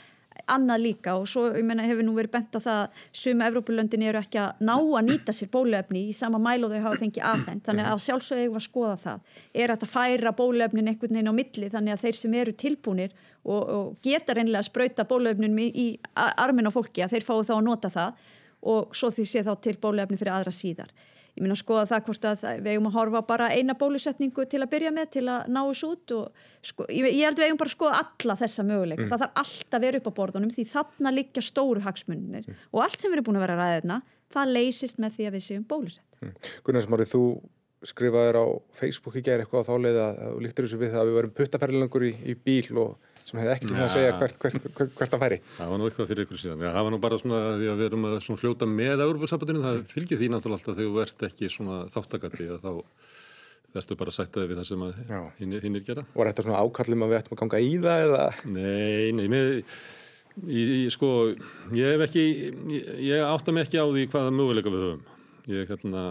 annað 0.47 0.83
líka 0.85 1.15
og 1.19 1.27
svo 1.29 1.49
ég 1.51 1.65
meina 1.67 1.87
hefur 1.87 2.07
nú 2.07 2.15
verið 2.17 2.35
bent 2.37 2.59
á 2.59 2.61
það 2.63 2.81
að 2.83 3.03
suma 3.21 3.49
Evrópulöndin 3.51 4.05
eru 4.07 4.21
ekki 4.21 4.41
að 4.43 4.63
ná 4.65 4.75
að 4.77 5.09
nýta 5.09 5.35
sér 5.35 5.51
bóluefni 5.53 6.05
í 6.09 6.15
sama 6.17 6.39
mæl 6.43 6.63
og 6.67 6.75
þau 6.75 6.85
hafa 6.85 7.01
fengið 7.03 7.27
afhend 7.27 7.65
þannig 7.67 7.91
að 7.91 8.05
sjálfsögðu 8.07 8.45
og, 13.49 13.69
og 13.79 13.93
geta 14.05 14.37
reynilega 14.37 14.61
að 14.65 14.69
sprauta 14.71 15.07
bóluefnin 15.09 15.59
í, 15.65 15.69
í 15.73 15.87
a- 16.15 16.35
arminn 16.45 16.69
á 16.69 16.73
fólki 16.75 17.05
að 17.05 17.17
þeir 17.17 17.27
fái 17.29 17.37
þá 17.49 17.55
að 17.59 17.67
nota 17.69 17.91
það 17.95 18.27
og 18.69 18.97
svo 18.99 19.11
því 19.15 19.25
sé 19.31 19.45
þá 19.47 19.55
til 19.65 19.77
bóluefni 19.81 20.19
fyrir 20.21 20.35
aðra 20.37 20.53
síðar. 20.53 20.91
Ég 21.39 21.45
meina 21.45 21.55
að 21.55 21.61
skoða 21.61 21.85
það 21.87 22.01
hvort 22.09 22.25
að 22.27 22.41
við 22.65 22.73
eigum 22.73 22.87
að 22.89 22.95
horfa 22.99 23.21
bara 23.29 23.47
eina 23.55 23.77
bólusetningu 23.79 24.43
til 24.51 24.59
að 24.65 24.71
byrja 24.73 24.91
með 24.97 25.11
til 25.15 25.23
að 25.31 25.45
ná 25.55 25.61
þessu 25.69 25.91
út 25.95 26.15
og 26.17 26.41
sko, 26.67 26.87
ég, 26.91 27.07
ég 27.15 27.29
held 27.29 27.39
við 27.39 27.47
eigum 27.47 27.61
bara 27.61 27.71
að 27.71 27.77
skoða 27.77 28.01
alla 28.03 28.37
þessa 28.41 28.65
möguleika, 28.67 29.07
það 29.13 29.23
þarf 29.23 29.39
allt 29.45 29.77
að 29.79 29.85
vera 29.87 30.01
upp 30.03 30.09
á 30.11 30.19
borðunum 30.19 30.51
því 30.57 30.65
þarna 30.73 31.13
liggja 31.15 31.45
stóru 31.47 31.85
hagsmunir 31.87 32.49
og 32.75 32.83
allt 32.83 32.99
sem 32.99 33.13
við 33.13 33.21
erum 33.21 33.29
búin 33.31 33.39
að 33.39 33.45
vera 33.47 33.59
ræða 33.61 33.77
þarna 33.79 34.01
það 34.35 34.53
leysist 34.59 34.99
með 35.05 35.15
því 35.15 35.29
að 35.31 35.37
við 35.39 35.47
séum 35.47 35.63
bólusett. 35.71 36.19
Gunnar 36.67 36.85
Smári, 36.89 37.07
þú 37.09 37.23
skrifaðir 37.87 38.41
á 38.43 38.47
Facebook 38.75 39.15
í 39.15 39.23
gæri 39.23 39.45
eitthvað 39.47 39.63
á 39.63 39.69
þáleið 39.71 40.01
að 40.03 40.19
þú 40.25 40.43
líktir 40.43 40.67
þessu 40.67 40.81
við 40.83 40.91
það 40.97 41.01
að 41.05 41.09
við 41.13 41.17
verum 41.21 41.35
puttaferðilengur 41.39 42.09
í, 42.09 42.13
í 42.27 42.35
bíl 42.35 42.81
og 42.83 43.08
sem 43.29 43.41
hefði 43.43 43.55
ekkert 43.55 43.75
um 43.75 43.83
að 43.85 43.93
segja 43.95 44.17
hvert, 44.17 44.39
hvert, 44.43 44.69
hvert, 44.79 44.95
hvert 44.99 45.15
það 45.15 45.25
færi. 45.25 45.39
Það 45.59 45.73
var 45.73 45.81
nú 45.81 45.89
eitthvað 45.89 46.11
fyrir 46.11 46.27
ykkur 46.27 46.43
síðan. 46.43 46.65
Já, 46.65 46.71
það 46.73 46.87
var 46.87 46.95
nú 46.95 47.01
bara 47.05 47.21
svona 47.21 47.41
því 47.59 47.71
að 47.73 47.83
við 47.83 47.89
erum 47.91 48.09
að 48.09 48.19
fljóta 48.41 48.69
með 48.73 49.05
Európa-sambandinu, 49.05 49.65
það 49.67 49.81
fylgir 49.93 50.21
því 50.23 50.31
náttúrulega 50.33 50.61
alltaf 50.63 50.79
þegar 50.79 50.95
þú 50.95 51.03
ert 51.05 51.27
ekki 51.29 51.53
svona 51.53 51.81
þáttakandi 51.93 52.49
að 52.55 52.65
þá 52.65 52.73
verður 53.75 54.01
bara 54.01 54.13
að 54.13 54.17
sætta 54.17 54.43
þig 54.43 54.51
við 54.51 54.59
það 54.59 54.69
sem 54.69 54.85
að 54.87 54.99
hinn 55.39 55.57
hinnir 55.63 55.85
gera. 55.85 56.05
Var 56.15 56.31
þetta 56.31 56.45
svona 56.47 56.63
ákallum 56.65 57.05
að 57.05 57.13
við 57.13 57.19
ættum 57.21 57.37
að 57.37 57.43
ganga 57.43 57.61
í 57.61 57.75
það 57.85 58.05
eða? 58.07 58.25
Nei, 58.55 59.13
nei, 59.19 59.27
með, 59.33 59.51
í, 60.47 60.63
í, 60.63 60.81
sko, 60.95 61.11
ég 61.77 61.95
hef 61.95 62.07
ekki, 62.09 62.25
ég, 62.73 62.89
ég 63.11 63.29
átta 63.29 63.55
mig 63.55 63.69
ekki 63.69 63.83
á 63.83 63.87
því 63.87 64.07
hvaða 64.15 64.35
möguleika 64.35 64.73
við 64.73 64.87
höfum. 64.87 65.05
Ég 65.49 65.73
hérna, 65.73 66.05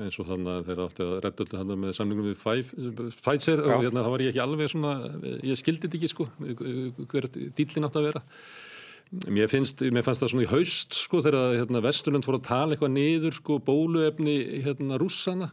eins 0.00 0.18
og 0.20 0.28
þannig 0.28 0.50
að 0.52 0.68
þeir 0.68 0.82
átti 0.86 1.04
að 1.04 1.14
redda 1.26 1.44
öllu 1.46 1.60
hann 1.60 1.72
með 1.82 1.94
samlingum 1.98 2.28
við 2.30 2.38
Pfizer. 3.18 3.62
Og 3.66 3.84
hérna, 3.84 4.04
þá 4.04 4.10
var 4.14 4.24
ég 4.24 4.32
ekki 4.32 4.42
alveg 4.44 4.72
svona, 4.72 4.92
ég 5.44 5.60
skildi 5.60 5.86
þetta 5.86 5.98
ekki 6.00 6.12
sko, 6.12 6.28
hver 7.12 7.28
dýllin 7.32 7.88
átti 7.88 8.00
að 8.00 8.08
vera. 8.10 8.24
Mér, 9.28 9.50
finnst, 9.52 9.82
mér 9.92 10.04
fannst 10.06 10.24
það 10.24 10.32
svona 10.32 10.46
í 10.46 10.50
haust 10.54 10.96
sko 10.96 11.20
þegar 11.20 11.58
hérna, 11.58 11.82
Vesturlund 11.84 12.24
fór 12.24 12.38
að 12.38 12.46
tala 12.46 12.72
eitthvað 12.72 12.94
niður 12.94 13.36
sko 13.36 13.58
bóluefni 13.60 14.36
hérna 14.64 14.96
rússana 15.00 15.50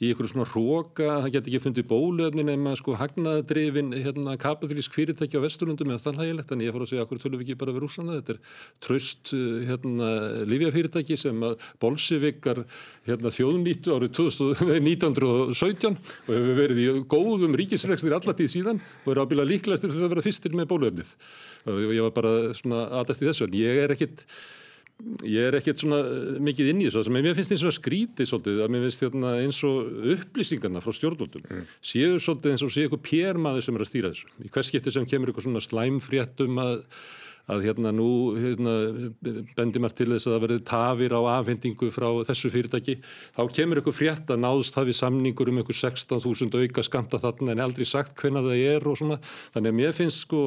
í 0.00 0.08
einhverju 0.08 0.30
svona 0.30 0.46
hróka, 0.48 1.06
það 1.20 1.34
geti 1.34 1.50
ekki 1.50 1.60
fundið 1.60 1.86
bóluefni 1.90 2.44
nema 2.48 2.72
sko 2.78 2.94
hagnaðadrifin 2.96 3.90
hérna 3.92 4.36
kapitalísk 4.40 4.94
fyrirtæki 4.96 5.36
á 5.36 5.44
Vesturlundum 5.44 5.90
eða 5.92 6.00
það 6.06 6.20
hlægilegt. 6.22 6.54
En 6.54 6.62
ég 6.64 6.72
fór 6.72 6.84
að 6.86 6.92
segja 6.94 7.04
okkur 7.04 7.20
tölum 7.20 7.42
við 7.42 7.50
ekki 7.50 7.58
bara 7.60 7.74
við 7.76 7.84
rússana 7.84 8.16
þetta 8.16 8.32
er 8.32 8.38
tröst 8.86 9.32
hérna 9.68 10.08
lífjafyrirtæki 10.48 11.18
sem 11.20 11.44
að 11.44 11.66
bolsjevikar 11.84 12.62
hérna 13.10 13.34
þjóðnýttu 13.36 13.92
árið 13.98 14.14
2000 14.16 14.72
1917 14.80 15.90
og 16.30 16.32
hefur 16.32 16.56
verið 16.62 16.80
í 16.80 16.88
góðum 17.12 17.58
ríkisrekstir 17.60 18.16
allatíð 18.16 18.54
síðan 18.54 18.80
og 18.80 19.12
eru 19.12 19.26
ábyggilega 19.26 19.52
líklegastir 19.52 19.92
fyrir 19.92 20.08
að 20.08 20.14
vera 20.14 20.24
fyrstir 20.24 20.56
með 20.56 20.70
bóluefnið. 20.72 21.12
Og 21.68 21.84
ég 21.92 22.08
var 22.08 22.16
bara 22.16 22.34
svona 22.56 22.86
aðast 23.02 23.20
í 23.20 23.28
þessu 23.28 23.50
en 23.50 23.60
ég 23.60 23.84
er 23.84 23.94
ekkit 23.98 24.24
ég 25.26 25.48
er 25.48 25.56
ekkert 25.58 25.82
svona 25.82 26.00
eh, 26.04 26.40
mikið 26.44 26.72
inn 26.72 26.82
í 26.82 26.88
þessu. 26.88 27.14
Mér 27.14 27.36
finnst 27.38 27.54
eins 27.56 27.64
og 27.68 27.76
skrítið 27.76 28.30
svolítið 28.30 28.62
að 28.64 28.74
mér 28.74 28.84
finnst 28.86 29.06
hérna, 29.06 29.32
eins 29.44 29.62
og 29.68 30.10
upplýsingarna 30.16 30.84
frá 30.84 30.96
stjórnvöldum 30.96 31.46
séu 31.80 32.20
svolítið 32.22 32.54
eins 32.54 32.66
og 32.66 32.74
séu 32.74 32.86
eitthvað 32.86 33.06
pérmaður 33.08 33.66
sem 33.66 33.78
er 33.78 33.86
að 33.86 33.90
stýra 33.92 34.12
þessu. 34.12 34.30
Í 34.44 34.52
hvers 34.52 34.70
skipti 34.72 34.94
sem 34.94 35.08
kemur 35.08 35.32
eitthvað 35.32 35.48
svona 35.48 35.64
slæmfréttum 35.64 36.62
að 36.62 36.78
að 37.50 37.64
hérna 37.66 37.92
nú 37.94 38.08
hérna, 38.38 38.74
bendir 39.56 39.82
maður 39.82 39.96
til 39.98 40.08
þess 40.12 40.28
að 40.28 40.34
það 40.34 40.44
verði 40.44 40.58
tafir 40.70 41.14
á 41.16 41.20
afhendingu 41.34 41.90
frá 41.94 42.08
þessu 42.28 42.50
fyrirtæki 42.52 42.96
þá 43.36 43.42
kemur 43.56 43.80
ykkur 43.82 43.96
frétt 43.96 44.30
að 44.30 44.42
náðst 44.44 44.78
hafi 44.78 44.94
samningur 44.96 45.50
um 45.52 45.60
ykkur 45.62 45.78
16.000 45.80 46.60
auka 46.60 46.84
skamta 46.86 47.20
þarna 47.22 47.56
en 47.56 47.64
aldrei 47.66 47.88
sagt 47.88 48.14
hvenna 48.20 48.44
það 48.44 48.64
er 48.74 48.86
og 48.86 49.00
svona. 49.00 49.18
Þannig 49.54 49.72
að 49.72 49.80
mér 49.80 49.96
finnst 49.96 50.26
sko 50.26 50.42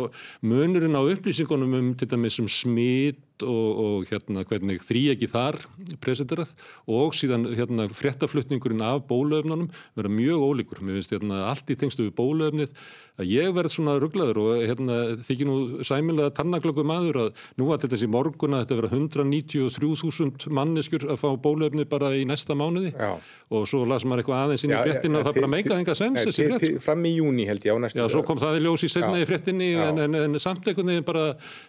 smit 3.33 3.43
og, 3.43 3.79
og 3.83 4.05
hérna 4.09 4.43
hvernig 4.45 4.81
þrý 4.83 5.13
ekki 5.13 5.27
þar 5.29 5.57
presenterað 6.01 6.53
og 6.87 7.13
síðan 7.13 7.47
hérna 7.55 7.87
fréttaflutningurinn 7.89 8.81
af 8.81 9.07
bólöfnunum 9.07 9.69
vera 9.95 10.09
mjög 10.09 10.39
ólíkur. 10.41 10.81
Mér 10.81 10.99
finnst 10.99 11.13
hérna 11.13 11.49
allt 11.49 11.69
í 11.69 11.75
tengstu 11.75 12.07
við 12.07 12.15
bólöfnið 12.15 12.73
að 13.19 13.29
ég 13.29 13.53
verð 13.53 13.73
svona 13.73 13.97
rugglaður 14.01 14.39
og 14.41 14.63
hérna 14.63 15.17
þykir 15.21 15.47
nú 15.47 15.83
sæmilega 15.85 16.33
tannaglöku 16.33 16.83
maður 16.83 17.19
að 17.27 17.43
nú 17.57 17.67
var 17.69 17.81
til 17.81 17.89
þessi 17.91 18.09
morgun 18.09 18.55
að 18.57 18.63
þetta 18.65 18.77
vera 18.79 18.91
193.000 18.97 20.53
manneskjur 20.53 21.07
að 21.13 21.21
fá 21.21 21.29
bólöfni 21.37 21.85
bara 21.89 22.13
í 22.17 22.25
næsta 22.25 22.57
mánuði 22.57 22.93
Já. 22.93 23.13
og 23.53 23.67
svo 23.69 23.83
las 23.85 24.05
maður 24.05 24.23
eitthvað 24.23 24.47
aðeins 24.47 24.65
inn 24.65 24.73
í 24.73 24.81
fréttina 24.81 25.21
og 25.21 25.27
það 25.27 25.39
bara 25.39 25.51
meikaði 25.53 25.83
enga 25.83 25.97
sens 25.97 26.23
þessi 26.23 26.47
frétt. 26.49 26.65
Sko. 26.65 26.83
Fram 26.87 27.05
í 27.05 27.13
júni 27.19 27.45
held 27.49 27.67
ég 27.67 27.77
á 27.77 27.79
næstu. 27.83 28.01
Já, 28.01 28.07
svo 28.09 28.23
kom 28.25 28.41
það 28.41 28.57
í 28.57 28.63
ljós 28.65 28.85
í 28.87 28.91
setnaði 28.91 29.29
fréttinni 29.29 29.69
en, 29.77 30.01
en, 30.07 30.19
en 30.23 30.41
samt 30.41 30.65
einhvern 30.65 30.89
veginn 30.89 31.05
bara 31.05 31.27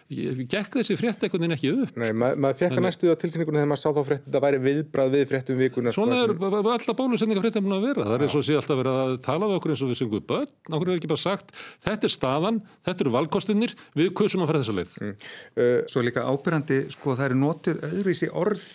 gekk 0.09 0.79
þessi 0.79 0.97
frétt 0.97 1.25
einhvern 1.27 1.45
veginn 1.45 1.54
ekki 1.55 1.71
upp. 1.73 1.99
Nei, 2.01 2.09
ma 2.13 2.31
maður 2.37 2.59
fekk 2.61 2.77
að 2.79 2.85
næstu 2.85 3.11
á 3.11 3.15
tilkynningunum 3.21 3.59
þegar 3.61 3.69
maður 3.71 3.81
sá 3.81 3.89
þá 3.89 4.01
frétt 4.09 4.25
að 4.25 4.35
það 4.35 4.45
væri 4.45 4.61
viðbrað 4.65 5.13
við 5.15 5.25
fréttum 5.31 5.61
vikuna. 5.61 5.93
Sko, 5.95 6.05
Svona 6.05 6.21
er 6.21 6.71
alltaf 6.75 6.99
bólusendinga 6.99 7.45
fréttum 7.45 7.75
að 7.75 7.85
vera. 7.89 8.07
Það 8.07 8.17
er 8.17 8.25
eins 8.27 8.37
og 8.39 8.47
sé 8.47 8.57
alltaf 8.59 8.81
verið 8.81 8.99
að 9.03 9.15
tala 9.25 9.49
við 9.51 9.59
okkur 9.59 9.75
eins 9.75 9.85
og 9.85 9.91
við 9.91 10.01
syngum 10.01 10.25
börn. 10.31 10.51
Okkur 10.69 10.91
er 10.91 10.99
ekki 10.99 11.11
bara 11.11 11.23
sagt, 11.25 11.55
þetta 11.85 12.09
er 12.09 12.15
staðan, 12.15 12.59
þetta 12.87 13.05
eru 13.05 13.15
valkostinir, 13.15 13.77
við 13.97 14.11
kusum 14.19 14.43
að 14.45 14.51
fara 14.51 14.63
þessa 14.63 14.77
leið. 14.79 14.97
Mm. 15.01 15.15
Uh, 15.59 15.77
Svo 15.91 16.03
líka 16.05 16.27
ábyrrandi, 16.27 16.81
sko, 16.93 17.15
það 17.15 17.31
eru 17.31 17.39
notið 17.41 17.87
öðruvísi 17.89 18.31
orð 18.35 18.67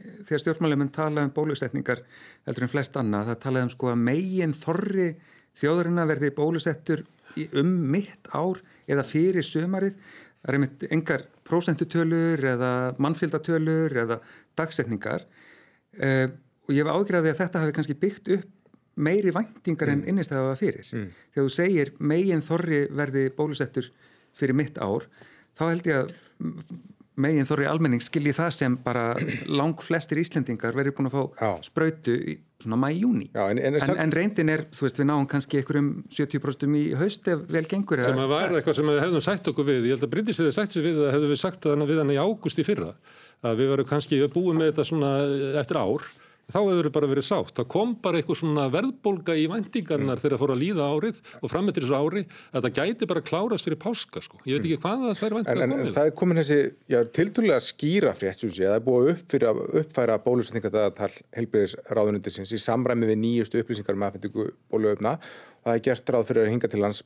þegar 0.00 0.42
stjórnmálefinn 0.44 0.92
tala 0.94 1.24
um 1.26 1.32
bólusetningar 1.34 2.02
heldur 2.46 2.66
en 2.66 2.72
flest 2.72 2.96
annað. 3.00 3.30
Það 3.30 3.40
talaði 3.44 3.68
um 3.68 3.72
sko 3.74 3.90
að 3.92 4.02
megin 4.06 4.56
þorri 4.56 5.08
þjóðurinn 5.60 6.00
að 6.00 6.12
verði 6.14 6.32
bólusettur 6.36 7.04
um 7.60 7.72
mitt 7.92 8.30
ár 8.32 8.60
eða 8.90 9.06
fyrir 9.06 9.46
sömarið. 9.46 9.98
Það 10.40 10.50
er 10.52 10.58
einmitt 10.58 10.86
engar 10.90 11.26
prósentutölur 11.50 12.44
eða 12.54 12.70
mannfyldatölur 13.02 13.96
eða 14.04 14.20
dagsetningar 14.58 15.26
uh, 15.26 16.26
og 16.66 16.74
ég 16.74 16.84
hef 16.84 16.94
ágjörði 16.94 17.32
að 17.32 17.42
þetta 17.42 17.64
hafi 17.64 17.76
kannski 17.76 17.98
byggt 17.98 18.32
upp 18.36 18.56
meiri 19.00 19.32
væntingar 19.34 19.90
en 19.92 20.02
mm. 20.02 20.08
innistæða 20.12 20.54
fyrir. 20.60 20.88
Mm. 20.92 21.10
Þegar 21.32 21.46
þú 21.46 21.52
segir 21.54 21.92
megin 22.12 22.42
þorri 22.44 22.80
verði 22.94 23.26
bólusettur 23.34 23.90
fyrir 24.36 24.56
mitt 24.58 24.78
ár, 24.78 25.06
þá 25.58 25.62
held 25.70 25.88
ég 25.88 26.00
að 26.02 26.12
megin 27.20 27.48
þorri 27.48 27.68
almenning 27.68 28.02
skilji 28.04 28.34
það 28.36 28.52
sem 28.56 28.76
bara 28.84 29.04
lang 29.48 29.80
flestir 29.82 30.20
Íslendingar 30.22 30.76
verið 30.76 30.96
búin 30.96 31.10
að 31.10 31.16
fá 31.16 31.50
spröytu 31.66 32.16
í 32.16 32.36
svona 32.60 32.78
mæjúni. 32.80 33.28
En, 33.34 33.58
en, 33.58 33.78
en, 33.80 34.00
en 34.04 34.14
reyndin 34.14 34.52
er, 34.52 34.64
þú 34.76 34.86
veist, 34.86 35.00
við 35.00 35.08
náum 35.10 35.26
kannski 35.30 35.60
einhverjum 35.60 35.90
70% 36.12 36.78
í 36.80 36.84
haust 37.00 37.30
ef 37.32 37.44
vel 37.50 37.64
gengur. 37.68 38.02
Sem 38.04 38.20
að 38.20 38.32
var 38.32 38.56
eitthvað 38.56 38.78
sem 38.80 38.90
við 38.90 39.02
hefðum 39.04 39.24
sagt 39.26 39.52
okkur 39.52 39.68
við. 39.70 39.86
Ég 39.88 39.96
held 39.96 40.08
að 40.08 40.12
Bryndis 40.14 40.42
hefði 40.42 40.56
sagt 40.56 40.76
sér 40.76 40.86
við 40.86 41.02
að 41.04 41.14
hefðum 41.16 41.34
við 41.34 41.42
sagt 41.42 41.68
það 41.68 41.86
við 41.90 42.02
hann 42.02 42.14
í 42.14 42.18
águst 42.20 42.60
í 42.60 42.66
fyrra. 42.66 42.90
Að 43.40 43.62
við 43.62 43.72
varum 43.72 43.88
kannski 43.88 44.20
búið 44.34 44.58
með 44.58 44.72
þetta 44.72 44.88
svona 44.90 45.14
eftir 45.62 45.80
ár 45.80 46.10
þá 46.50 46.58
hefur 46.60 46.86
það 46.88 46.94
bara 46.96 47.10
verið 47.10 47.26
sátt. 47.26 47.54
Það 47.56 47.66
kom 47.74 47.90
bara 48.04 48.16
eitthvað 48.20 48.38
svona 48.40 48.64
verðbólga 48.72 49.34
í 49.38 49.44
vendingarnar 49.50 50.16
mm. 50.16 50.20
þegar 50.22 50.34
það 50.34 50.42
fór 50.42 50.52
að 50.54 50.62
líða 50.62 50.88
árið 50.94 51.16
og 51.40 51.52
frammettir 51.52 51.86
þessu 51.86 51.98
ári 52.00 52.22
að 52.50 52.60
það 52.66 52.72
gæti 52.80 53.10
bara 53.10 53.26
klárast 53.30 53.66
fyrir 53.68 53.80
páska 53.84 54.18
sko. 54.24 54.36
Ég 54.46 54.52
veit 54.56 54.64
ekki 54.66 54.80
hvað 54.84 54.98
það 55.06 55.26
er 55.28 55.36
vendingar 55.38 55.60
komið. 55.60 55.76
En, 55.80 55.86
en 55.86 55.94
það 55.98 56.06
er 56.10 56.16
komin 56.20 56.40
þessi, 56.40 56.58
já, 56.90 57.00
tildulega 57.20 57.60
skýra 57.64 58.12
frétt, 58.16 58.38
sem 58.40 58.50
sé, 58.54 58.64
að 58.64 58.72
það 58.74 58.80
er 58.80 58.86
búið 58.88 59.12
upp 59.14 59.24
fyrir 59.34 59.48
að 59.50 59.56
uppfæra 59.82 60.22
bólusetningardatal 60.26 61.14
helbriðisráðunundisins 61.38 62.54
í 62.56 62.60
samræmi 62.60 63.10
við 63.10 63.18
nýjustu 63.24 63.62
upplýsingar 63.62 63.96
með 63.96 64.00
um 64.00 64.06
aðfendingu 64.08 64.44
bóluöfna. 64.72 65.12
Það 65.60 65.74
er 65.76 65.82
gert 65.84 66.10
ráð 66.14 66.28
fyrir 66.30 66.46
að 66.46 66.52
hinga 66.54 66.68
til 66.72 66.80
lands 66.80 67.04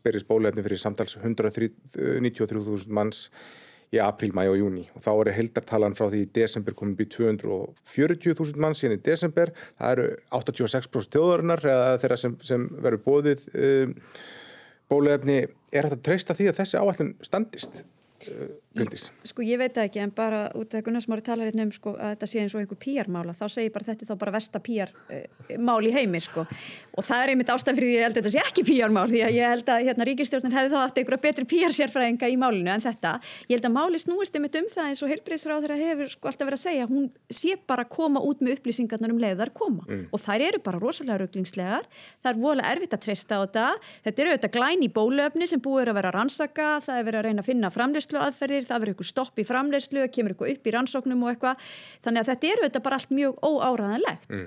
berist 3.94 4.14
bóluöfni 4.14 4.34
fyrir 4.34 4.34
samtals 4.34 4.34
193.000 4.34 4.34
manns 4.34 4.34
í 4.34 4.34
apríl, 4.34 4.34
mæ 4.34 4.48
og 4.48 4.58
júni 4.58 4.84
og 4.94 5.02
þá 5.04 5.10
er 5.14 5.32
heldartalan 5.38 5.94
frá 5.94 6.08
því 6.08 6.22
í 6.24 6.30
desember 6.34 6.74
komin 6.74 6.96
býð 6.96 7.10
240.000 7.18 8.60
mann 8.60 8.74
síðan 8.74 8.98
í 8.98 9.02
desember, 9.04 9.52
það 9.78 9.92
eru 9.92 10.06
86% 10.30 11.12
tjóðarinnar 11.14 11.64
eða 11.64 11.98
þeirra 12.02 12.16
sem, 12.16 12.36
sem 12.42 12.68
verður 12.78 13.04
bóðið 13.04 13.48
um, 13.54 13.94
bólefni, 14.90 15.46
er 15.72 15.88
þetta 15.88 16.02
treysta 16.04 16.34
því 16.34 16.50
að 16.50 16.60
þessi 16.60 16.80
áallin 16.80 17.14
standist? 17.24 17.84
Bryndís? 18.74 19.06
Sko 19.22 19.44
ég 19.46 19.58
veit 19.60 19.76
ekki 19.78 20.00
en 20.02 20.10
bara 20.14 20.48
út 20.58 20.74
af 20.74 20.82
Gunnar 20.82 21.02
Smári 21.04 21.22
talar 21.22 21.46
hérna 21.46 21.62
um 21.66 21.72
sko, 21.74 21.92
að 21.94 22.08
þetta 22.14 22.26
sé 22.30 22.40
eins 22.42 22.54
og 22.56 22.60
einhver 22.62 22.78
pýjarmála 22.82 23.32
þá 23.38 23.46
segir 23.52 23.70
bara 23.74 23.86
þetta 23.86 24.02
er 24.02 24.08
þá 24.10 24.16
bara 24.18 24.34
versta 24.34 24.58
pýjarmál 24.64 25.78
uh, 25.78 25.86
í 25.86 25.92
heimi 25.94 26.20
sko 26.24 26.42
og 26.42 27.02
það 27.06 27.20
er 27.22 27.28
einmitt 27.34 27.52
ástæðan 27.54 27.78
fyrir 27.78 27.88
því 27.90 27.94
ég 27.94 28.02
held 28.04 28.16
að 28.16 28.20
þetta 28.20 28.34
sé 28.34 28.40
ekki 28.42 28.62
pýjarmál 28.70 29.08
því 29.12 29.20
að 29.28 29.32
ég 29.36 29.44
held 29.52 29.68
að 29.70 29.84
hérna 29.88 30.08
ríkistjórnin 30.08 30.56
hefði 30.58 30.72
þá 30.72 30.78
haft 30.80 30.98
einhverja 30.98 31.24
betri 31.28 31.44
pýjarsérfræðinga 31.52 32.26
í 32.32 32.36
málinu 32.40 32.70
en 32.74 32.84
þetta 32.84 33.10
ég 33.46 33.54
held 33.54 33.68
að 33.70 33.76
máli 33.76 33.98
snúist 34.02 34.34
einmitt 34.34 34.58
um 34.58 34.68
það 34.74 34.90
eins 34.90 35.02
og 35.04 35.10
heilbreyðsráð 35.12 35.62
þeirra 35.64 35.78
hefur 35.78 36.08
sko 36.16 36.24
alltaf 36.32 36.46
verið 36.50 36.58
að 36.58 36.66
segja 36.66 36.90
hún 36.90 37.04
sé 37.30 37.54
bara 37.70 37.86
koma 37.86 38.18
út 38.26 38.42
með 38.42 38.58
upplýsingarnar 38.58 39.14
um 39.14 39.22
leið 39.22 39.38
þar 39.44 39.52
koma 39.54 39.86
mm. 39.86 40.04
og 40.10 40.18
þær 40.24 40.40
eru 40.50 40.58
bara 40.66 40.82
rosalega 40.82 41.22
rugglingslegar 48.64 48.68
það 48.68 48.74
er 48.74 48.82
er 48.82 48.84
verður 48.84 48.94
eitthvað 48.94 49.10
stopp 49.10 49.40
í 49.40 49.46
framleyslu, 49.48 50.04
kemur 50.12 50.34
eitthvað 50.34 50.52
upp 50.54 50.68
í 50.68 50.74
rannsóknum 50.74 51.24
og 51.24 51.32
eitthvað, 51.32 51.56
þannig 52.04 52.20
að 52.20 52.30
þetta 52.32 52.52
eru 52.52 52.68
þetta 52.68 52.84
bara 52.84 53.00
allt 53.00 53.10
mjög 53.14 53.34
óáraðanlegt 53.42 54.30
mm. 54.30 54.46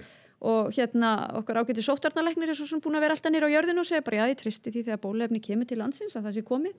og 0.52 0.72
hérna 0.78 1.12
okkar 1.40 1.62
ágæti 1.62 1.86
sóttarnalegnir 1.86 2.50
er 2.50 2.58
svo 2.58 2.68
sem 2.70 2.82
búin 2.82 2.98
að 2.98 3.08
vera 3.08 3.18
alltaf 3.18 3.34
nýra 3.34 3.50
á 3.50 3.56
jörðinu 3.56 3.84
og 3.84 3.90
segja 3.90 4.06
bara 4.06 4.24
já 4.24 4.34
ég 4.34 4.42
tristi 4.42 4.74
því 4.74 4.88
þegar 4.90 5.04
bólefni 5.06 5.44
kemur 5.44 5.70
til 5.70 5.80
landsins 5.82 6.18
að 6.18 6.28
það 6.28 6.38
sé 6.38 6.44
komið. 6.48 6.76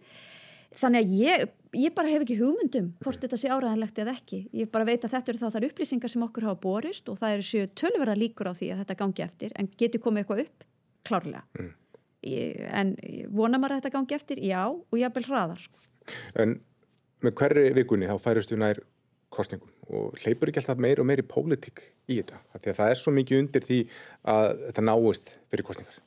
Þannig 0.77 1.01
að 1.01 1.13
ég, 1.17 1.43
ég 1.81 1.93
bara 1.97 2.11
hef 2.13 2.23
ekki 2.27 2.37
hugmyndum 2.37 2.91
hvort 3.01 3.23
þetta 3.23 3.39
sé 3.41 3.49
áraðanlegt 3.49 3.99
eða 4.03 4.13
ekki. 4.13 4.43
Ég 4.53 4.69
bara 4.69 4.85
veit 4.85 5.01
að 5.01 5.15
þetta 5.15 5.33
eru 5.33 5.41
þá 5.41 5.55
þar 5.55 5.67
upplýsingar 5.71 6.13
sem 6.13 6.25
okkur 6.27 6.45
hafa 6.45 6.61
borist 6.61 7.09
og 7.09 7.17
það 7.17 7.37
eru 7.39 7.47
séu 7.49 7.71
tölverða 7.73 8.17
líkur 8.21 8.51
á 8.53 8.59
því 8.59 8.69
að 8.75 8.83
þetta 8.83 8.97
gangi 9.01 9.25
eftir. 9.25 9.55
En 9.57 9.71
getur 9.81 10.03
komið 10.05 10.27
eitthvað 10.27 10.43
upp? 10.45 10.67
Klárlega. 11.09 11.41
Mm. 11.57 11.73
ég, 12.29 12.61
en 12.69 12.93
vonar 13.33 13.63
maður 13.63 13.79
að 13.79 13.81
þetta 13.81 13.95
gangi 13.97 14.19
eftir 14.19 14.45
já 14.45 14.61
og 14.69 14.97
ég 15.01 15.17
vil 15.17 15.25
hraðar 15.25 15.65
sko. 15.65 15.81
En 16.37 16.59
með 17.25 17.37
hverri 17.41 17.69
vikunni 17.77 18.09
þá 18.11 18.17
færist 18.23 18.53
við 18.55 18.63
nær 18.63 18.83
kostningum 19.33 19.73
og 19.89 20.19
hleypur 20.21 20.51
ekki 20.51 20.61
alltaf 20.63 20.81
meir 20.83 21.01
og 21.01 21.09
meir 21.09 21.23
í 21.23 21.29
pólitík 21.29 21.81
í 22.09 22.19
þetta. 22.21 22.43
Því 22.59 22.73
að 22.73 22.79
það 22.81 22.93
er 22.93 23.01
svo 23.01 23.15
mikið 23.17 23.43
undir 23.43 23.65
því 23.65 23.79
að 24.35 24.51
þetta 24.67 24.85
náist 24.85 25.33
fyrir 25.49 25.69
kostningar. 25.69 26.05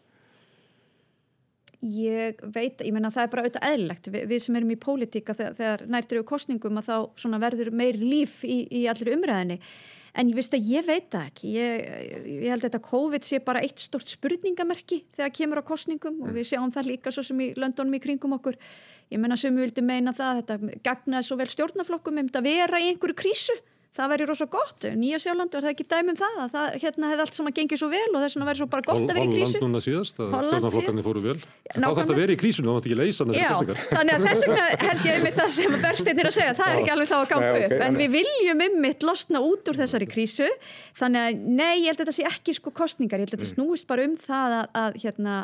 Ég 1.81 2.41
veit, 2.53 2.83
ég 2.85 2.93
menna 2.93 3.09
það 3.09 3.23
er 3.23 3.31
bara 3.33 3.43
auðvitað 3.45 3.71
eðlilegt 3.71 4.09
við, 4.13 4.25
við 4.29 4.43
sem 4.43 4.57
erum 4.59 4.73
í 4.73 4.77
pólitíka 4.77 5.33
þegar, 5.33 5.55
þegar 5.57 5.83
nærtir 5.95 6.19
við 6.19 6.27
kostningum 6.29 6.77
að 6.77 6.91
þá 6.91 7.39
verður 7.41 7.71
meir 7.73 7.97
líf 7.97 8.43
í, 8.45 8.59
í 8.69 8.83
allir 8.91 9.15
umræðinni 9.15 9.57
en 10.11 10.29
ég 10.29 10.37
veist 10.37 10.55
að 10.55 10.67
ég 10.67 10.85
veit 10.85 11.07
það 11.09 11.27
ekki 11.29 11.51
ég, 11.55 11.83
ég 12.43 12.51
held 12.51 12.59
að 12.59 12.67
þetta 12.67 12.81
COVID 12.85 13.25
sé 13.25 13.39
bara 13.45 13.63
eitt 13.63 13.81
stort 13.81 14.11
spurningamerki 14.11 15.01
þegar 15.15 15.33
kemur 15.37 15.61
á 15.63 15.69
kostningum 15.71 16.17
mm. 16.17 16.25
og 16.27 16.35
við 16.35 16.49
sjáum 16.51 16.73
það 16.73 16.89
líka 16.91 17.13
svo 17.15 17.23
sem 17.25 17.39
í 17.41 17.51
löndunum 17.59 17.95
í 17.95 18.01
kringum 18.03 18.35
okkur 18.37 18.59
ég 19.11 19.21
menna 19.21 19.37
sem 19.39 19.55
við 19.55 19.67
vildi 19.67 19.85
meina 19.85 20.15
það 20.15 20.31
að 20.31 20.39
þetta 20.41 20.79
gagnaði 20.87 21.27
svo 21.27 21.37
vel 21.41 21.51
stjórnaflokkum 21.51 22.23
um 22.23 22.31
að 22.31 22.47
vera 22.47 22.81
í 22.81 22.89
einhverju 22.93 23.19
krísu. 23.23 23.59
Það 23.91 24.07
væri 24.13 24.25
rosalega 24.29 24.55
gott, 24.55 24.85
Nýja 24.95 25.17
Sjálfland 25.19 25.51
var 25.51 25.65
það 25.65 25.73
ekki 25.73 25.85
dæmum 25.91 26.15
það, 26.15 26.35
að 26.39 26.53
það 26.53 26.75
hérna 26.79 27.07
hefði 27.09 27.23
allt 27.25 27.35
saman 27.35 27.55
gengið 27.57 27.79
svo 27.81 27.89
vel 27.91 28.05
og 28.07 28.21
þess 28.23 28.37
vegna 28.37 28.45
væri 28.47 28.59
svo 28.61 28.67
bara 28.71 28.85
gott 28.87 29.01
að 29.01 29.09
vera 29.11 29.25
í 29.25 29.31
krísu. 29.33 29.57
Holland 29.57 29.65
núna 29.65 29.81
síðast, 29.83 30.21
að 30.23 30.45
stjórnaflokkarnir 30.47 31.05
fóru 31.09 31.23
vel. 31.25 31.33
En 31.41 31.75
þá 31.75 31.87
þarf 31.89 31.99
þetta 31.99 32.15
að 32.15 32.21
vera 32.21 32.31
í 32.31 32.39
krísunum, 32.39 32.69
þá 32.69 32.77
mátt 32.77 32.87
ekki 32.87 32.99
leysa 33.01 33.27
Já, 33.35 33.49
þannig 33.91 34.15
að 34.15 34.27
þess 34.29 34.45
vegna 34.45 34.69
held 34.85 35.03
ég 35.09 35.19
um 35.19 35.35
það 35.41 35.51
sem 35.57 35.75
Bergstein 35.83 36.23
er 36.23 36.29
að 36.29 36.35
segja, 36.37 36.53
það 36.61 36.71
er 36.71 36.79
ekki 36.79 36.93
alveg 36.95 37.11
þá 37.11 37.17
að 37.17 37.27
ganga 37.33 37.51
upp. 37.65 37.75
En 37.89 37.99
við 37.99 38.15
viljum 38.15 38.63
um 38.69 38.79
mitt 38.87 39.03
losna 39.09 39.43
út 39.43 39.73
úr 39.73 39.79
þessari 39.81 40.07
krísu, 40.07 40.47
þannig 41.01 41.27
að 41.27 41.43
nei, 41.59 41.73
ég 41.83 41.91
held 41.91 41.99
að 41.99 42.05
þetta 42.05 42.15
sé 42.15 42.29
ekki 42.31 42.55
sko 42.61 42.71
kostningar, 42.79 43.19
ég 43.19 43.27
held 43.27 43.35
að 43.35 43.43
þetta 43.43 43.51
mm. 43.51 43.57
snúist 43.59 43.91
bara 43.91 44.07
um 44.07 44.15
það 44.23 44.57
að, 44.61 44.71
að 44.85 45.01
hérna, 45.03 45.35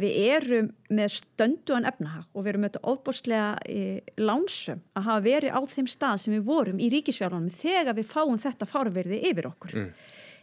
við 0.00 0.18
erum 0.32 0.68
með 0.92 1.14
stönduan 1.16 1.86
efnahag 1.88 2.26
og 2.32 2.44
við 2.44 2.52
erum 2.52 2.66
þetta 2.66 2.82
ofbúrslega 2.92 3.48
e, 3.68 3.80
lánsum 4.20 4.82
að 4.96 5.08
hafa 5.08 5.24
verið 5.26 5.56
á 5.56 5.60
þeim 5.72 5.88
stað 5.90 6.20
sem 6.22 6.36
við 6.36 6.44
vorum 6.46 6.80
í 6.80 6.90
ríkisfjárlunum 6.94 7.52
þegar 7.54 7.98
við 7.98 8.08
fáum 8.10 8.38
þetta 8.40 8.68
fárverði 8.70 9.20
yfir 9.30 9.48
okkur 9.50 9.74
mm. 9.76 9.90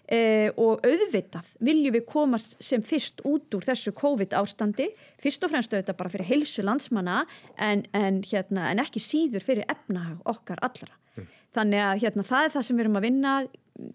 e, 0.05 0.19
og 0.53 0.86
auðvitað 0.86 1.53
viljum 1.65 1.97
við 1.97 2.05
komast 2.09 2.57
sem 2.63 2.86
fyrst 2.86 3.23
út 3.27 3.57
úr 3.57 3.65
þessu 3.65 3.95
COVID 3.97 4.36
ástandi 4.38 4.89
fyrst 5.23 5.47
og 5.47 5.53
fremst 5.55 5.73
auðvitað 5.73 5.99
bara 6.03 6.13
fyrir 6.13 6.29
heilsu 6.29 6.65
landsmanna 6.67 7.23
en, 7.57 7.88
en, 7.97 8.21
hérna, 8.27 8.69
en 8.69 8.84
ekki 8.84 9.01
síður 9.03 9.45
fyrir 9.45 9.69
efnahag 9.71 10.21
okkar 10.29 10.61
allra 10.65 10.93
mm. 11.17 11.27
þannig 11.57 11.86
að 11.88 12.05
hérna, 12.05 12.29
það 12.29 12.49
er 12.49 12.57
það 12.57 12.69
sem 12.69 12.77
við 12.79 12.88
erum 12.88 13.01
að 13.01 13.09
vinna 13.09 13.36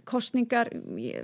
kostningar, 0.09 0.69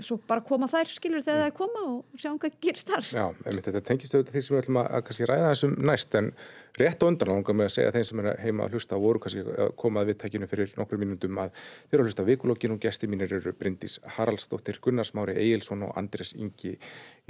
svo 0.05 0.21
bara 0.29 0.43
koma 0.47 0.69
þær 0.71 0.91
skilur 0.93 1.23
þegar 1.25 1.41
það 1.41 1.49
er 1.49 1.55
koma 1.57 1.81
og 1.89 2.21
sjá 2.21 2.29
hvað 2.31 2.59
gerst 2.63 2.91
þar. 2.93 3.09
Já, 3.09 3.25
einmitt, 3.43 3.67
þetta 3.67 3.83
tengist 3.89 4.15
auðvitað 4.15 4.37
því 4.37 4.43
sem 4.47 4.55
við 4.55 4.61
ætlum 4.63 4.79
að, 4.79 4.87
að 4.95 5.03
kannski 5.09 5.29
ræða 5.31 5.49
þessum 5.49 5.75
næst 5.91 6.15
en 6.21 6.31
rétt 6.79 7.03
og 7.03 7.11
undan 7.11 7.33
langar 7.33 7.59
með 7.59 7.67
að 7.67 7.75
segja 7.75 7.95
þeim 7.97 8.07
sem 8.11 8.23
er 8.23 8.39
heima 8.45 8.67
að 8.69 8.77
hlusta 8.77 9.01
voru 9.03 9.23
kannski 9.25 9.43
að 9.43 9.75
koma 9.83 10.05
að 10.05 10.13
viðtækinu 10.13 10.49
fyrir 10.53 10.77
nokkur 10.79 11.03
mínundum 11.03 11.43
að 11.43 11.51
þeir 11.59 11.99
eru 11.99 12.05
að 12.05 12.11
hlusta 12.11 12.27
vikulógin 12.31 12.77
og 12.77 12.81
gesti 12.87 13.11
mínir 13.11 13.35
eru 13.41 13.55
Bryndís 13.59 13.99
Haraldsdóttir, 14.19 14.79
Gunnarsmári 14.85 15.35
Egilson 15.35 15.83
og 15.89 15.99
Andres 15.99 16.31
Ingi 16.39 16.77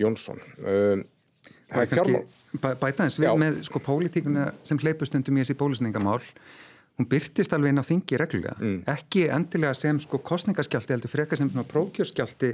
Jónsson. 0.01 0.45
Um, 0.61 1.07
það 1.73 1.87
er 1.87 1.91
kannski 1.95 2.61
bæta 2.85 3.09
eins 3.09 3.17
við 3.17 3.31
Já. 3.31 3.35
með 3.41 3.65
sko 3.65 3.81
pólitíkuna 3.85 4.51
sem 4.61 4.81
hleypustundum 4.81 5.41
í 5.41 5.45
þessi 5.45 5.57
bólusningamál 5.61 6.21
hún 6.99 7.09
byrtist 7.11 7.55
alveg 7.57 7.75
inn 7.75 7.83
á 7.83 7.87
þingi 7.87 8.19
reglulega, 8.21 8.55
mm. 8.61 8.81
ekki 8.95 9.27
endilega 9.35 9.75
sem 9.79 9.99
sko 10.03 10.21
kostningaskjaldi 10.23 10.95
heldur 10.95 11.11
frekar 11.11 11.41
sem 11.41 11.51
svona 11.51 11.67
prókjörskjaldi 11.71 12.53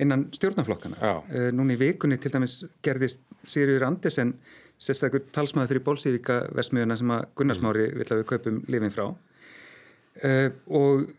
innan 0.00 0.28
stjórnaflokkana. 0.32 1.00
Uh, 1.28 1.48
núna 1.52 1.74
í 1.74 1.80
vikunni 1.80 2.16
til 2.20 2.32
dæmis 2.32 2.60
gerðist 2.84 3.24
Sigurður 3.44 3.88
Andersen 3.90 4.36
sérstaklega 4.80 5.32
talsmaður 5.36 5.74
fyrir 5.74 5.84
bólsífíka 5.84 6.36
versmiðuna 6.56 6.96
sem 6.96 7.12
að 7.12 7.26
Gunnarsmári 7.36 7.88
mm. 7.90 7.98
vill 8.00 8.08
að 8.08 8.22
við 8.22 8.28
kaupum 8.30 8.60
lifin 8.72 8.94
frá 8.94 9.06
uh, 9.10 10.48
og 10.80 11.10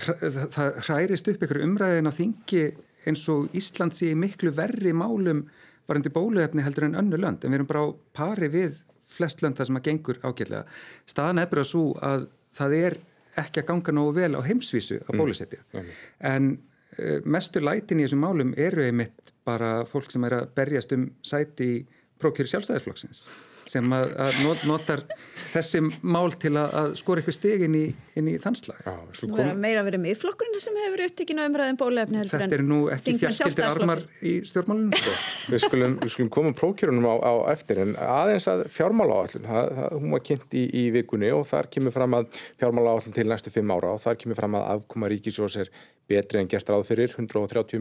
það 0.00 0.78
hærist 0.88 1.28
upp 1.28 1.42
einhverju 1.44 1.66
umræðin 1.66 2.08
á 2.08 2.12
þingi 2.16 2.62
eins 3.08 3.26
og 3.32 3.52
Ísland 3.56 3.96
sé 3.96 4.14
miklu 4.16 4.52
verri 4.56 4.94
málum 4.96 5.44
varandi 5.88 6.12
bóluefni 6.14 6.64
heldur 6.64 6.88
en 6.88 6.96
önnu 7.00 7.18
lönd 7.20 7.44
en 7.44 7.52
við 7.52 7.60
erum 7.60 7.68
bara 7.68 7.84
á 7.84 7.88
pari 8.16 8.48
við 8.52 8.78
flest 9.10 9.42
lönd 9.44 9.58
það 9.58 9.70
sem 9.70 9.80
að 9.80 9.86
gengur 9.88 10.20
ágjörlega. 10.22 10.64
Staðan 11.10 11.42
er 11.42 11.50
bara 11.50 11.66
svo 11.66 11.84
að 12.06 12.28
það 12.56 12.76
er 12.80 12.98
ekki 13.38 13.62
að 13.62 13.68
ganga 13.68 13.94
nógu 13.94 14.16
vel 14.16 14.32
á 14.38 14.40
heimsvísu 14.42 14.98
að 15.06 15.20
bólusetja 15.20 15.62
mm. 15.70 15.92
en 16.30 16.50
uh, 16.98 17.18
mestu 17.24 17.62
lætin 17.62 18.02
í 18.02 18.06
þessum 18.06 18.24
málum 18.24 18.54
eru 18.58 18.84
einmitt 18.86 19.32
bara 19.46 19.84
fólk 19.88 20.10
sem 20.12 20.26
er 20.26 20.40
að 20.40 20.50
berjast 20.58 20.94
um 20.96 21.06
sæti 21.26 21.70
í 21.76 21.78
prókjur 22.20 22.50
sjálfstæðisflokksins 22.50 23.24
sem 23.70 23.92
að, 23.94 24.14
að 24.26 24.40
notar 24.68 25.04
þessi 25.50 25.80
mál 26.06 26.30
til 26.40 26.52
að, 26.58 26.74
að 26.80 26.92
skora 27.00 27.22
eitthvað 27.22 27.36
steg 27.36 27.64
inn 27.66 27.76
í, 27.78 27.84
inn 28.18 28.30
í 28.30 28.36
þanslag. 28.42 28.80
Nú 29.26 29.38
er 29.38 29.50
það 29.50 29.60
meira 29.62 29.84
verið 29.86 30.02
miðflokkurinn 30.04 30.62
sem 30.62 30.78
hefur 30.84 31.04
upptikinu 31.06 31.46
umræðum 31.48 31.78
bólefni. 31.80 32.22
Þetta 32.30 32.58
er 32.58 32.64
nú 32.66 32.80
ekki 32.94 33.16
fjarskildir 33.20 33.66
armar 33.66 34.02
í 34.26 34.36
stjórnmálunum. 34.48 34.94
Sko. 35.00 35.14
við, 35.54 35.62
skulum, 35.64 35.96
við 36.02 36.14
skulum 36.14 36.32
koma 36.36 36.54
prókjörunum 36.56 37.08
á, 37.10 37.14
á 37.22 37.34
eftir 37.54 37.82
en 37.84 37.94
aðeins 38.04 38.48
að 38.50 38.66
fjármála 38.74 39.20
áallin, 39.20 39.48
hún 39.96 40.16
var 40.16 40.24
kynnt 40.26 40.58
í, 40.58 40.66
í 40.82 40.84
vikunni 40.94 41.32
og 41.34 41.46
þar 41.50 41.70
kemur 41.74 41.94
fram 41.94 42.18
að 42.20 42.40
fjármála 42.60 42.96
áallin 42.96 43.16
til 43.16 43.26
næstu 43.30 43.54
fimm 43.54 43.74
ára 43.74 43.94
og 43.96 44.02
þar 44.04 44.20
kemur 44.20 44.38
fram 44.38 44.58
að 44.60 44.68
afkoma 44.76 45.10
ríkisjós 45.10 45.58
er 45.64 45.72
betri 46.10 46.42
en 46.42 46.50
gert 46.50 46.70
ráð 46.70 46.88
fyrir, 46.88 47.14
130 47.14 47.78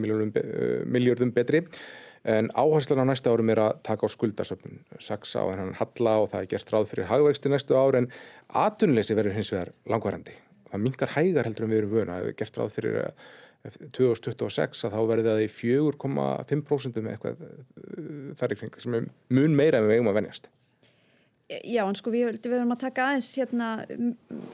miljardum 0.90 1.34
betri 1.34 1.64
en 2.24 2.52
áherslan 2.54 3.04
á 3.04 3.06
næsta 3.10 3.32
árum 3.32 3.52
er 3.54 3.62
að 3.64 3.82
taka 3.88 4.08
á 4.08 4.10
skuldasöfnun. 4.12 4.84
Saksa 5.00 5.46
á 5.46 5.52
hennan 5.52 5.78
halla 5.80 6.16
og 6.24 6.32
það 6.34 6.46
er 6.46 6.52
gert 6.54 6.74
ráð 6.74 6.88
fyrir 6.92 7.10
hagvexti 7.12 7.52
næstu 7.52 7.78
ár 7.80 8.00
en 8.00 8.10
atunleysi 8.50 9.18
verður 9.18 9.38
hins 9.40 9.52
vegar 9.54 9.74
langvarandi. 9.90 10.36
Það 10.70 10.84
mingar 10.86 11.14
hægar 11.16 11.50
heldur 11.50 11.66
en 11.66 11.74
við 11.74 11.84
erum 11.84 11.96
vöna 11.96 12.20
það 12.20 12.32
er 12.32 12.40
gert 12.44 12.60
ráð 12.60 12.76
fyrir 12.76 13.00
2026 13.96 14.86
að 14.88 14.94
þá 14.96 15.02
verður 15.10 15.34
það 15.34 15.42
í 15.44 15.50
4,5% 15.52 17.02
með 17.04 17.16
eitthvað 17.16 17.42
eh, 17.44 18.30
þar 18.40 18.54
í 18.56 18.58
kring 18.62 18.80
sem 18.80 18.96
er 18.96 19.10
mun 19.36 19.58
meira 19.58 19.82
en 19.82 19.90
við 19.90 20.00
eigum 20.00 20.12
að 20.14 20.20
venjast 20.22 20.48
Já, 21.50 21.82
en 21.82 21.96
sko 21.98 22.12
við, 22.14 22.36
við 22.44 22.60
höfum 22.60 22.76
að 22.76 22.82
taka 22.84 23.08
aðeins 23.10 23.28
hérna, 23.34 23.68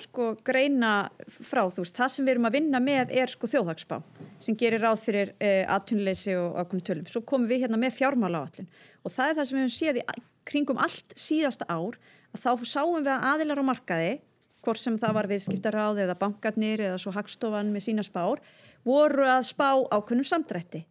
sko 0.05 0.29
greina 0.47 0.91
frá 1.27 1.65
þú 1.67 1.83
veist, 1.83 1.97
það 1.97 2.11
sem 2.13 2.27
við 2.27 2.33
erum 2.33 2.47
að 2.47 2.55
vinna 2.55 2.79
með 2.79 3.11
er 3.19 3.33
sko 3.33 3.49
þjóðhagsbá 3.51 3.97
sem 4.45 4.55
gerir 4.55 4.79
ráð 4.79 5.01
fyrir 5.03 5.33
eh, 5.43 5.65
aðtunleysi 5.67 6.37
og 6.39 6.55
ákveðinu 6.55 6.85
tölum. 6.87 7.09
Svo 7.11 7.21
komum 7.27 7.49
við 7.51 7.65
hérna 7.65 7.81
með 7.81 7.97
fjármála 7.97 8.45
áallin 8.45 8.71
og 9.03 9.11
það 9.11 9.27
er 9.27 9.35
það 9.41 9.49
sem 9.49 9.57
við 9.57 9.65
höfum 9.65 9.75
séð 9.75 9.99
í 9.99 10.05
kringum 10.47 10.81
allt 10.85 11.17
síðasta 11.19 11.67
ár 11.67 11.99
að 12.31 12.45
þá 12.45 12.65
sáum 12.71 12.95
við 13.01 13.11
að 13.11 13.27
aðilar 13.33 13.63
á 13.63 13.69
markaði, 13.73 14.15
hvort 14.63 14.85
sem 14.85 14.97
það 15.03 15.19
var 15.19 15.31
viðskiptaráð 15.33 16.03
eða 16.05 16.17
bankarnir 16.23 16.87
eða 16.87 16.97
svo 17.01 17.11
hagstofan 17.15 17.75
með 17.75 17.89
sína 17.89 18.07
spár, 18.07 18.39
voru 18.87 19.27
að 19.27 19.49
spá 19.51 19.69
ákveðnum 19.91 20.31
samdrætti. 20.31 20.85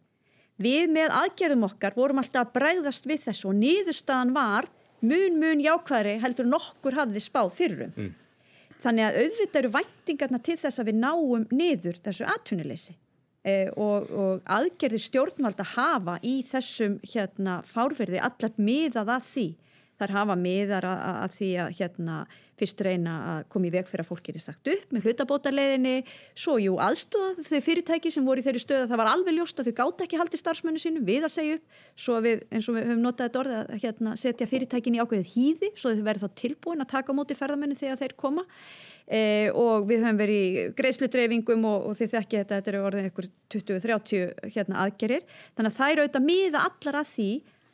Við 0.61 0.87
með 0.93 1.17
aðgerðum 1.17 1.65
okkar 1.67 1.97
vorum 1.97 2.21
alltaf 2.21 2.45
að 2.45 2.55
bræðast 2.55 3.07
við 3.09 3.25
þessu 3.25 3.49
og 3.49 3.57
niðurstaðan 3.59 4.35
var 4.35 4.69
mun 5.01 5.39
mun 5.41 5.63
jákvæðri 5.63 6.19
heldur 6.23 6.47
nokkur 6.49 6.95
hafði 6.99 7.23
spáð 7.23 7.51
fyrrum. 7.57 7.95
Mm. 7.95 8.13
Þannig 8.83 9.07
að 9.07 9.19
auðvitað 9.23 9.59
eru 9.61 9.73
væntingarna 9.73 10.39
til 10.45 10.57
þess 10.61 10.79
að 10.81 10.89
við 10.91 11.01
náum 11.01 11.45
niður 11.51 11.99
þessu 12.05 12.27
atvinnuleysi 12.29 12.95
eh, 13.47 13.69
og, 13.71 14.11
og 14.11 14.41
aðgerði 14.57 15.01
stjórnvalda 15.01 15.65
hafa 15.75 16.17
í 16.21 16.35
þessum 16.45 16.99
hérna, 17.13 17.61
fárverði 17.65 18.21
allar 18.21 18.57
miðað 18.57 19.13
að 19.15 19.29
því 19.31 19.47
þar 19.99 20.15
hafa 20.17 20.35
miðar 20.39 20.87
að, 20.89 21.03
að 21.23 21.35
því 21.37 21.51
að 21.63 21.73
hérna, 21.79 22.17
fyrst 22.59 22.81
reyna 22.85 23.15
að 23.31 23.39
koma 23.51 23.67
í 23.67 23.71
veg 23.73 23.89
fyrir 23.89 24.05
að 24.05 24.09
fólk 24.11 24.23
geti 24.29 24.41
sagt 24.43 24.69
upp 24.71 24.93
með 24.95 25.07
hlutabótarleðinni 25.09 25.95
svo 26.37 26.55
jú 26.61 26.77
aðstúða 26.81 27.45
þau 27.49 27.61
fyrirtæki 27.65 28.11
sem 28.13 28.25
voru 28.27 28.43
í 28.43 28.45
þeirri 28.45 28.63
stöðu 28.63 28.85
að 28.85 28.93
það 28.93 29.01
var 29.01 29.11
alveg 29.11 29.37
ljóst 29.37 29.59
að 29.59 29.69
þau 29.69 29.77
gátt 29.81 30.03
ekki 30.05 30.19
haldi 30.21 30.39
starfsmönnu 30.39 30.81
sínum 30.81 31.07
við 31.07 31.27
að 31.27 31.33
segja 31.35 31.59
upp. 31.59 31.79
Svo 32.05 32.19
við, 32.23 32.43
eins 32.51 32.69
og 32.71 32.77
við 32.77 32.89
höfum 32.89 33.03
notað 33.03 33.29
þetta 33.29 33.41
orði 33.43 33.55
að 33.59 33.73
hérna, 33.83 34.15
setja 34.19 34.49
fyrirtækin 34.49 34.97
í 34.97 35.01
ákveðið 35.03 35.33
hýði 35.35 35.71
svo 35.75 35.93
þau 35.93 36.05
verður 36.09 36.25
þá 36.25 36.41
tilbúin 36.43 36.83
að 36.85 36.91
taka 36.95 37.15
á 37.15 37.17
móti 37.17 37.37
ferðamennu 37.37 37.79
þegar 37.79 38.01
þeir 38.03 38.15
koma. 38.19 38.45
E, 39.05 39.51
og 39.53 39.85
við 39.85 40.01
höfum 40.01 40.17
verið 40.17 40.39
í 40.41 40.61
greiðslutreifingum 40.79 41.65
og, 41.69 41.91
og 41.91 41.97
þið 41.99 42.15
þekki 42.15 42.39
þetta, 42.39 42.57
þetta 42.57 42.71
eru 42.71 42.85
orðið 42.87 43.09
ykkur 43.11 43.27
20-30 43.53 44.31
hérna, 44.55 44.79
aðgerir 44.81 45.27
þannig 45.53 45.69
að 45.69 45.77
það 45.77 45.91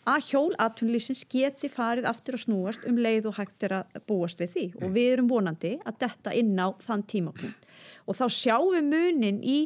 að 0.07 0.21
að 0.21 0.27
hjól 0.31 0.55
atvinnlýsins 0.61 1.21
geti 1.29 1.69
farið 1.69 2.07
aftur 2.09 2.37
að 2.37 2.45
snúast 2.45 2.85
um 2.89 2.97
leið 3.01 3.29
og 3.29 3.37
hægt 3.37 3.65
er 3.67 3.77
að 3.81 4.01
búast 4.09 4.41
við 4.41 4.55
því. 4.55 4.65
Og 4.81 4.95
við 4.95 5.13
erum 5.13 5.29
vonandi 5.29 5.75
að 5.85 6.01
detta 6.01 6.33
inn 6.33 6.57
á 6.57 6.73
þann 6.81 7.05
tímapunkt. 7.05 7.69
Og 8.09 8.17
þá 8.17 8.25
sjáum 8.33 8.73
við 8.73 8.87
munin 8.89 9.41
í 9.45 9.57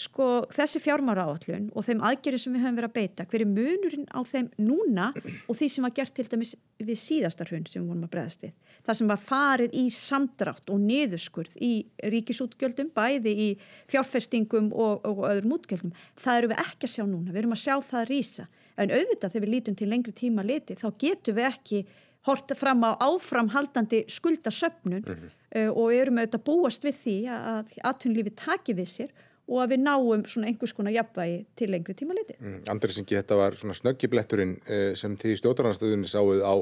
sko 0.00 0.46
þessi 0.50 0.80
fjármára 0.82 1.26
áallun 1.28 1.68
og 1.76 1.84
þeim 1.86 2.00
aðgerið 2.02 2.40
sem 2.42 2.54
við 2.56 2.64
höfum 2.64 2.78
verið 2.80 2.90
að 2.90 2.96
beita. 2.96 3.26
Hver 3.28 3.44
er 3.44 3.50
munurinn 3.52 4.08
á 4.10 4.20
þeim 4.26 4.48
núna 4.58 5.10
og 5.14 5.58
því 5.58 5.68
sem 5.70 5.86
var 5.86 5.94
gert 5.94 6.16
til 6.16 6.26
dæmis 6.32 6.54
við 6.80 6.98
síðastar 6.98 7.52
hrun 7.52 7.68
sem 7.68 7.84
við 7.84 7.92
vorum 7.92 8.08
að 8.08 8.14
bregðast 8.16 8.42
við? 8.42 8.56
Það 8.88 8.98
sem 8.98 9.12
var 9.12 9.22
farið 9.22 9.78
í 9.78 9.84
samdrátt 9.94 10.72
og 10.74 10.82
niðurskurð 10.82 11.54
í 11.62 11.72
ríkisútgjöldum 12.10 12.90
bæði 12.96 13.36
í 13.46 13.48
fjárfestingum 13.92 14.72
og, 14.72 15.06
og 15.06 15.22
öðrum 15.28 15.54
útgjöldum. 15.60 15.94
Það 16.18 16.40
eru 16.40 16.52
við 16.52 16.64
ekki 16.64 16.88
að 16.88 16.94
sjá 16.96 17.04
núna, 17.06 17.30
við 17.30 17.44
erum 17.44 17.54
að 17.54 17.64
sjá 17.68 17.76
það 17.92 18.10
rýsa 18.10 18.48
en 18.76 18.94
auðvitað 18.94 19.34
þegar 19.34 19.46
við 19.46 19.54
lítum 19.54 19.76
til 19.78 19.90
lengri 19.90 20.14
tíma 20.16 20.44
liti 20.46 20.76
þá 20.78 20.88
getum 20.98 21.38
við 21.38 21.50
ekki 21.50 21.84
horta 22.24 22.56
fram 22.56 22.84
á 22.88 22.96
áframhaldandi 23.04 24.04
skuldasöfnun 24.08 25.04
mm 25.04 25.14
-hmm. 25.14 25.30
uh, 25.58 25.70
og 25.76 25.94
erum 25.94 26.18
auðvitað 26.18 26.44
búast 26.44 26.84
við 26.84 26.96
því 27.02 27.16
að 27.28 27.78
atvinnlífi 27.84 28.34
taki 28.36 28.74
við 28.74 28.88
sér 28.88 29.10
og 29.48 29.60
að 29.60 29.70
við 29.74 29.80
náum 29.84 30.24
svona 30.24 30.48
einhvers 30.48 30.72
konar 30.72 30.92
jafnvægi 30.92 31.46
til 31.56 31.70
lengri 31.70 31.94
tíma 31.94 32.14
liti. 32.16 32.34
Mm, 32.40 32.60
Andrisingi, 32.68 33.16
þetta 33.16 33.36
var 33.36 33.54
svona 33.54 33.74
snöggibletturinn 33.74 34.54
uh, 34.56 34.94
sem 34.94 35.16
því 35.16 35.36
stjórnarnarstöðunni 35.36 36.08
sáuð 36.08 36.40
á, 36.40 36.54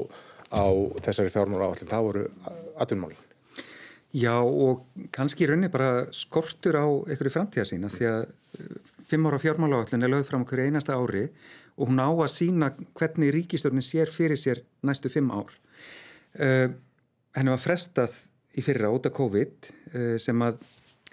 á 0.51 0.65
þessari 1.05 1.31
fjármára 1.31 1.69
áallin, 1.69 1.87
það 1.87 2.03
voru 2.03 2.25
atvinnmálinn. 2.75 3.23
Já 4.13 4.35
og 4.45 4.83
kannski 5.11 5.47
raunni 5.47 5.71
bara 5.73 6.05
skortur 6.11 6.75
á 6.77 6.85
einhverju 6.85 7.31
framtíða 7.33 7.65
sína 7.65 7.89
því 7.89 8.05
að 8.05 8.25
fimm 9.09 9.25
ára 9.25 9.39
fjármála 9.41 9.79
áallin 9.79 10.05
er 10.05 10.11
lögð 10.13 10.27
fram 10.27 10.43
okkur 10.45 10.61
einasta 10.67 10.93
ári 10.93 11.23
og 11.23 11.31
hún 11.79 12.01
á 12.01 12.09
að 12.09 12.31
sína 12.33 12.71
hvernig 12.93 13.33
ríkistjórnin 13.33 13.85
sér 13.85 14.11
fyrir 14.11 14.39
sér 14.39 14.63
næstu 14.85 15.09
fimm 15.09 15.31
ár. 15.33 15.51
Uh, 16.33 16.69
henni 17.35 17.53
var 17.53 17.61
frestað 17.61 18.15
í 18.57 18.63
fyrra 18.65 18.91
út 18.93 19.07
af 19.09 19.15
COVID 19.17 19.69
uh, 19.93 20.15
sem 20.21 20.45
að 20.45 20.61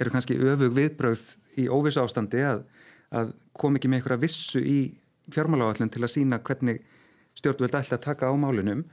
eru 0.00 0.12
kannski 0.12 0.38
öfug 0.38 0.72
viðbröð 0.76 1.24
í 1.60 1.66
óvissu 1.68 2.02
ástandi 2.02 2.42
að, 2.46 2.64
að 3.12 3.34
kom 3.52 3.76
ekki 3.76 3.90
með 3.90 4.00
einhverja 4.00 4.24
vissu 4.24 4.62
í 4.64 4.78
fjármálagállin 5.30 5.92
til 5.92 6.04
að 6.04 6.14
sína 6.14 6.40
hvernig 6.44 6.80
stjórnvöld 7.38 7.76
ætla 7.76 7.98
að 7.98 8.06
taka 8.06 8.30
á 8.32 8.34
málunum 8.36 8.84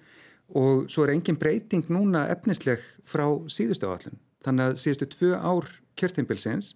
og 0.56 0.88
svo 0.92 1.04
er 1.04 1.16
engin 1.16 1.40
breyting 1.40 1.90
núna 1.92 2.28
efnisleg 2.32 2.84
frá 3.08 3.26
síðustu 3.52 3.90
áallin. 3.90 4.20
Þannig 4.46 4.70
að 4.70 4.80
síðustu 4.84 5.10
tvö 5.12 5.32
ár 5.36 5.68
kjörtimbilsins 6.00 6.76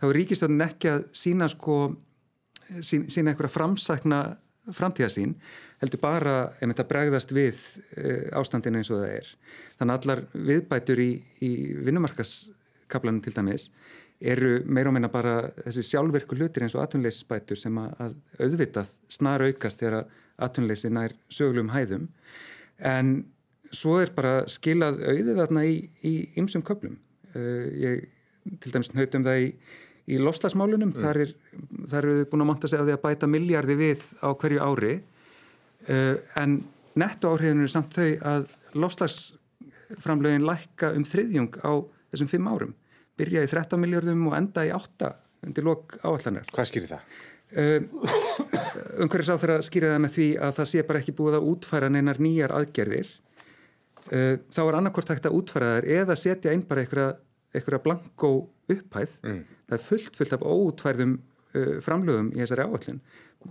þá 0.00 0.06
er 0.08 0.16
ríkistjórnin 0.16 0.64
ekki 0.64 0.92
að 0.94 1.08
sína 1.16 1.48
sko 1.52 1.80
sína 2.82 3.32
einhverja 3.32 3.52
framsækna 3.52 4.20
framtíðasín 4.76 5.34
heldur 5.80 6.02
bara 6.02 6.34
ef 6.60 6.68
þetta 6.68 6.86
bregðast 6.90 7.32
við 7.34 7.60
uh, 7.96 8.40
ástandinu 8.40 8.80
eins 8.80 8.90
og 8.92 9.02
það 9.02 9.14
er. 9.16 9.30
Þannig 9.80 9.94
að 9.94 10.04
allar 10.04 10.22
viðbætur 10.50 11.02
í, 11.02 11.10
í 11.40 11.50
vinnumarkaskaplanum 11.86 13.22
til 13.24 13.34
dæmis 13.36 13.70
eru 14.20 14.58
meira 14.68 14.90
og 14.90 14.96
meina 14.98 15.08
bara 15.08 15.34
þessi 15.62 15.86
sjálfverku 15.94 16.36
hlutir 16.36 16.66
eins 16.66 16.76
og 16.76 16.84
atvinnleysisbætur 16.84 17.60
sem 17.60 17.76
að 17.80 18.18
auðvitað 18.36 18.92
snar 19.08 19.46
aukast 19.46 19.80
þegar 19.80 20.10
atvinnleysi 20.40 20.90
nær 20.92 21.16
sögulegum 21.32 21.72
hæðum 21.72 22.08
en 22.90 23.14
svo 23.72 23.96
er 24.02 24.12
bara 24.12 24.42
skilað 24.50 25.00
auðið 25.06 25.38
þarna 25.38 25.64
í 25.64 26.14
ymsum 26.40 26.64
köplum. 26.66 26.98
Uh, 27.32 27.68
ég 27.80 28.08
til 28.60 28.72
dæmis 28.74 28.92
nautum 28.92 29.24
það 29.24 29.46
í 29.46 29.48
í 30.10 30.18
lofslagsmálunum, 30.20 30.92
mm. 30.92 31.00
þar, 31.00 31.22
er, 31.24 31.32
þar 31.92 32.02
eru 32.02 32.18
þið 32.18 32.28
búin 32.32 32.44
að 32.44 32.50
monta 32.50 32.70
sig 32.70 32.80
að 32.80 32.90
því 32.90 32.96
að 32.96 33.02
bæta 33.06 33.30
miljardi 33.30 33.78
við 33.78 34.04
á 34.20 34.28
hverju 34.34 34.66
ári 34.66 34.92
uh, 34.98 36.14
en 36.42 36.60
netto 37.00 37.32
áhrifinu 37.32 37.66
er 37.66 37.72
samt 37.72 37.96
þau 37.96 38.10
að 38.32 38.46
lofslagsframlegin 38.74 40.46
lækka 40.46 40.92
um 40.96 41.06
þriðjung 41.06 41.60
á 41.62 41.72
þessum 42.10 42.30
fimm 42.30 42.50
árum 42.50 42.76
byrja 43.20 43.44
í 43.44 43.50
13 43.50 43.80
miljardum 43.80 44.28
og 44.30 44.36
enda 44.38 44.64
í 44.66 44.72
8 44.74 45.10
undir 45.46 45.66
lok 45.66 45.96
áallanar. 46.04 46.46
Hvað 46.52 46.68
skýrir 46.70 46.92
það? 46.92 47.16
Uh, 47.50 47.80
umhverjus 49.02 49.32
á 49.34 49.40
þeirra 49.42 49.64
skýrir 49.66 49.90
það 49.90 50.04
með 50.04 50.14
því 50.14 50.28
að 50.38 50.52
það 50.60 50.68
sé 50.70 50.84
bara 50.86 51.00
ekki 51.02 51.16
búið 51.18 51.40
að 51.40 51.48
útfæra 51.50 51.88
neinar 51.90 52.20
nýjar 52.22 52.54
aðgerðir 52.54 53.08
uh, 53.10 54.36
þá 54.38 54.60
er 54.62 54.78
annarkort 54.78 55.10
hægt 55.10 55.26
að 55.26 55.38
útfæra 55.40 55.72
þær 55.76 55.88
eða 55.96 56.18
setja 56.20 56.54
einn 56.54 56.62
bara 56.68 56.84
einhverja, 56.84 57.08
einhverja 57.54 57.82
blankó 57.84 58.30
upphæð. 58.70 59.16
Mm. 59.24 59.40
Það 59.68 59.76
er 59.76 59.84
fullt, 59.86 60.14
fullt 60.18 60.36
af 60.36 60.44
óútfærðum 60.46 61.16
uh, 61.18 61.74
framlögum 61.84 62.30
í 62.34 62.42
þessari 62.42 62.66
áallin. 62.66 63.00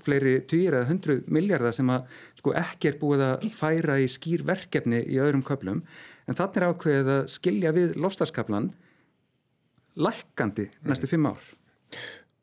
Fleiri 0.05 0.35
týr 0.45 0.77
eða 0.77 0.89
hundruð 0.91 1.29
miljardar 1.33 1.73
sem 1.73 1.89
að 1.89 2.19
sko 2.37 2.53
ekki 2.57 2.91
er 2.91 2.99
búið 3.01 3.25
að 3.25 3.47
færa 3.55 3.97
í 3.97 4.05
skýr 4.11 4.43
verkefni 4.45 5.01
í 5.01 5.17
öðrum 5.21 5.43
köplum. 5.45 5.81
En 6.29 6.37
þannig 6.37 6.61
er 6.61 6.67
ákveðið 6.69 7.13
að 7.15 7.23
skilja 7.33 7.73
við 7.73 7.95
lofstafskaplan 7.97 8.69
lækkandi 9.99 10.69
næstu 10.85 11.09
fimm 11.09 11.31
ár. 11.31 11.41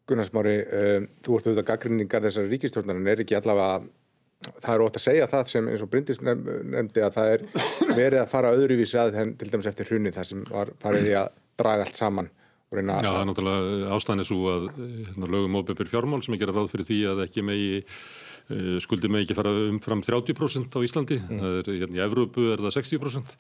Gunnarsmári, 0.06 0.58
um, 0.62 1.06
þú 1.22 1.38
ert 1.38 1.46
auðvitað 1.48 1.70
gaggrinningar 1.70 2.26
þessari 2.26 2.50
ríkistjórnar 2.52 2.98
en 2.98 3.08
er 3.10 3.22
ekki 3.22 3.38
allavega 3.38 3.86
það 4.62 4.72
er 4.74 4.84
ótt 4.84 4.98
að 4.98 5.04
segja 5.06 5.28
það 5.30 5.50
sem 5.52 5.68
eins 5.70 5.82
og 5.82 5.90
Bryndis 5.90 6.20
nefndi 6.22 7.02
að 7.02 7.16
það 7.16 7.32
er 7.32 7.44
verið 7.96 8.20
að 8.20 8.30
fara 8.30 8.52
öðruvísi 8.54 8.98
að 9.00 9.18
til 9.40 9.50
dæmis 9.50 9.68
eftir 9.70 9.88
hrunni 9.90 10.12
þar 10.14 10.28
sem 10.28 10.44
var 10.50 10.72
farið 10.82 11.10
í 11.10 11.14
að 11.18 11.30
draga 11.60 11.86
allt 11.86 11.98
saman 11.98 12.30
Já, 12.66 12.82
það 12.82 13.16
er 13.20 13.26
náttúrulega 13.28 13.90
ástæðinni 13.94 14.24
svo 14.26 14.38
að 14.50 14.64
hérna, 14.74 15.28
lögum 15.30 15.58
óbefur 15.60 15.86
fjármál 15.86 16.22
sem 16.24 16.34
ekki 16.34 16.48
er 16.48 16.50
ráð 16.56 16.72
fyrir 16.72 16.88
því 16.88 16.96
að 17.12 17.20
ekki 17.22 17.44
megi 17.46 17.68
uh, 17.78 18.78
skuldi 18.82 19.10
megi 19.12 19.28
ekki 19.28 19.36
fara 19.38 19.52
umfram 19.68 20.02
30% 20.02 20.74
á 20.74 20.80
Íslandi, 20.82 21.20
mm. 21.22 21.42
það 21.44 21.58
er 21.60 21.70
hérna 21.84 22.00
í 22.00 22.02
Evrópu 22.02 22.48
er 22.50 22.64
það 22.66 22.74
60% 22.80 23.36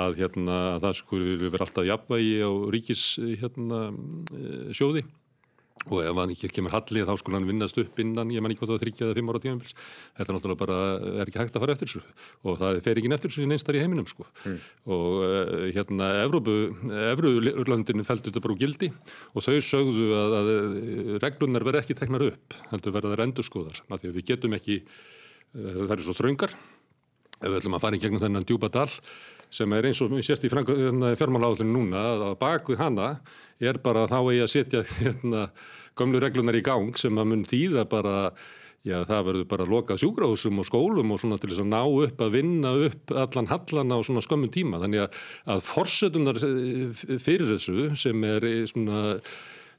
að 0.00 0.16
hérna 0.22 0.58
það 0.82 0.96
skulle 1.02 1.52
vera 1.52 1.68
alltaf 1.68 1.88
jafnvægi 1.90 2.34
á 2.48 2.50
ríkis 2.72 3.04
hérna 3.42 3.82
uh, 3.92 4.72
sjóði 4.72 5.04
og 5.90 6.02
ef 6.02 6.18
hann 6.18 6.32
ekki 6.34 6.50
kemur 6.52 6.74
hallið 6.74 7.08
þá 7.08 7.14
skulle 7.18 7.38
hann 7.38 7.48
vinnast 7.48 7.78
upp 7.82 8.00
innan, 8.02 8.30
ég 8.34 8.44
man 8.44 8.52
ekki 8.52 8.62
hvort 8.62 8.72
það 8.74 8.82
þryggja 8.84 9.06
eða 9.08 9.16
fimm 9.18 9.32
ára 9.32 9.40
tímanbils, 9.42 9.74
þetta 10.18 10.36
náttúrulega 10.36 10.60
bara 10.60 10.76
er 11.22 11.24
ekki 11.24 11.40
hægt 11.40 11.56
að 11.56 11.64
fara 11.64 11.76
eftir 11.76 11.90
þessu. 11.90 12.02
Og 12.46 12.58
það 12.60 12.78
fer 12.86 13.00
ekki 13.00 13.12
eftir 13.16 13.32
þessu 13.32 13.48
neinstar 13.50 13.78
í 13.78 13.82
heiminum 13.82 14.08
sko. 14.10 14.26
Mm. 14.46 14.58
og 14.96 15.16
uh, 15.26 15.64
hérna 15.74 16.10
Evrópu 16.22 16.54
Evróurlandinu 17.12 18.06
fældu 18.06 18.30
þetta 18.30 18.44
bara 18.44 18.54
úr 18.54 18.62
gildi. 18.62 18.92
Og 19.34 19.46
þau 19.46 19.58
sögðu 19.72 20.12
að, 20.18 20.36
að 20.38 20.52
reglunar 21.24 21.66
verði 21.66 21.82
ekki 21.82 21.98
teknar 21.98 22.28
upp, 22.30 22.60
heldur 22.70 22.94
verða 22.94 23.16
það 23.16 23.26
endurskóðar, 23.26 23.82
af 23.88 24.02
því 24.02 24.12
að 24.12 24.20
við 24.20 24.30
getum 24.30 24.56
ekki 24.58 24.78
uh, 24.86 25.82
það 25.82 25.98
er 25.98 26.06
svo 26.06 26.16
þraungar 26.20 26.56
ef 27.42 27.50
við 27.50 27.58
ætlum 27.58 27.76
að 27.76 27.82
fara 27.82 27.98
í 27.98 28.02
gegnum 28.02 28.22
þennan 28.22 28.46
djúpa 28.46 28.70
dal 28.70 28.90
sem 29.52 29.76
er 29.76 29.88
eins 29.88 30.00
og 30.00 30.14
við 30.14 30.26
sést 30.30 30.46
í 30.48 30.50
hérna, 30.52 31.12
fjármáláðunum 31.18 31.76
núna 31.76 32.02
að 32.14 32.24
á 32.24 32.30
bakvið 32.40 32.80
hana 32.80 33.12
er 33.62 33.78
bara 33.84 34.08
þá 34.10 34.18
eigi 34.22 34.42
að 34.46 34.52
setja 34.54 34.82
hérna, 35.02 35.46
gömlu 35.98 36.22
reglunar 36.22 36.58
í 36.58 36.64
gang 36.64 36.96
sem 36.98 37.20
að 37.20 37.32
mun 37.34 37.46
þýða 37.48 37.86
bara 37.92 38.16
Já, 38.82 38.96
það 39.06 39.26
verður 39.28 39.44
bara 39.46 39.62
að 39.62 39.72
loka 39.76 39.94
sjúgráðsum 39.94 40.58
og 40.58 40.66
skólum 40.66 41.12
og 41.14 41.20
svona 41.22 41.36
til 41.38 41.52
þess 41.52 41.62
að 41.62 41.68
ná 41.70 41.82
upp 41.86 42.22
að 42.24 42.32
vinna 42.34 42.72
upp 42.88 43.12
allan 43.14 43.46
hallana 43.46 43.94
á 43.94 44.00
svona 44.02 44.22
skömmun 44.26 44.50
tíma. 44.50 44.80
Þannig 44.82 45.04
að, 45.04 45.20
að 45.54 45.60
forsetunar 45.68 46.40
eh, 46.48 47.04
fyrir 47.22 47.52
þessu 47.52 47.84
sem 48.02 48.26
er 48.26 48.46
svona 48.72 49.04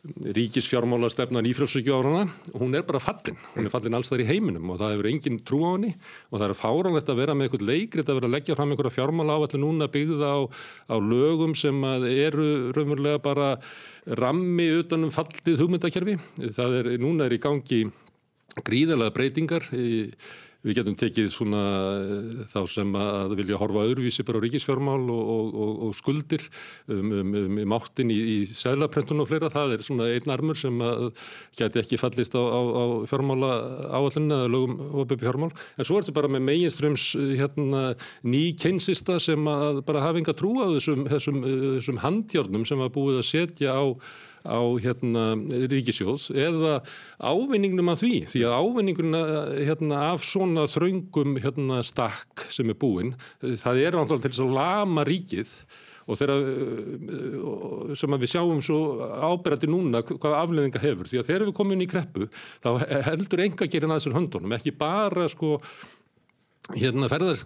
ríkisfjármála 0.04 1.08
stefnan 1.08 1.46
ífrjóðsökju 1.48 1.94
árana, 1.96 2.26
hún 2.60 2.76
er 2.76 2.84
bara 2.84 3.00
fallin. 3.00 3.38
Hún 3.54 3.70
er 3.70 3.72
fallin 3.72 3.96
alls 3.96 4.10
þar 4.12 4.24
í 4.26 4.28
heiminum 4.28 4.74
og 4.74 4.82
það 4.82 4.96
hefur 4.98 5.08
engin 5.08 5.38
trú 5.48 5.62
á 5.64 5.72
henni 5.78 5.94
og 6.28 6.42
það 6.42 6.48
er 6.50 6.60
fáránlegt 6.60 7.12
að 7.14 7.20
vera 7.22 7.36
með 7.38 7.48
eitthvað 7.48 7.68
leikrið 7.70 8.12
að 8.12 8.20
vera 8.20 8.28
að 8.28 8.36
leggja 8.36 8.58
fram 8.60 8.74
einhverja 8.74 8.96
fjármála 8.98 9.38
áallu 9.40 9.62
núna 9.64 9.88
byggða 9.94 10.32
á, 10.36 10.40
á 10.92 10.96
lögum 11.00 11.56
sem 11.56 11.80
eru 11.88 12.48
raunverulega 12.76 13.24
bara 13.24 13.50
rammi 14.20 14.68
utanum 14.82 15.14
fallið 15.16 15.64
hugmyndakerfi. 15.64 16.18
Það 16.52 16.80
er, 16.82 16.92
núna 17.00 17.30
er 17.30 17.38
í 17.38 17.44
gangi 17.48 17.86
gríðalega 18.68 19.16
breytingar 19.16 19.72
í 19.72 20.12
Við 20.64 20.78
getum 20.80 20.96
tekið 20.96 21.30
svona 21.34 21.62
eh, 22.00 22.44
þá 22.48 22.60
sem 22.72 22.94
að 22.96 23.36
vilja 23.40 23.60
horfa 23.60 23.84
öðruvísi 23.84 24.24
bara 24.24 24.40
á 24.40 24.44
ríkisfjármál 24.46 25.02
og, 25.12 25.52
og, 25.54 25.74
og 25.88 25.96
skuldir 25.98 26.46
um, 26.88 27.12
um, 27.20 27.34
um, 27.36 27.60
um 27.66 27.76
áttin 27.76 28.14
í, 28.14 28.20
í 28.20 28.38
sælaprentun 28.48 29.20
og 29.20 29.28
fleira. 29.28 29.52
Það 29.52 29.76
er 29.76 29.86
svona 29.86 30.10
einn 30.14 30.34
armur 30.34 30.60
sem 30.60 30.80
geti 31.60 31.84
ekki 31.84 32.00
fallist 32.00 32.38
á, 32.40 32.44
á, 32.44 32.62
á 32.64 32.84
fjármála 33.12 33.52
áallinu 33.92 34.40
eða 34.40 34.52
lögum 34.56 34.80
opið 35.04 35.26
fjármál. 35.28 35.52
En 35.76 35.90
svo 35.90 36.00
ertu 36.00 36.16
bara 36.16 36.32
með 36.32 36.48
meginströms 36.48 37.10
hérna, 37.36 37.86
ný 38.24 38.46
keinsista 38.56 39.20
sem 39.24 39.52
að 39.52 39.84
bara 39.88 40.06
hafa 40.08 40.24
enga 40.24 40.38
trú 40.38 40.56
á 40.64 40.72
þessum, 40.78 41.08
þessum, 41.12 41.42
þessum 41.80 42.04
handjárnum 42.06 42.64
sem 42.68 42.84
að 42.84 42.96
búið 42.96 43.20
að 43.20 43.34
setja 43.34 43.76
á 43.76 43.84
á 44.44 44.60
hérna, 44.84 45.24
ríkisjóðs 45.72 46.30
eða 46.36 46.82
ávinningnum 47.20 47.94
af 47.94 48.04
því? 48.04 48.14
Því 48.32 48.44
að 48.48 48.58
ávinningunum 48.60 49.18
hérna, 49.64 50.04
af 50.12 50.28
svona 50.28 50.68
þraungum 50.72 51.40
hérna, 51.44 51.82
stakk 51.86 52.46
sem 52.52 52.70
er 52.72 52.80
búin 52.80 53.16
það 53.42 53.82
er 53.86 53.98
til 54.04 54.22
þess 54.28 54.44
að 54.44 54.56
lama 54.60 55.08
ríkið 55.08 55.58
og 56.04 56.20
þegar 56.20 56.42
uh, 56.44 57.92
sem 57.96 58.16
við 58.20 58.32
sjáum 58.34 58.62
svo 58.66 58.80
áberandi 59.24 59.70
núna 59.72 60.04
hvað 60.04 60.38
afleðinga 60.42 60.82
hefur. 60.84 61.10
Því 61.10 61.22
að 61.22 61.30
þegar 61.30 61.46
við 61.48 61.58
komum 61.60 61.76
inn 61.78 61.86
í 61.86 61.90
kreppu 61.90 62.28
þá 62.64 62.70
heldur 63.10 63.44
enga 63.46 63.70
gerin 63.72 63.94
að 63.94 64.02
þessar 64.02 64.18
höndunum 64.20 64.58
ekki 64.58 64.76
bara 64.80 65.30
sko 65.32 65.58
hérna 66.72 67.10
ferðar, 67.12 67.42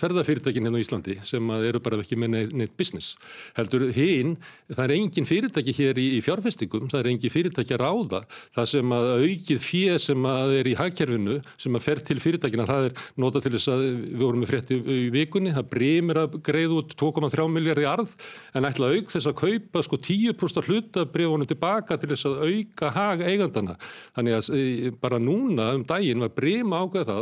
ferðarfyrirtækin 0.00 0.64
hérna 0.64 0.80
á 0.80 0.82
Íslandi 0.82 1.18
sem 1.26 1.50
eru 1.52 1.82
bara 1.84 1.98
ekki 2.00 2.16
með 2.16 2.48
neitt, 2.56 2.72
business. 2.78 3.12
Heldur 3.58 3.90
hinn, 3.92 4.38
það 4.70 4.84
er 4.86 4.94
engin 4.94 5.26
fyrirtæki 5.28 5.74
hér 5.76 5.98
í, 6.00 6.06
í 6.16 6.20
fjárfestingum, 6.24 6.88
það 6.88 7.02
er 7.02 7.10
engin 7.10 7.34
fyrirtæki 7.34 7.76
að 7.76 7.82
ráða, 7.82 8.22
það 8.56 8.70
sem 8.70 8.94
að 8.96 9.08
aukið 9.18 9.60
fér 9.66 10.00
sem 10.00 10.28
að 10.32 10.54
er 10.62 10.70
í 10.70 10.76
hagkerfinu 10.78 11.36
sem 11.60 11.76
að 11.76 11.84
fer 11.84 12.00
til 12.08 12.16
fyrirtækina, 12.24 12.66
það 12.70 12.88
er 12.88 13.02
nota 13.20 13.42
til 13.44 13.52
þess 13.52 13.72
að 13.74 13.84
við 13.84 14.24
vorum 14.24 14.40
með 14.40 14.52
frétti 14.54 14.80
í 14.80 15.12
vikunni 15.12 15.52
það 15.52 15.68
bremir 15.74 16.22
að 16.22 16.38
greið 16.48 16.74
út 16.78 16.96
2,3 16.96 17.46
miljard 17.52 17.84
í 17.84 17.88
arð, 17.92 18.16
en 18.56 18.68
ætla 18.70 18.88
að 18.88 18.96
auk 18.96 19.12
þess 19.12 19.28
að 19.28 19.38
kaupa 19.42 19.84
sko 19.84 20.00
10% 20.08 20.70
hluta 20.70 21.04
brefunum 21.04 21.52
tilbaka 21.52 22.00
til 22.00 22.14
þess 22.14 22.30
að 22.30 22.48
auka 22.48 22.94
hag 22.96 23.26
eigandana, 23.28 23.76
þannig 24.16 24.40
að 24.40 24.50
e, 24.56 24.96
bara 25.04 25.20
núna 25.20 25.68
um 25.76 25.84
daginn 25.84 26.24
var 26.24 26.32
brema 26.32 26.80
ákveð 26.80 27.12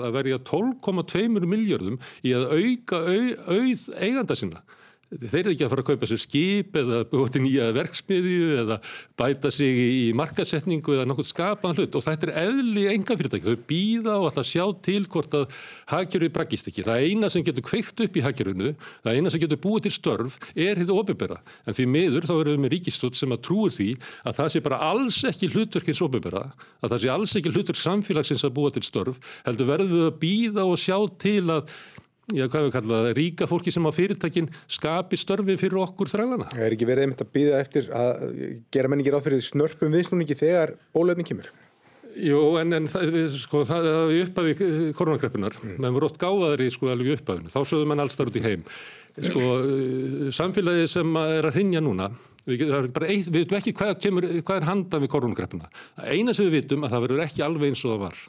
12 1.07 1.31
1,2 1.31 1.51
miljardum 1.51 1.99
í 2.27 2.35
að 2.37 2.47
auka 2.57 3.01
au, 3.05 3.25
auð 3.57 3.87
eiganda 4.01 4.37
sinna. 4.39 4.63
Þeir 5.11 5.41
eru 5.41 5.51
ekki 5.57 5.65
að 5.67 5.71
fara 5.73 5.83
að 5.83 5.89
kaupa 5.89 6.07
sér 6.07 6.21
skip 6.23 6.77
eða 6.79 6.99
búið 7.11 7.41
nýja 7.43 7.65
verksmiðju 7.75 8.51
eða 8.61 8.77
bæta 9.19 9.51
sig 9.51 9.75
í 9.83 10.13
markasetningu 10.15 10.95
eða 10.95 11.07
náttúrulega 11.11 11.33
skapaðan 11.33 11.81
hlut 11.81 11.97
og 11.99 12.05
þetta 12.05 12.29
er 12.29 12.39
eðli 12.45 12.85
enga 12.93 13.17
fyrirtæki. 13.19 13.49
Þau 13.49 13.65
býða 13.73 14.15
og 14.21 14.29
alltaf 14.29 14.47
sjá 14.47 14.63
til 14.87 15.03
hvort 15.11 15.35
að 15.35 15.57
hagkerfi 15.91 16.29
braggist 16.37 16.71
ekki. 16.71 16.85
Það 16.87 17.07
eina 17.09 17.27
sem 17.35 17.43
getur 17.43 17.67
kveikt 17.67 18.05
upp 18.07 18.15
í 18.15 18.23
hagkerfinu, 18.23 18.71
það 19.03 19.19
eina 19.19 19.33
sem 19.35 19.43
getur 19.43 19.59
búið 19.65 19.89
til 19.89 19.95
störf 19.97 20.39
er 20.55 20.79
hittu 20.79 20.95
ofinbera. 20.95 21.41
En 21.67 21.75
því 21.75 21.85
miður 21.91 22.29
þá 22.31 22.35
erum 22.37 22.55
við 22.55 22.63
með 22.63 22.75
ríkistótt 22.77 23.19
sem 23.19 23.35
að 23.35 23.43
trúur 23.49 23.75
því 23.75 23.89
að 24.23 24.39
það 24.39 24.53
sé 24.55 24.63
bara 24.69 24.79
alls 24.93 25.19
ekki 25.27 25.51
hlutverkins 25.51 26.05
ofinbera, 26.07 26.45
að 26.87 26.95
það 26.95 27.03
sé 27.03 27.11
alls 27.17 27.35
ekki 27.41 27.51
hlutverk 27.57 27.83
samfélagsins 27.83 28.47
að 28.47 28.55
búa 28.55 28.71
við 32.31 32.41
já, 32.41 32.47
hvað 32.51 32.67
við 32.67 32.75
kallaðum 32.77 33.07
það, 33.07 33.17
ríka 33.19 33.49
fólki 33.51 33.75
sem 33.75 33.89
á 33.89 33.93
fyrirtækin 33.95 34.51
skapi 34.71 35.19
störfi 35.21 35.57
fyrir 35.61 35.81
okkur 35.85 36.13
þrælana. 36.13 36.51
Það 36.53 36.67
er 36.67 36.77
ekki 36.77 36.89
verið 36.91 37.07
einmitt 37.07 37.25
að 37.25 37.33
býða 37.35 37.65
eftir 37.65 37.91
að 37.97 38.23
gera 38.75 38.93
menningir 38.93 39.19
á 39.19 39.25
fyrir 39.25 39.43
snörpum 39.45 39.93
viðsnúningi 39.95 40.39
þegar 40.39 40.77
bólöfning 40.95 41.29
kemur? 41.31 41.51
Jú, 42.19 42.41
en, 42.59 42.75
en 42.75 42.89
sko, 43.31 43.63
það 43.67 43.87
er 43.87 44.17
upphafi 44.25 44.71
koronakreppunar, 44.99 45.55
mm. 45.61 45.77
menn 45.83 45.95
voru 45.95 46.09
oft 46.09 46.19
gáðaður 46.21 46.65
í 46.65 46.71
sko 46.75 46.91
alveg 46.91 47.21
upphafinu, 47.21 47.53
þá 47.53 47.61
sögðu 47.63 47.87
menn 47.91 48.03
allstar 48.03 48.31
út 48.31 48.39
í 48.41 48.43
heim. 48.45 48.65
Sko, 49.15 49.45
samfélagi 50.35 50.89
sem 50.91 51.21
er 51.23 51.47
að 51.47 51.59
hrinja 51.59 51.83
núna, 51.85 52.09
við, 52.49 52.65
við 52.67 53.31
veitum 53.37 53.59
ekki 53.61 53.75
hvað, 53.79 53.95
kemur, 54.03 54.27
hvað 54.43 54.59
er 54.59 54.69
handan 54.69 55.05
við 55.05 55.13
koronakrepuna. 55.15 55.71
Eina 56.03 56.35
sem 56.35 56.49
við 56.49 56.65
vitum 56.65 56.87
að 56.87 56.97
það 56.97 57.07
verður 57.07 57.25
ekki 57.27 57.47
alveg 57.47 57.71
eins 57.71 57.85
og 57.85 57.95
það 57.95 58.03
var. 58.09 58.25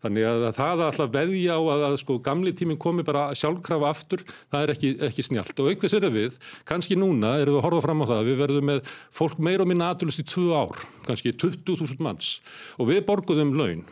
Þannig 0.00 0.26
að 0.30 0.46
það 0.56 0.70
að 0.70 0.82
alltaf 0.86 1.12
veðja 1.12 1.56
á 1.56 1.60
að, 1.60 1.84
að 1.90 1.96
sko 2.00 2.18
gamli 2.24 2.54
tíminn 2.56 2.80
komi 2.80 3.04
bara 3.04 3.26
sjálfkrafa 3.36 3.90
aftur, 3.92 4.24
það 4.48 4.64
er 4.64 4.74
ekki, 4.74 4.92
ekki 5.10 5.26
snjált. 5.26 5.54
Og 5.60 5.70
einhvers 5.72 5.96
eru 5.98 6.12
við, 6.14 6.40
kannski 6.68 6.96
núna 6.96 7.36
erum 7.42 7.58
við 7.58 7.60
að 7.60 7.66
horfa 7.68 7.84
fram 7.84 8.04
á 8.04 8.10
það, 8.14 8.26
við 8.30 8.40
verðum 8.40 8.68
með 8.72 8.92
fólk 9.20 9.40
meira 9.44 9.66
og 9.66 9.72
minna 9.72 9.92
aðlust 9.92 10.24
í 10.24 10.28
tvö 10.28 10.50
ár, 10.56 10.84
kannski 11.04 11.36
20.000 11.36 12.00
manns. 12.00 12.38
Og 12.80 12.88
við 12.92 13.04
borguðum 13.08 13.56
laun. 13.60 13.84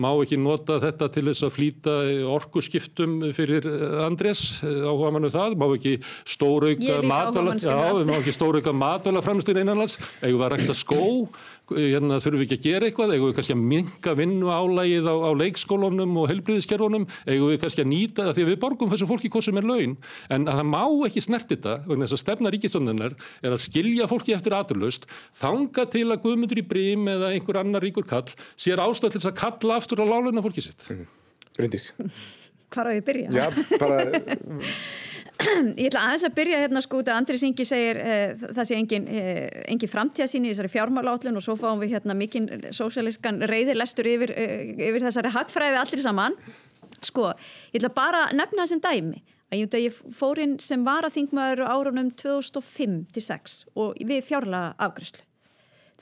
Má 0.00 0.08
ekki 0.22 0.38
nota 0.40 0.78
þetta 0.80 1.08
til 1.12 1.24
þess 1.26 1.44
að 1.44 1.52
flýta 1.52 1.94
orkuskiptum 2.32 3.18
fyrir 3.36 3.66
Andrés? 4.06 4.62
Áhuga 4.64 5.10
mannu 5.12 5.28
það, 5.32 5.56
má 5.60 5.66
ekki 5.68 5.98
stórauka 6.32 6.98
matvala, 7.04 7.56
já, 7.60 7.76
má 8.08 8.14
ekki 8.16 8.32
stórauka 8.32 8.72
matvala 8.72 9.24
framstöðin 9.24 9.66
einanlands, 9.66 9.98
eða 10.22 10.32
við 10.32 10.46
að 10.46 10.52
rækta 10.54 10.78
skó 10.78 11.02
hérna 11.70 12.18
þurfum 12.22 12.40
við 12.40 12.46
ekki 12.46 12.58
að 12.58 12.66
gera 12.66 12.88
eitthvað, 12.88 13.12
eigum 13.14 13.30
við 13.30 13.36
kannski 13.38 13.54
að 13.54 13.62
minka 13.70 14.14
vinnu 14.18 14.50
álægið 14.50 15.08
á, 15.08 15.14
á 15.14 15.30
leikskólunum 15.38 16.16
og 16.20 16.28
helbriðiskerfunum, 16.32 17.06
eigum 17.26 17.52
við 17.52 17.60
kannski 17.62 17.84
að 17.84 17.90
nýta 17.92 18.26
það 18.26 18.36
því 18.36 18.44
að 18.44 18.50
við 18.50 18.58
borgum 18.64 18.92
þessu 18.92 19.08
fólki 19.10 19.30
hvað 19.32 19.46
sem 19.46 19.60
er 19.60 19.68
laun 19.70 19.96
en 20.34 20.48
það 20.50 20.64
má 20.72 20.82
ekki 21.08 21.24
snert 21.24 21.48
þetta 21.52 21.76
vegna 21.86 22.08
þess 22.08 22.18
að 22.18 22.22
stefna 22.24 22.52
ríkistöndinnar 22.54 23.16
er 23.40 23.54
að 23.54 23.64
skilja 23.64 24.10
fólki 24.10 24.36
eftir 24.36 24.56
aturlaust, 24.58 25.08
þanga 25.38 25.86
til 25.94 26.06
að 26.10 26.22
guðmundur 26.26 26.62
í 26.62 26.66
brím 26.74 27.08
eða 27.14 27.32
einhver 27.36 27.62
annar 27.62 27.84
ríkur 27.84 28.08
kall 28.08 28.28
sér 28.56 28.82
ástæð 28.82 29.16
til 29.16 29.24
að 29.30 29.38
kalla 29.40 29.78
aftur 29.78 30.02
á 30.02 30.06
láluna 30.08 30.44
fólki 30.44 30.64
sitt. 30.64 30.88
Bryndis. 31.56 31.92
Hvað 32.72 32.82
er 32.82 32.90
að 32.90 32.98
ég 32.98 33.08
byrja? 33.08 33.32
Já, 33.36 33.46
bara 33.80 33.96
ég 35.80 35.88
ætla 35.88 36.04
aðeins 36.06 36.26
að 36.28 36.36
byrja 36.36 36.60
hérna 36.62 36.82
sko 36.84 37.00
út 37.02 37.10
að 37.10 37.18
Andris 37.20 37.44
Ingi 37.46 37.66
segir 37.68 38.00
uh, 38.02 38.34
það 38.42 38.68
sé 38.68 38.78
engin, 38.78 39.08
uh, 39.08 39.46
engin 39.72 39.92
framtíðasín 39.92 40.46
í 40.46 40.52
þessari 40.52 40.72
fjármálállun 40.72 41.40
og 41.40 41.46
svo 41.46 41.56
fáum 41.60 41.82
við 41.82 41.96
hérna 41.96 42.16
mikinn 42.18 42.48
sósjáliskan 42.74 43.42
reyðilestur 43.50 44.08
yfir, 44.12 44.34
uh, 44.36 44.72
yfir 44.76 45.06
þessari 45.08 45.34
hagfræði 45.34 45.80
allir 45.82 46.04
saman. 46.04 46.38
Sko, 47.02 47.32
ég 47.72 47.82
ætla 47.82 47.94
bara 47.96 48.26
að 48.28 48.38
nefna 48.38 48.66
þessum 48.66 48.84
dæmi. 48.84 49.24
Að 49.52 49.76
ég 49.82 49.96
fór 50.16 50.38
inn 50.40 50.54
sem 50.64 50.80
var 50.86 51.04
að 51.04 51.18
þingmaður 51.18 51.66
árunum 51.68 52.08
2005-06 52.16 53.58
og 53.76 53.98
við 54.00 54.24
fjárlega 54.30 54.72
afgryslu 54.80 55.26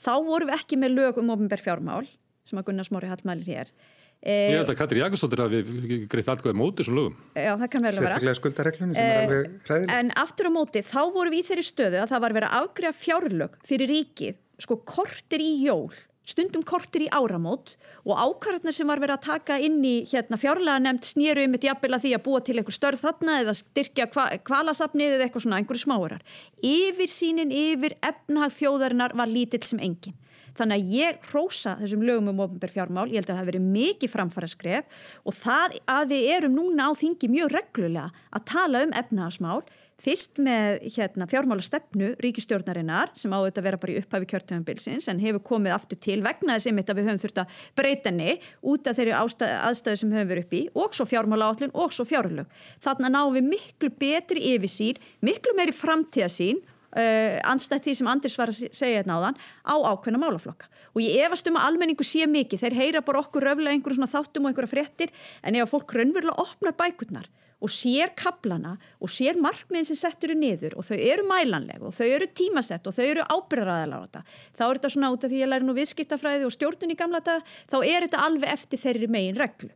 þá 0.01 0.13
vorum 0.25 0.49
við 0.49 0.57
ekki 0.57 0.79
með 0.81 0.97
lög 0.97 1.21
um 1.21 1.31
ofinberð 1.33 1.65
fjármál 1.65 2.05
sem 2.47 2.59
að 2.59 2.69
Gunnar 2.69 2.87
Smári 2.87 3.09
Hallmælir 3.11 3.49
hér 3.51 3.73
Ég 4.21 4.53
held 4.53 4.69
að 4.69 4.77
Katri 4.77 5.01
Jakobsdóttir 5.01 5.41
hafi 5.41 5.61
greitt 6.05 6.27
alltaf 6.29 6.53
mótið 6.53 6.83
þessum 6.83 6.97
lögum. 6.99 7.15
Já, 7.33 7.55
það 7.57 7.69
kann 7.73 7.87
vel 7.87 7.89
að 7.89 7.95
vera. 7.95 8.11
Sérstaklega 8.11 8.37
skuldareglunni 8.37 8.97
sem 8.99 9.07
er 9.07 9.15
eh, 9.15 9.23
alveg 9.25 9.55
hræðileg. 9.65 9.95
En 9.97 10.13
aftur 10.21 10.49
á 10.49 10.51
móti, 10.53 10.83
þá 10.85 11.01
vorum 11.15 11.33
við 11.33 11.41
í 11.41 11.47
þeirri 11.47 11.65
stöðu 11.65 11.99
að 12.03 12.13
það 12.13 12.23
var 12.27 12.37
verið 12.37 12.51
að 12.51 12.67
afgriða 12.67 12.93
fjárlög 12.99 13.57
fyrir 13.65 13.91
ríkið, 13.95 14.37
sko 14.61 14.77
kortir 14.85 15.41
í 15.41 15.49
jól, 15.65 15.89
stundum 16.21 16.61
kortir 16.69 17.07
í 17.07 17.09
áramót 17.09 17.75
og 18.05 18.13
ákvarðarna 18.13 18.77
sem 18.77 18.93
var 18.93 19.01
verið 19.01 19.17
að 19.17 19.25
taka 19.25 19.57
inn 19.65 19.81
í 19.81 19.95
hérna, 20.05 20.37
fjárlega 20.37 20.83
nefnd 20.85 21.07
snýru 21.09 21.47
um 21.47 21.57
þetta 21.57 21.71
jafnvel 21.71 21.93
að 21.97 22.05
því 22.05 22.11
að 22.13 22.25
búa 22.29 22.45
til 22.45 22.59
einhver 22.61 22.77
störð 22.77 23.01
þarna 23.07 23.41
eða 23.41 23.57
styrkja 23.57 24.09
kvalasafnið 24.45 25.15
eða 25.17 25.25
eitthvað 25.25 25.47
svona, 25.47 25.63
einhverju 25.63 25.87
smáurar. 25.87 26.21
Yfir 26.61 27.09
sínin, 27.09 27.49
yfir 27.49 27.97
efnahag 28.05 28.53
þjóðarinnar 28.53 29.17
var 29.17 29.33
lítill 29.33 29.65
sem 29.65 29.81
enginn. 29.81 30.13
Þannig 30.57 30.79
að 30.79 30.95
ég 30.95 31.21
hrósa 31.31 31.75
þessum 31.81 32.05
lögum 32.07 32.31
um 32.33 32.41
ofnbær 32.45 32.73
fjármál, 32.73 33.07
ég 33.09 33.21
held 33.21 33.29
að 33.29 33.35
það 33.35 33.41
hefur 33.41 33.51
verið 33.51 33.69
mikið 33.75 34.13
framfæra 34.15 34.49
skref 34.51 35.05
og 35.23 35.37
það 35.37 35.77
að 35.95 36.15
við 36.15 36.31
erum 36.37 36.57
núna 36.57 36.89
á 36.89 36.91
þingi 36.97 37.31
mjög 37.31 37.53
reglulega 37.55 38.25
að 38.31 38.47
tala 38.51 38.83
um 38.85 38.97
efnahagsmál, 39.01 39.61
fyrst 40.01 40.39
með 40.41 40.79
hérna, 40.95 41.27
fjármálastefnu 41.29 42.15
ríkistjórnarinnar 42.23 43.11
sem 43.19 43.33
áður 43.33 43.51
þetta 43.51 43.61
að 43.61 43.67
vera 43.67 43.79
bara 43.83 43.93
í 43.93 43.99
upphafi 44.01 44.29
kjörtöfumbilsins 44.31 45.09
en 45.11 45.21
hefur 45.21 45.43
komið 45.51 45.75
aftur 45.75 45.99
til 46.01 46.17
vegna 46.25 46.57
þess 46.57 46.71
einmitt 46.71 46.89
að 46.89 46.99
við 46.99 47.09
höfum 47.09 47.21
þurft 47.21 47.41
að 47.43 47.59
breyta 47.77 48.09
henni 48.09 48.35
út 48.71 48.89
af 48.89 48.97
þeirri 48.97 49.15
aðstæðu 49.19 50.01
sem 50.01 50.15
höfum 50.15 50.31
verið 50.33 50.47
upp 50.47 50.57
í 50.57 50.63
og 50.83 50.97
svo 50.97 51.07
fjármálaállin 51.11 51.75
og 51.77 51.93
svo 51.93 52.07
fjárlög. 52.09 52.49
Þannig 52.81 53.09
að 53.11 53.15
náum 53.17 53.37
við 53.37 53.49
miklu 53.51 53.91
betri 54.01 54.45
yfirsýr, 54.55 55.01
miklu 55.21 55.53
meiri 55.57 55.75
framtíðasín 55.75 56.63
Uh, 56.91 57.39
anstætt 57.47 57.85
því 57.87 57.97
sem 58.01 58.11
Andris 58.11 58.37
var 58.39 58.51
að 58.51 58.65
segja 58.75 58.99
hérna 58.99 59.15
á 59.15 59.23
þann 59.27 59.37
á 59.63 59.75
ákveðna 59.91 60.23
málaflokka. 60.23 60.67
Og 60.91 61.03
ég 61.05 61.23
efast 61.25 61.47
um 61.47 61.59
að 61.59 61.69
almenningu 61.69 62.03
sé 62.07 62.27
mikið. 62.27 62.65
Þeir 62.65 62.79
heyra 62.79 63.03
bara 63.05 63.21
okkur 63.23 63.47
röflega 63.47 63.77
einhverjum 63.77 64.01
svona 64.01 64.11
þáttum 64.11 64.47
og 64.47 64.51
einhverja 64.51 64.73
fréttir. 64.73 65.13
En 65.41 65.55
ef 65.55 65.71
fólk 65.71 65.95
raunverulega 65.95 66.43
opnar 66.43 66.75
bækurnar 66.75 67.29
og 67.61 67.69
sér 67.69 68.11
kaplana 68.17 68.75
og 68.99 69.11
sér 69.13 69.37
markmiðin 69.41 69.85
sem 69.91 69.99
settur 69.99 70.33
eru 70.33 70.39
niður 70.41 70.77
og 70.81 70.87
þau 70.87 70.97
eru 70.97 71.25
mælanleg 71.29 71.83
og 71.85 71.93
þau 71.93 72.07
eru 72.07 72.27
tímasett 72.33 72.87
og 72.89 72.95
þau 72.97 73.03
eru 73.05 73.27
ábyrðaræðilega 73.29 74.01
á 74.01 74.05
þetta 74.05 74.23
þá 74.57 74.63
er 74.65 74.79
þetta 74.79 74.93
svona 74.95 75.11
út 75.13 75.27
af 75.27 75.31
því 75.31 75.37
að 75.37 75.43
ég 75.43 75.51
læri 75.51 75.67
nú 75.67 75.75
viðskiptafræði 75.77 76.47
og 76.47 76.55
stjórnun 76.55 76.95
í 76.95 76.97
gamla 76.97 77.21
dag 77.25 77.53
þá 77.69 77.77
er 77.83 78.07
þetta 78.07 78.25
alveg 78.25 78.55
eftir 78.55 78.81
þeirri 78.81 79.11
megin 79.13 79.37
reglu 79.37 79.69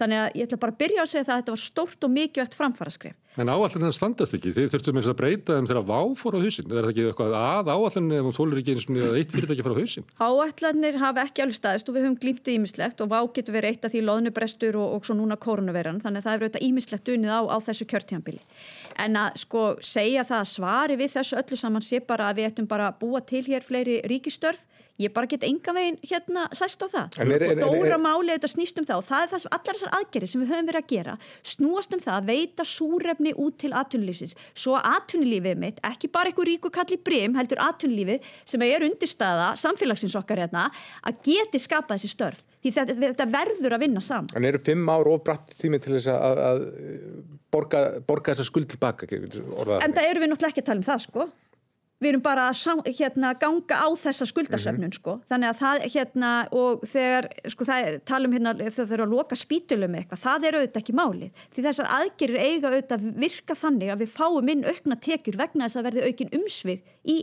Þannig 0.00 0.20
að 0.20 0.38
ég 0.38 0.46
ætla 0.48 0.58
bara 0.62 0.72
að 0.72 0.80
byrja 0.80 1.02
að 1.02 1.10
segja 1.10 1.26
það 1.26 1.34
að 1.34 1.40
þetta 1.42 1.54
var 1.54 1.60
stórt 1.60 2.06
og 2.06 2.12
mikilvægt 2.14 2.54
framfara-skref. 2.56 3.16
En 3.38 3.46
áallinna 3.46 3.92
standast 3.94 4.34
ekki, 4.34 4.50
þið 4.56 4.70
þurftum 4.72 4.96
eins 4.98 5.08
að 5.10 5.16
breyta 5.20 5.58
um 5.60 5.66
þegar 5.68 5.84
vá 5.86 5.98
fór 6.18 6.34
á 6.34 6.40
hausin. 6.42 6.66
Er 6.66 6.80
það 6.80 6.88
ekki 6.90 7.04
eitthvað 7.10 7.34
að 7.38 7.68
áallinni 7.70 8.16
ef 8.16 8.24
hún 8.26 8.34
þólur 8.34 8.60
ekki 8.62 8.74
eins 8.74 8.86
og 8.90 9.18
eitt 9.20 9.34
fyrirtæki 9.36 9.66
fór 9.66 9.76
á 9.76 9.80
hausin? 9.80 10.08
Áallinir 10.18 10.98
hafa 10.98 11.24
ekki 11.28 11.44
alveg 11.44 11.58
staðist 11.60 11.92
og 11.92 11.94
við 11.94 12.06
höfum 12.08 12.16
glýmtu 12.24 12.54
ímislegt 12.56 13.04
og 13.04 13.12
vá 13.12 13.20
getur 13.36 13.54
verið 13.54 13.76
eitt 13.76 13.86
af 13.86 13.94
því 13.94 14.02
loðnubrestur 14.08 14.80
og, 14.80 14.96
og 14.96 15.06
svo 15.06 15.14
núna 15.20 15.38
koronaveran. 15.38 16.00
Þannig 16.02 16.24
að 16.24 16.26
það 16.26 16.34
er 16.34 16.42
auðvitað 16.42 16.66
ímislegt 16.70 17.12
unnið 17.14 17.36
á, 17.36 17.40
á 17.54 17.56
þessu 17.68 17.86
kjörtíðanbili. 17.92 18.42
En 19.04 19.20
að 19.20 19.38
sko 19.44 19.64
segja 19.84 20.26
það 20.26 20.42
að 20.42 20.50
svari 20.56 20.98
við 20.98 21.14
þessu 21.14 21.38
öllu 21.44 21.60
saman 21.60 21.86
sé 21.86 22.02
bara 22.02 22.32
að 22.32 22.40
við 22.40 22.50
ættum 22.50 22.70
bara 22.72 22.90
að 22.90 22.98
búa 23.04 23.22
til 23.22 23.44
hér 23.46 23.62
fleiri 23.62 24.00
ríkistörf 24.10 24.66
ég 25.00 25.12
bara 25.14 25.28
get 25.30 25.44
enga 25.46 25.74
veginn 25.76 25.98
hérna 26.04 26.46
sæst 26.56 26.82
á 26.84 26.86
það 26.90 27.18
er, 27.22 27.30
er, 27.36 27.44
er, 27.46 27.60
stóra 27.60 27.98
máli 28.00 28.34
þetta 28.34 28.50
snýst 28.52 28.80
um 28.80 28.86
það 28.88 29.00
og 29.00 29.06
það 29.08 29.24
er 29.24 29.32
það 29.32 29.42
sem 29.44 29.54
allar 29.56 29.78
þessar 29.78 29.96
aðgerið 29.98 30.32
sem 30.32 30.42
við 30.42 30.52
höfum 30.52 30.68
verið 30.70 30.82
að 30.82 30.90
gera 30.92 31.16
snúast 31.52 31.96
um 31.96 32.04
það 32.04 32.18
að 32.18 32.30
veita 32.30 32.66
súrefni 32.68 33.34
út 33.40 33.58
til 33.62 33.72
atvinnulífsins, 33.80 34.36
svo 34.54 34.76
atvinnulífið 34.78 35.64
mitt 35.64 35.82
ekki 35.90 36.12
bara 36.12 36.32
einhver 36.32 36.50
ríku 36.50 36.72
kalli 36.74 37.00
brím 37.00 37.36
heldur 37.38 37.62
atvinnulífið 37.64 38.30
sem 38.44 38.66
er 38.68 38.86
undirstaða 38.86 39.50
samfélagsins 39.60 40.16
okkar 40.20 40.44
hérna 40.44 40.68
að 41.06 41.20
geti 41.30 41.60
skapa 41.62 41.96
þessi 41.96 42.12
störf, 42.12 42.40
því 42.60 42.74
þetta, 42.76 42.96
þetta 43.06 43.28
verður 43.32 43.76
að 43.76 43.84
vinna 43.86 44.04
saman. 44.04 44.32
En 44.36 44.48
eru 44.48 44.60
fimm 44.64 44.88
ár 44.92 45.08
og 45.10 45.22
bratt 45.24 45.54
tími 45.60 45.80
til 45.82 45.96
þess 45.96 46.10
að, 46.12 46.42
að 46.46 46.64
borga, 47.52 47.84
borga 48.06 48.34
þessa 48.34 48.48
skuld 48.48 48.70
tilbaka? 48.72 49.08
En 49.10 49.94
það 49.96 50.04
eru 50.06 50.22
við 50.22 50.32
náttúrulega 50.32 50.52
ekki 50.52 50.64
að 50.64 50.68
tala 50.72 50.82
um 50.82 50.90
það 50.90 51.06
sko 51.06 51.30
við 52.00 52.10
erum 52.12 52.22
bara 52.24 52.48
að 52.50 52.86
hérna, 52.98 53.34
ganga 53.40 53.76
á 53.76 53.88
þessa 54.00 54.26
skuldasöfnun 54.28 54.88
mm 54.88 54.90
-hmm. 54.90 54.98
sko. 54.98 55.20
þannig 55.28 55.48
að 55.50 55.60
það 55.60 55.84
hérna 55.94 56.30
og 56.52 56.86
þegar 56.88 57.28
sko, 57.46 57.64
það, 57.68 58.00
talum 58.04 58.32
hérna 58.32 58.54
þegar 58.56 58.86
þau 58.86 58.94
eru 58.94 59.06
að 59.06 59.14
loka 59.16 59.36
spítulum 59.36 59.94
eitthvað, 59.94 60.24
það 60.24 60.46
er 60.48 60.58
auðvitað 60.58 60.82
ekki 60.82 60.98
málið 61.00 61.30
því 61.54 61.66
þessar 61.68 61.92
aðgerir 61.98 62.40
eiga 62.40 62.70
auðvitað 62.70 63.06
virka 63.20 63.54
þannig 63.54 63.92
að 63.92 64.02
við 64.02 64.10
fáum 64.16 64.48
inn 64.48 64.64
aukna 64.64 64.96
tekjur 64.96 65.36
vegna 65.36 65.68
þess 65.68 65.76
að 65.76 65.86
verði 65.88 66.06
aukin 66.08 66.34
umsvið 66.40 66.80
í 67.04 67.18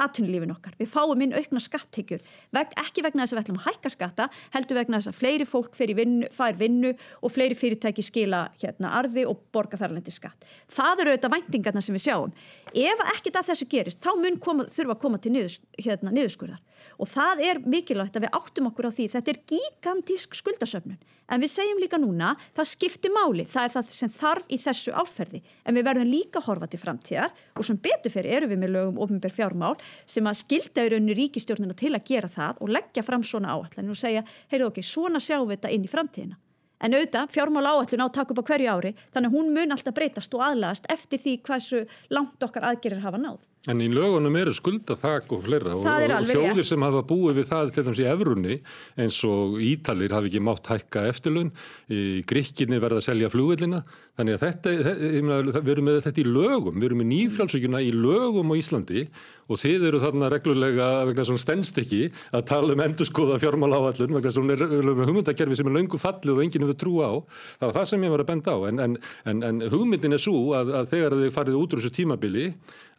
atvinnulífin 0.00 0.54
okkar. 0.54 0.74
Við 0.78 0.90
fáum 0.92 1.20
inn 1.24 1.34
aukna 1.36 1.60
skattekjur, 1.62 2.22
Veg, 2.54 2.72
ekki 2.80 3.04
vegna 3.04 3.24
þess 3.24 3.34
að 3.34 3.38
við 3.38 3.44
ætlum 3.44 3.60
að 3.60 3.66
hækka 3.68 3.92
skatta, 3.92 4.28
heldur 4.54 4.78
vegna 4.80 5.00
þess 5.00 5.12
að 5.12 5.18
fleiri 5.20 5.46
fólk 5.48 5.78
vinnu, 5.82 6.28
fær 6.32 6.58
vinnu 6.58 6.92
og 7.20 7.32
fleiri 7.32 7.58
fyrirtæki 7.58 8.04
skila 8.06 8.46
hérna 8.62 8.94
arði 8.98 9.26
og 9.28 9.40
borga 9.52 9.80
þarlendi 9.80 10.14
skatt. 10.14 10.46
Það 10.72 11.04
eru 11.04 11.14
auðvitað 11.14 11.34
væntingarna 11.36 11.84
sem 11.84 11.96
við 11.96 12.06
sjáum. 12.06 12.32
Ef 12.72 13.06
ekkit 13.16 13.36
af 13.36 13.48
þessu 13.50 13.68
gerist, 13.68 14.00
þá 14.02 14.16
mun 14.16 14.38
koma, 14.40 14.68
þurfa 14.72 14.96
að 14.96 15.02
koma 15.04 15.20
til 15.22 15.34
niðurs, 15.36 15.60
hérna, 15.78 16.14
niðurskurðar 16.14 16.62
og 17.02 17.10
það 17.10 17.40
er 17.42 17.58
mikilvægt 17.66 18.16
að 18.16 18.26
við 18.26 18.36
áttum 18.38 18.68
okkur 18.70 18.86
á 18.86 18.90
því. 18.94 19.08
Þetta 19.10 19.32
er 19.32 19.40
gigantísk 19.50 20.36
skuldasöfnun. 20.38 21.00
En 21.32 21.40
við 21.42 21.50
segjum 21.50 21.80
líka 21.80 21.98
núna, 21.98 22.36
það 22.54 22.66
skiptir 22.70 23.10
máli. 23.14 23.46
Það 23.48 23.64
er 23.64 23.72
það 23.74 23.84
sem 23.94 24.12
þarf 24.12 24.44
í 24.52 24.58
þessu 24.62 24.90
áferði 24.94 25.40
en 25.64 25.74
við 25.78 25.86
verðum 25.88 26.10
líka 26.12 26.42
horfa 26.44 26.66
til 26.70 26.80
framtíðar. 26.82 27.30
Og 27.56 27.66
sem 27.66 27.78
betur 27.82 28.12
fyrir 28.14 28.36
eru 28.38 28.46
við 28.52 28.62
með 28.62 28.74
lögum 28.76 29.00
ofinbér 29.02 29.34
fjármál 29.34 29.76
sem 30.06 30.26
að 30.28 30.40
skilda 30.42 30.86
í 30.86 30.92
rauninu 30.92 31.14
ríkistjórnina 31.18 31.74
til 31.78 31.94
að 31.96 32.06
gera 32.10 32.30
það 32.30 32.54
og 32.62 32.72
leggja 32.76 33.02
fram 33.06 33.24
svona 33.26 33.54
áallan 33.56 33.92
og 33.92 33.98
segja, 33.98 34.22
heyrðu 34.52 34.70
okkur, 34.70 34.86
svona 34.86 35.20
sjáum 35.22 35.48
við 35.48 35.56
þetta 35.58 35.74
inn 35.74 35.86
í 35.86 35.92
framtíðina. 35.92 36.36
En 36.82 36.94
auðvitað, 36.98 37.30
fjármál 37.30 37.66
áallun 37.70 38.02
á 38.02 38.06
að 38.08 38.16
taka 38.16 38.34
upp 38.34 38.42
á 38.42 38.48
hverju 38.50 38.68
ári, 38.74 38.90
þannig 39.14 39.28
að 39.30 39.36
hún 39.36 39.54
mun 39.54 39.74
alltaf 39.74 39.94
breytast 39.94 40.34
og 40.34 40.42
aðlagast 40.42 40.90
eftir 40.90 41.18
því 41.22 41.34
En 43.70 43.78
í 43.78 43.86
lögunum 43.86 44.34
eru 44.40 44.50
skulda 44.56 44.96
þakk 44.98 45.36
og 45.36 45.44
fleira 45.44 45.76
og, 45.76 45.84
og 45.86 46.24
þjóðir 46.26 46.66
sem 46.66 46.82
hafa 46.82 47.04
búið 47.06 47.36
við 47.36 47.44
það 47.46 47.68
til 47.70 47.84
dæmis 47.86 48.00
í 48.02 48.06
efrunni 48.10 48.56
eins 48.98 49.18
og 49.28 49.60
Ítalir 49.62 50.14
hafi 50.16 50.32
ekki 50.32 50.42
mátt 50.42 50.70
hækka 50.72 51.04
eftirlun, 51.12 51.52
í 51.86 52.24
Gríkinni 52.26 52.80
verða 52.82 52.98
að 52.98 53.06
selja 53.06 53.30
flugvillina, 53.30 53.84
þannig 54.18 54.34
að 54.34 54.42
þetta, 54.48 54.74
við 55.60 55.70
erum 55.76 55.86
með 55.86 56.00
þetta 56.08 56.22
í 56.24 56.26
lögum, 56.26 56.80
við 56.80 56.88
erum 56.88 57.02
með 57.04 57.10
nýfrálsvíkjuna 57.12 57.84
í 57.86 57.94
lögum 57.94 58.50
á 58.50 58.54
Íslandi 58.58 59.06
og 59.52 59.60
þið 59.60 59.86
eru 59.90 60.00
þarna 60.02 60.30
reglulega 60.32 60.88
vegna 61.08 61.26
svona 61.28 61.42
stennst 61.42 61.80
ekki 61.82 62.02
að 62.32 62.46
tala 62.50 62.76
um 62.76 62.84
endurskoða 62.84 63.38
fjármál 63.42 63.76
áallun 63.76 64.16
vegna 64.18 64.32
svona 64.34 64.56
hugmyndakerfi 64.58 65.58
sem 65.58 65.70
er 65.70 65.76
löngu 65.78 66.00
fallið 66.00 66.36
og 66.36 66.44
enginn 66.44 66.66
hefur 66.66 66.80
trú 66.82 66.94
á, 67.04 67.10
það 67.60 67.68
var 67.68 67.76
það 67.78 67.90
sem 67.92 68.06
ég 68.06 68.14
var 68.14 68.24
að 68.24 68.30
benda 68.32 68.56
á. 68.56 68.58
En, 68.68 68.84
en, 68.86 68.96
en, 69.28 69.42
en 69.48 69.66
hugmyndin 69.72 70.16
er 70.16 70.22
svo 70.22 70.38
að, 70.58 70.72
að 70.80 70.94
þegar 70.94 71.18
þið 71.20 71.36
farið 71.36 71.60
út 71.60 71.76
úr 71.76 71.82
þessu 71.82 71.96
tímabili 71.98 72.46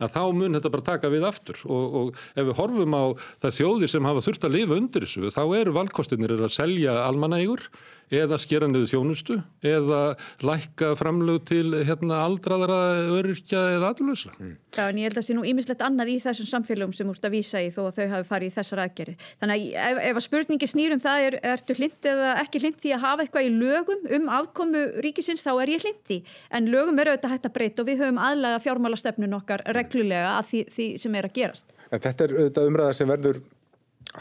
að 0.04 0.14
þá 0.16 0.22
mun 0.36 0.58
þetta 0.58 0.72
bara 0.74 0.88
taka 0.88 1.12
við 1.14 1.28
aftur. 1.28 1.60
Og, 1.70 1.97
og 1.99 2.22
ef 2.34 2.47
við 2.49 2.58
horfum 2.60 2.97
á 2.97 3.04
það 3.43 3.58
þjóðir 3.60 3.93
sem 3.93 4.10
hafa 4.10 4.24
þurft 4.28 4.47
að 4.47 4.56
lifa 4.58 4.80
undir 4.80 5.08
þessu 5.08 5.34
þá 5.34 5.43
eru 5.60 5.76
valkostinir 5.78 6.36
að 6.38 6.56
selja 6.56 6.97
almanægur 7.08 7.68
eða 8.14 8.39
skera 8.41 8.70
niður 8.70 8.91
þjónustu 8.91 9.39
eða 9.66 10.01
lækka 10.45 10.93
framlög 10.99 11.45
til 11.49 11.70
hérna, 11.88 12.24
aldraðara 12.28 12.80
öryrkja 13.18 13.64
eða 13.78 13.93
aðlösa. 13.93 14.34
Mm. 14.39 14.57
Já 14.74 14.88
en 14.88 14.97
ég 14.97 15.05
held 15.05 15.14
að 15.14 15.20
það 15.20 15.28
sé 15.28 15.36
nú 15.38 15.43
ímislegt 15.45 15.84
annað 15.86 16.11
í 16.14 16.16
þessum 16.24 16.49
samfélagum 16.49 16.93
sem 16.97 17.09
úrst 17.11 17.28
að 17.28 17.36
vísa 17.36 17.61
í 17.61 17.70
þó 17.74 17.82
að 17.86 17.97
þau 17.99 18.07
hafi 18.14 18.28
farið 18.30 18.49
í 18.49 18.53
þessar 18.55 18.82
aðgeri. 18.84 19.16
Þannig 19.41 19.66
að 19.70 19.91
ef, 19.91 20.01
ef 20.09 20.20
að 20.20 20.26
spurningi 20.26 20.70
snýrum 20.72 21.03
það 21.03 21.26
er, 21.28 21.38
ertu 21.53 21.78
hlind 21.78 22.09
eða 22.14 22.32
ekki 22.41 22.64
hlind 22.64 22.80
því 22.82 22.93
að 22.95 23.03
hafa 23.05 23.26
eitthvað 23.26 23.49
í 23.49 23.53
lögum 23.53 24.07
um 24.18 24.30
afkomu 24.39 24.84
ríkisins 25.05 25.45
þá 25.45 25.51
er 25.53 25.74
ég 25.76 25.86
hlind 25.86 26.01
því. 26.09 26.20
En 26.57 26.72
lögum 26.74 27.01
eru 27.03 27.14
auðvitað 27.14 27.36
hægt 27.36 27.49
að 27.49 27.57
breyta 27.59 27.84
og 27.84 27.91
við 27.91 28.01
höfum 28.01 28.22
aðlaga 28.26 28.61
fjármálastefnun 28.66 29.38
okkar 29.38 29.66
reglulega 29.78 30.38
að 30.39 30.49
því, 30.49 30.64
því 30.74 30.88
sem 31.05 31.20
er 31.20 31.30
að 31.30 31.38
gerast. 31.38 31.78
En 31.93 32.01
þetta 32.01 32.26
er 32.26 32.38
auðvitað 32.39 32.72
umræða 32.72 32.97
sem 32.97 33.14
verður 33.14 33.43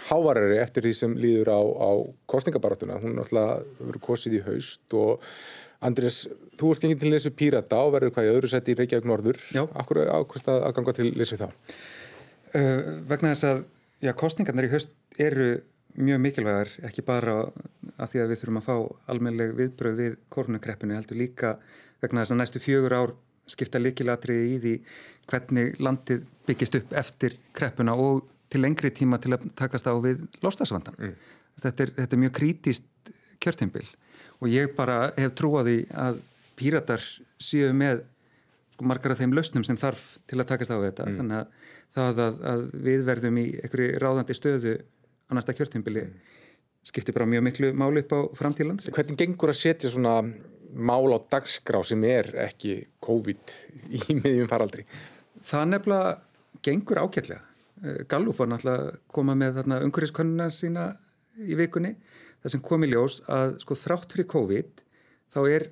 hávarari 0.08 0.60
eftir 0.62 0.86
því 0.86 0.92
sem 0.96 1.16
líður 1.18 1.52
á, 1.52 1.60
á 1.60 1.90
kostningabaratuna. 2.30 3.00
Hún 3.02 3.18
er 3.18 3.26
alltaf 3.26 3.82
verið 3.82 4.04
kosið 4.06 4.38
í 4.38 4.44
haust 4.46 4.96
og 4.98 5.26
Andrés, 5.82 6.22
þú 6.60 6.70
ert 6.72 6.84
gengið 6.84 7.02
til 7.02 7.12
þessu 7.16 7.32
pírata 7.34 7.80
og 7.82 7.96
verður 7.96 8.14
hvað 8.14 8.28
í 8.28 8.32
öðru 8.36 8.50
seti 8.52 8.74
í 8.74 8.78
Reykjavík 8.78 9.08
Norður. 9.10 9.40
Já. 9.50 9.64
Akkur 9.82 10.04
ákvæmst 10.06 10.50
að 10.52 10.66
ganga 10.76 10.94
til 10.94 11.08
þessu 11.16 11.40
þá? 11.40 11.48
Uh, 12.52 12.80
vegna 13.10 13.32
þess 13.32 13.48
að 13.48 13.62
já, 14.04 14.12
kostningarnir 14.18 14.68
í 14.68 14.72
haust 14.76 14.92
eru 15.20 15.48
mjög 15.98 16.22
mikilvægar, 16.24 16.70
ekki 16.86 17.04
bara 17.04 17.34
að 17.98 18.12
því 18.12 18.22
að 18.22 18.30
við 18.30 18.40
þurfum 18.40 18.60
að 18.60 18.68
fá 18.68 18.76
almennileg 19.12 19.56
viðbröð 19.58 19.98
við 19.98 20.14
korunakreppinu, 20.32 20.96
heldur 20.96 21.18
líka 21.20 21.56
vegna 22.02 22.22
þess 22.22 22.34
að 22.34 22.40
næstu 22.40 22.62
fjögur 22.62 22.96
ár 22.96 23.14
skipta 23.50 23.80
líkilatriði 23.82 24.54
í 24.54 24.60
því 24.62 24.74
hvernig 25.30 25.80
landið 25.82 26.24
byggist 26.46 26.78
upp 26.78 26.94
eftir 26.98 27.36
kreppuna 27.56 27.94
og 27.98 28.22
til 28.52 28.62
lengri 28.62 28.92
tíma 28.94 29.18
til 29.22 29.34
að 29.36 29.48
takast 29.58 29.88
á 29.88 29.94
við 30.02 30.26
lostasvandan. 30.44 30.96
Mm. 30.98 31.14
Þetta, 31.62 31.88
þetta 31.98 32.16
er 32.16 32.22
mjög 32.22 32.34
krítist 32.38 33.12
kjörtimbil 33.42 33.86
og 34.42 34.50
ég 34.50 34.72
bara 34.76 35.12
hef 35.16 35.34
trúaði 35.38 35.82
að 35.94 36.20
píratar 36.58 37.02
séu 37.42 37.70
með 37.76 38.02
sko, 38.74 38.86
margar 38.88 39.14
af 39.14 39.22
þeim 39.22 39.36
lausnum 39.36 39.64
sem 39.66 39.78
þarf 39.78 40.02
til 40.30 40.40
að 40.40 40.50
takast 40.52 40.74
á 40.74 40.78
þetta. 40.82 41.06
Mm. 41.06 41.20
Þannig 41.20 41.38
að 41.38 41.70
það 41.92 42.22
að, 42.24 42.42
að 42.52 42.66
við 42.86 43.06
verðum 43.08 43.40
í 43.42 43.46
einhverju 43.60 44.00
ráðandi 44.02 44.36
stöðu 44.36 44.76
á 45.28 45.32
næsta 45.36 45.54
kjörtimbili 45.56 46.06
mm. 46.06 46.16
skiptir 46.88 47.16
bara 47.16 47.28
mjög 47.28 47.46
miklu 47.48 47.72
máli 47.76 48.04
upp 48.04 48.16
á 48.16 48.20
framtíðlands. 48.40 48.90
Hvernig 48.92 49.20
gengur 49.20 49.52
að 49.52 49.60
setja 49.60 49.92
svona 49.92 50.18
mál 50.72 51.12
á 51.12 51.18
dagskrá 51.36 51.82
sem 51.84 52.04
er 52.08 52.30
ekki 52.46 52.78
COVID 53.04 53.56
í 53.92 54.18
miðjum 54.22 54.50
faraldri? 54.50 54.86
Það 55.42 55.66
nefnilega 55.74 56.12
gengur 56.64 57.02
ágætlega. 57.02 57.42
Eh, 57.82 58.02
Gallup 58.08 58.38
var 58.38 58.50
náttúrulega 58.52 58.98
koma 59.10 59.34
með 59.38 59.60
þarna 59.60 59.80
umhverfiskonnuna 59.86 60.48
sína 60.54 60.86
í 61.42 61.56
vikunni 61.58 61.96
það 62.42 62.54
sem 62.54 62.62
kom 62.62 62.84
í 62.86 62.90
ljós 62.92 63.20
að 63.30 63.56
sko 63.62 63.76
þrátt 63.78 64.14
fyrir 64.14 64.28
COVID 64.30 64.84
þá 65.34 65.40
er, 65.48 65.66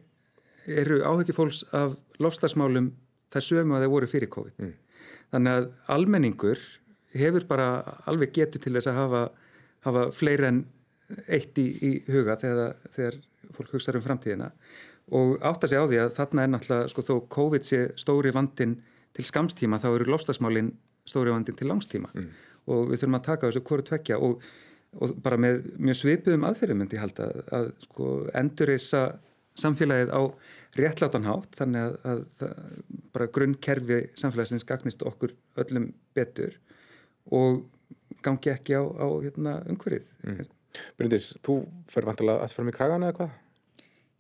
eru 0.67 1.01
áhugifólks 1.07 1.65
af 1.77 1.97
lofslagsmálum 2.23 2.93
þar 3.31 3.47
sömu 3.47 3.77
að 3.77 3.85
þeir 3.85 3.93
voru 3.95 4.11
fyrir 4.11 4.33
COVID. 4.33 4.59
Mm. 4.59 4.75
Þannig 5.31 5.57
að 5.57 5.69
almenningur 5.95 6.63
hefur 7.15 7.47
bara 7.47 7.71
alveg 8.11 8.35
getur 8.35 8.63
til 8.63 8.75
þess 8.75 8.91
að 8.91 9.01
hafa, 9.01 9.25
hafa 9.87 10.05
fleiri 10.15 10.49
en 10.51 10.61
eitt 11.27 11.59
í, 11.59 11.67
í 11.71 11.91
huga 12.11 12.37
þegar, 12.39 12.77
þegar 12.95 13.19
fólk 13.55 13.75
hugsaður 13.75 14.01
um 14.01 14.07
framtíðina 14.07 14.51
og 15.11 15.41
átt 15.43 15.65
að 15.67 15.73
segja 15.73 15.83
á 15.83 15.91
því 15.91 15.99
að 16.05 16.13
þarna 16.19 16.43
er 16.43 16.53
náttúrulega 16.53 16.91
sko 16.93 17.05
þó 17.07 17.15
COVID 17.35 17.67
sé 17.67 17.81
stóri 17.99 18.31
vandin 18.35 18.77
til 19.17 19.27
skamstíma 19.27 19.81
þá 19.83 19.89
eru 19.91 20.07
lofslagsmálinn 20.13 20.71
stóri 21.11 21.35
vandin 21.35 21.59
til 21.59 21.71
langstíma 21.71 22.13
mm. 22.15 22.29
og 22.71 22.91
við 22.91 23.03
þurfum 23.03 23.19
að 23.21 23.27
taka 23.29 23.49
þessu 23.51 23.65
hverju 23.71 23.89
tvekja 23.91 24.21
og, 24.27 24.47
og 24.99 25.17
bara 25.25 25.41
með 25.41 25.67
mjög 25.79 26.01
svipuðum 26.05 26.47
aðferðum 26.49 26.83
myndi 26.83 26.99
ég 26.99 27.05
halda 27.05 27.29
að, 27.29 27.43
að 27.59 27.69
sko, 27.89 28.13
endurreysa 28.41 29.05
samfélagið 29.61 30.15
á 30.15 30.23
réttlátanhátt 30.79 31.59
þannig 31.59 31.83
að, 31.83 31.99
að, 32.07 32.25
að 32.47 33.05
bara 33.15 33.29
grunnkerfi 33.35 34.01
samfélagsins 34.19 34.67
gagnist 34.69 35.03
okkur 35.07 35.35
öllum 35.61 35.91
betur 36.17 36.55
og 37.35 37.65
gangi 38.25 38.53
ekki 38.53 38.77
á, 38.77 38.85
á 38.85 39.07
hérna, 39.23 39.61
umhverfið. 39.71 40.09
Mm. 40.27 40.49
Bryndis, 40.99 41.33
þú 41.45 41.63
fer 41.91 42.07
vantilega 42.07 42.45
að 42.45 42.55
fyrir 42.55 42.69
mig 42.69 42.77
kragana 42.77 43.11
eða 43.11 43.19
hvað? 43.19 43.39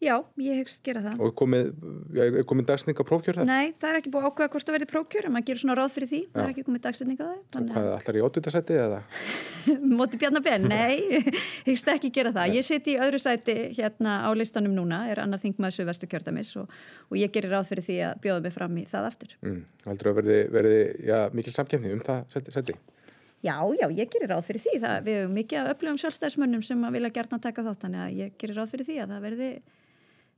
Já, 0.00 0.14
ég 0.40 0.56
hegst 0.56 0.80
gera 0.80 1.02
það. 1.04 1.18
Og 1.20 1.32
komið, 1.36 1.66
er 2.16 2.44
komið 2.48 2.70
dagsning 2.70 2.96
á 2.96 3.04
prófkjör 3.04 3.36
það? 3.42 3.48
Nei, 3.50 3.74
það 3.76 3.90
er 3.90 3.96
ekki 3.98 4.12
búið 4.14 4.28
ákveða 4.30 4.50
hvort 4.54 4.66
það 4.66 4.76
verði 4.78 4.86
prófkjör 4.88 5.26
en 5.28 5.34
maður 5.34 5.46
gerur 5.50 5.60
svona 5.60 5.74
ráð 5.76 5.90
fyrir 5.92 6.08
því, 6.08 6.20
Já. 6.22 6.30
það 6.32 6.44
er 6.44 6.52
ekki 6.54 6.62
komið 6.68 6.82
dagsning 6.86 7.18
á 7.20 7.24
það. 7.26 7.34
Þannig... 7.56 7.74
Hvað, 7.74 7.88
allar 7.98 8.16
í 8.16 8.22
ótutarsæti 8.24 8.78
eða? 8.80 9.00
Móti 9.98 10.20
Bjarnabér, 10.22 10.64
nei, 10.64 11.20
hegst 11.68 11.90
ekki 11.92 12.10
gera 12.16 12.32
það. 12.32 12.54
Ég 12.56 12.64
siti 12.64 12.94
í 12.94 13.02
öðru 13.04 13.20
sæti 13.20 13.56
hérna 13.76 14.14
á 14.24 14.30
listanum 14.32 14.72
núna, 14.72 15.02
er 15.12 15.20
annar 15.20 15.42
þingmaður 15.42 15.76
Suðvestu 15.76 16.08
kjördamis 16.08 16.54
og, 16.62 16.72
og 17.12 17.20
ég 17.20 17.34
gerir 17.34 17.52
ráð 17.52 17.68
fyrir 17.74 17.84
því 17.90 17.98
að 18.06 18.22
bjóða 18.24 18.44
mig 18.46 18.54
fram 18.56 18.78
í 18.80 18.86
það 18.88 19.10
aftur. 19.10 19.34
Mm. 19.44 19.58
Aldrei 19.92 20.10
að 20.14 20.22
verði, 20.22 20.38
verði 20.56 20.80
já, 21.10 21.18
mikil 21.36 21.54
samkefni 21.58 21.92
um 21.92 22.00
það 22.06 22.40
sæti? 22.48 22.78
Já, 23.44 23.56
já, 23.76 23.86
ég 23.96 24.08
gerir 24.12 24.32
ráð 24.32 24.48
fyrir 24.48 24.64
því. 24.64 24.80
Það, 24.80 24.96
við 25.04 25.14
hefum 25.18 25.36
mikið 25.38 25.60
af 25.60 25.70
upplöfum 25.74 26.00
sjálfstæðismönnum 26.00 26.64
sem 26.64 26.82
að 26.84 26.96
vilja 26.96 27.12
gertna 27.20 27.38
taka 27.40 27.64
þátt, 27.64 27.84
þannig 27.86 28.02
að 28.06 28.18
ég 28.18 28.34
gerir 28.40 28.58
ráð 28.60 28.74
fyrir 28.74 28.88
því 28.88 28.98
að 29.00 29.14
það 29.14 29.22
verði 29.28 29.50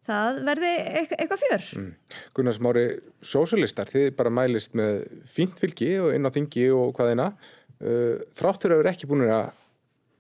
það 0.09 0.43
verði 0.49 0.75
eitthvað 0.99 1.43
fjör. 1.45 1.67
Mm. 1.79 2.21
Gunnar 2.37 2.59
Smári, 2.59 2.85
sósulistar, 3.33 3.91
þið 3.93 4.13
bara 4.19 4.35
mælist 4.35 4.77
með 4.79 5.03
fínt 5.31 5.63
fylgi 5.63 5.95
og 6.03 6.13
inn 6.17 6.27
á 6.27 6.35
þingi 6.35 6.69
og 6.77 6.95
hvaðina. 6.99 7.33
Uh, 7.83 8.23
þráttur 8.37 8.77
vera 8.79 8.95
ekki 8.95 9.11
búin 9.11 9.27
að 9.29 9.51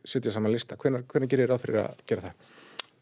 setja 0.08 0.34
saman 0.34 0.54
lista. 0.54 0.78
Hvernig, 0.78 1.06
hvernig 1.10 1.30
gerir 1.30 1.46
þið 1.46 1.54
ráð 1.54 1.64
fyrir 1.66 1.84
að 1.84 2.04
gera 2.10 2.28
það? 2.28 2.52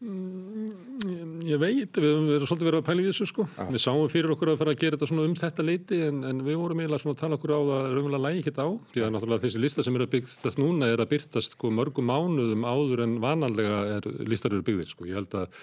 Mm, 0.01 1.41
ég 1.45 1.59
veit, 1.61 1.93
við 1.93 2.07
höfum 2.07 2.29
verið 2.31 2.47
svolítið 2.49 2.67
verið 2.67 2.79
að 2.79 2.85
pæla 2.87 3.01
í 3.03 3.09
þessu 3.11 3.25
sko. 3.29 3.43
Ah. 3.61 3.67
Við 3.69 3.83
sáum 3.83 4.07
fyrir 4.09 4.33
okkur 4.33 4.49
að 4.49 4.57
fara 4.57 4.73
að 4.73 4.79
gera 4.81 4.97
þetta 4.97 5.09
svona 5.11 5.25
um 5.27 5.35
þetta 5.37 5.65
leiti 5.67 5.99
en, 6.07 6.23
en 6.25 6.39
við 6.47 6.57
vorum 6.57 6.81
eiginlega 6.81 7.03
svona 7.03 7.13
að 7.13 7.19
tala 7.19 7.37
okkur 7.37 7.53
á 7.53 7.59
það 7.61 7.83
raunverulega 7.85 8.23
lægi 8.23 8.41
ekkert 8.41 8.61
á. 8.65 8.67
Því 8.95 9.03
að 9.05 9.13
náttúrulega 9.13 9.43
þessi 9.45 9.61
lista 9.61 9.85
sem 9.85 9.99
er 9.99 10.05
að 10.07 10.11
byggjast 10.15 10.61
núna 10.61 10.89
er 10.89 11.03
að 11.03 11.11
byrtast 11.13 11.53
sko, 11.53 11.69
mörgum 11.77 12.09
mánuðum 12.09 12.65
áður 12.65 13.05
en 13.05 13.13
vananlega 13.21 13.83
er, 13.99 14.09
listar 14.25 14.55
eru 14.57 14.65
byggðir 14.71 14.89
sko. 14.89 15.05
Ég 15.05 15.21
held 15.21 15.37
að 15.37 15.61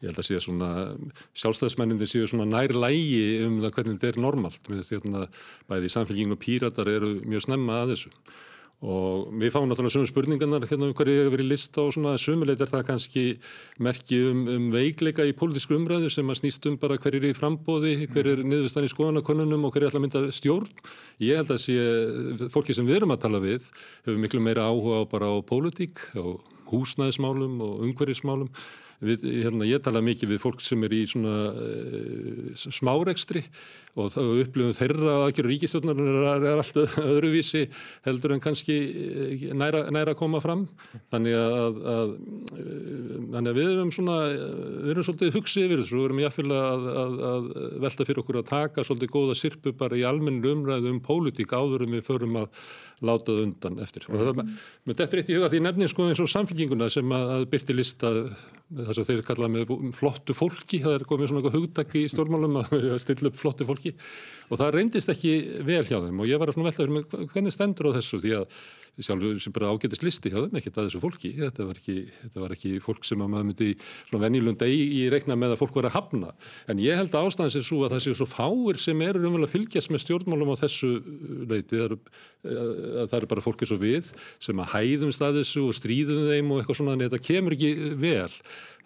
ég 0.00 0.08
held 0.08 0.20
að 0.20 0.28
sé 0.28 0.40
svona 0.40 0.70
sjálfstæðismenninni 1.36 2.08
séu 2.08 2.28
svona 2.28 2.48
nær 2.48 2.72
lægi 2.72 3.42
um 3.46 3.58
það 3.60 3.74
hvernig 3.76 3.98
þetta 3.98 4.12
er 4.14 4.22
normalt. 4.24 4.70
Með 4.72 4.86
því 4.88 5.00
að 5.20 5.42
bæði 5.68 5.90
samfélgingin 5.92 6.36
og 6.36 6.40
píratar 6.40 6.88
eru 6.88 7.18
mjög 7.24 7.44
snemma 7.48 7.82
að 7.82 7.94
þessu. 7.94 8.14
Og 8.80 9.26
við 9.36 9.50
fáum 9.52 9.66
náttúrulega 9.68 9.92
svona 9.92 10.08
spurningarnar 10.08 10.64
hérna 10.64 10.86
um 10.88 10.94
hverju 10.96 11.18
hefur 11.18 11.34
verið 11.34 11.50
lista 11.50 11.82
og 11.82 11.90
svona 11.92 12.14
sumuleit 12.16 12.62
er 12.64 12.70
það 12.70 12.86
kannski 12.88 13.24
merki 13.84 14.22
um, 14.30 14.46
um 14.48 14.70
veikleika 14.72 15.26
í 15.28 15.34
pólitísku 15.36 15.76
umræðu 15.76 16.08
sem 16.08 16.32
að 16.32 16.38
snýst 16.40 16.68
um 16.70 16.78
bara 16.80 16.96
hverju 16.96 17.20
er 17.20 17.26
í 17.28 17.36
frambóði, 17.36 18.06
hverju 18.08 18.38
er 18.38 18.40
niðurstann 18.40 18.88
í 18.88 18.92
skoðanakonunum 18.94 19.68
og 19.68 19.74
hverju 19.74 19.84
er 19.84 19.90
alltaf 19.90 20.04
myndað 20.06 20.30
stjórn. 20.32 20.72
Ég 21.20 21.42
held 21.42 21.52
að 21.52 21.60
sé, 21.66 21.76
fólki 22.56 22.72
sem 22.78 22.88
við 22.88 23.02
erum 23.02 23.12
að 23.12 23.26
tala 23.26 23.44
við 23.44 23.68
hefur 24.06 24.22
miklu 24.24 24.40
meira 24.48 24.70
áhuga 24.72 25.04
á 25.04 25.10
bara 25.12 25.28
á 25.28 25.36
pólitík, 25.44 26.00
á 26.16 26.40
húsnæðismálum 26.72 27.60
og 27.66 27.84
umhverjismálum 27.84 28.48
Við, 29.00 29.24
hérna, 29.44 29.64
ég 29.64 29.80
tala 29.80 30.02
mikið 30.04 30.34
við 30.34 30.42
fólk 30.42 30.60
sem 30.60 30.82
er 30.84 30.92
í 30.92 31.04
svona 31.08 31.36
e, 31.56 32.52
smárekstri 32.68 33.40
og 33.98 34.10
þá 34.14 34.20
upplifum 34.22 34.74
þeirra 34.76 35.14
aðgjörur 35.24 35.50
ríkistjóðnar 35.50 36.02
er, 36.04 36.18
er 36.36 36.60
alltaf 36.62 36.96
öðruvísi 37.02 37.64
heldur 38.06 38.34
en 38.36 38.42
kannski 38.44 38.76
eh, 38.90 39.46
næra, 39.56 39.82
næra 39.90 40.14
að 40.14 40.20
koma 40.20 40.42
fram. 40.42 40.66
Þannig 41.10 41.36
að, 41.38 41.80
að, 41.94 42.12
eh, 42.54 43.16
þannig 43.32 43.50
að 43.50 43.58
við 43.58 43.72
erum 43.72 43.94
svona 43.94 44.18
við 44.30 44.92
erum 44.94 45.08
svolítið 45.08 45.34
hugsið 45.38 45.66
yfir 45.66 45.82
þessu. 45.82 45.98
Við 45.98 46.06
erum 46.10 46.22
jáfnvel 46.24 46.60
að, 46.60 46.86
að 47.30 47.50
velta 47.86 48.06
fyrir 48.06 48.22
okkur 48.22 48.40
að 48.42 48.52
taka 48.52 48.86
svolítið 48.86 49.12
góða 49.16 49.40
sirpu 49.40 49.74
bara 49.82 49.98
í 49.98 50.06
almennu 50.06 50.54
umræðu 50.54 50.94
um 50.94 51.02
pólitík 51.04 51.56
áður 51.56 51.86
en 51.86 51.98
við 51.98 52.06
förum 52.06 52.40
að 52.44 52.64
láta 53.00 53.32
það 53.32 53.44
undan 53.46 53.82
eftir. 53.82 54.06
Og 54.12 54.40
það 54.94 55.04
er 55.06 55.20
eitt 55.22 55.30
í 55.32 55.36
huga 55.38 55.50
því 55.52 55.62
nefnir 55.66 55.90
sko 55.90 56.08
eins 56.10 56.22
og 56.22 56.30
samfélkinguna 56.30 56.90
sem 56.92 57.14
að 57.16 57.46
byrti 57.50 57.76
lista 57.76 58.12
þess 58.70 59.00
að 59.02 59.08
þeir 59.08 59.22
kalla 59.26 59.48
með 59.50 59.70
flottu 59.96 60.34
fólki, 60.36 60.78
það 60.84 60.96
er 60.96 61.04
komið 61.08 61.30
svona 61.32 61.50
hugdagi 61.54 62.04
í 62.04 62.10
stjórnmálum 62.12 62.60
að 62.60 62.74
stilla 63.02 63.30
upp 63.32 63.38
flottu 63.40 63.66
fólki 63.66 63.79
og 64.50 64.60
það 64.60 64.72
reyndist 64.76 65.12
ekki 65.12 65.32
vel 65.66 65.82
hjá 65.86 65.96
þeim. 65.96 66.20
Og 66.20 66.30
ég 66.30 66.40
var 66.40 66.52
að 66.52 66.60
velta 66.60 66.82
fyrir 66.82 66.94
mig 66.96 67.06
hvernig 67.32 67.54
stendur 67.54 67.90
á 67.90 67.96
þessu? 67.98 68.20
Því 68.22 68.34
að 68.40 68.60
sjálfur 69.04 69.40
sem 69.42 69.54
bara 69.54 69.70
ágætist 69.72 70.04
listi 70.06 70.32
hjá 70.32 70.38
þeim, 70.38 70.56
ekkert 70.60 70.80
að 70.80 70.88
þessu 70.88 71.02
fólki. 71.02 71.32
Þetta 71.38 71.66
var 71.68 71.80
ekki, 71.80 71.96
þetta 72.22 72.42
var 72.44 72.54
ekki 72.56 72.72
fólk 72.84 73.06
sem 73.08 73.24
að 73.24 73.32
maður 73.34 73.48
myndi 73.50 73.68
svona 73.82 74.22
venjulunda 74.26 74.68
í, 74.70 74.80
í 75.00 75.02
reikna 75.12 75.38
með 75.40 75.54
að 75.54 75.62
fólk 75.62 75.78
var 75.80 75.90
að 75.90 75.96
hafna, 75.98 76.34
en 76.70 76.82
ég 76.82 76.98
held 77.00 77.14
að 77.14 77.30
ástæðan 77.30 77.54
sé 77.54 77.64
svo 77.66 77.82
að 77.86 77.94
það 77.96 78.04
sé 78.06 78.16
svo 78.18 78.28
fáir 78.30 78.80
sem 78.80 79.04
eru 79.06 79.24
umvel 79.28 79.46
að 79.46 79.54
fylgjast 79.54 79.92
með 79.92 80.04
stjórnmálum 80.04 80.52
á 80.54 80.62
þessu 80.64 80.92
leiti, 81.50 81.80
eru, 81.80 82.00
það 82.42 83.16
eru 83.20 83.30
bara 83.34 83.44
fólki 83.44 83.68
svo 83.68 83.80
við 83.80 84.10
sem 84.42 84.60
að 84.62 84.74
hæðum 84.74 85.14
staðissu 85.14 85.64
og 85.68 85.76
stríðum 85.78 86.28
þeim 86.30 86.52
og 86.54 86.62
eitthvað 86.62 86.80
svona, 86.80 86.96
en 86.96 87.06
þetta 87.06 87.24
kemur 87.30 87.56
ekki 87.56 87.96
vel. 88.00 88.28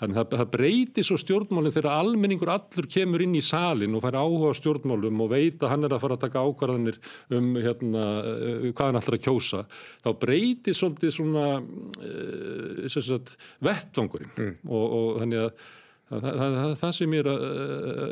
Þannig 0.01 0.19
að 0.21 0.35
það 0.35 0.49
breytir 0.53 1.07
svo 1.07 1.17
stjórnmálinn 1.21 1.75
þegar 1.75 1.95
almenningur 2.01 2.51
allur 2.51 2.89
kemur 2.91 3.23
inn 3.23 3.37
í 3.39 3.43
salin 3.45 3.95
og 3.95 4.03
fær 4.03 4.19
áhuga 4.19 4.51
á 4.51 4.59
stjórnmálum 4.59 5.23
og 5.23 5.31
veit 5.31 5.63
að 5.63 5.71
hann 5.71 5.87
er 5.87 5.95
að 5.95 6.03
fara 6.03 6.19
að 6.19 6.25
taka 6.25 6.43
ákvarðanir 6.43 6.99
um 7.39 7.47
hérna, 7.55 8.03
eh, 8.25 8.67
hvað 8.73 8.91
hann 8.91 8.99
allra 9.01 9.21
kjósa. 9.23 9.63
Þá 10.05 10.11
breytir 10.21 10.77
svolítið 10.77 11.15
svona 11.17 11.47
uh, 11.63 13.33
vettvangurinn 13.65 14.35
mm. 14.37 14.53
og, 14.69 14.85
og 14.85 15.09
þannig 15.23 15.47
að 15.47 15.65
Það, 16.05 16.21
það, 16.21 16.55
það, 16.55 16.73
það 16.79 16.91
sem 16.95 17.15
ég 17.15 17.23
er 17.23 17.29
að, 17.31 17.45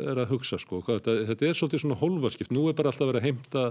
er 0.09 0.19
að 0.23 0.31
hugsa 0.33 0.57
sko, 0.57 0.79
þetta, 0.87 1.13
þetta 1.29 1.45
er 1.45 1.57
svolítið 1.59 1.81
svona 1.83 1.97
hólfarskipt, 1.99 2.53
nú 2.55 2.63
er 2.67 2.75
bara 2.75 2.89
alltaf 2.89 3.05
að 3.05 3.11
vera 3.11 3.19
að 3.21 3.27
heimta 3.27 3.65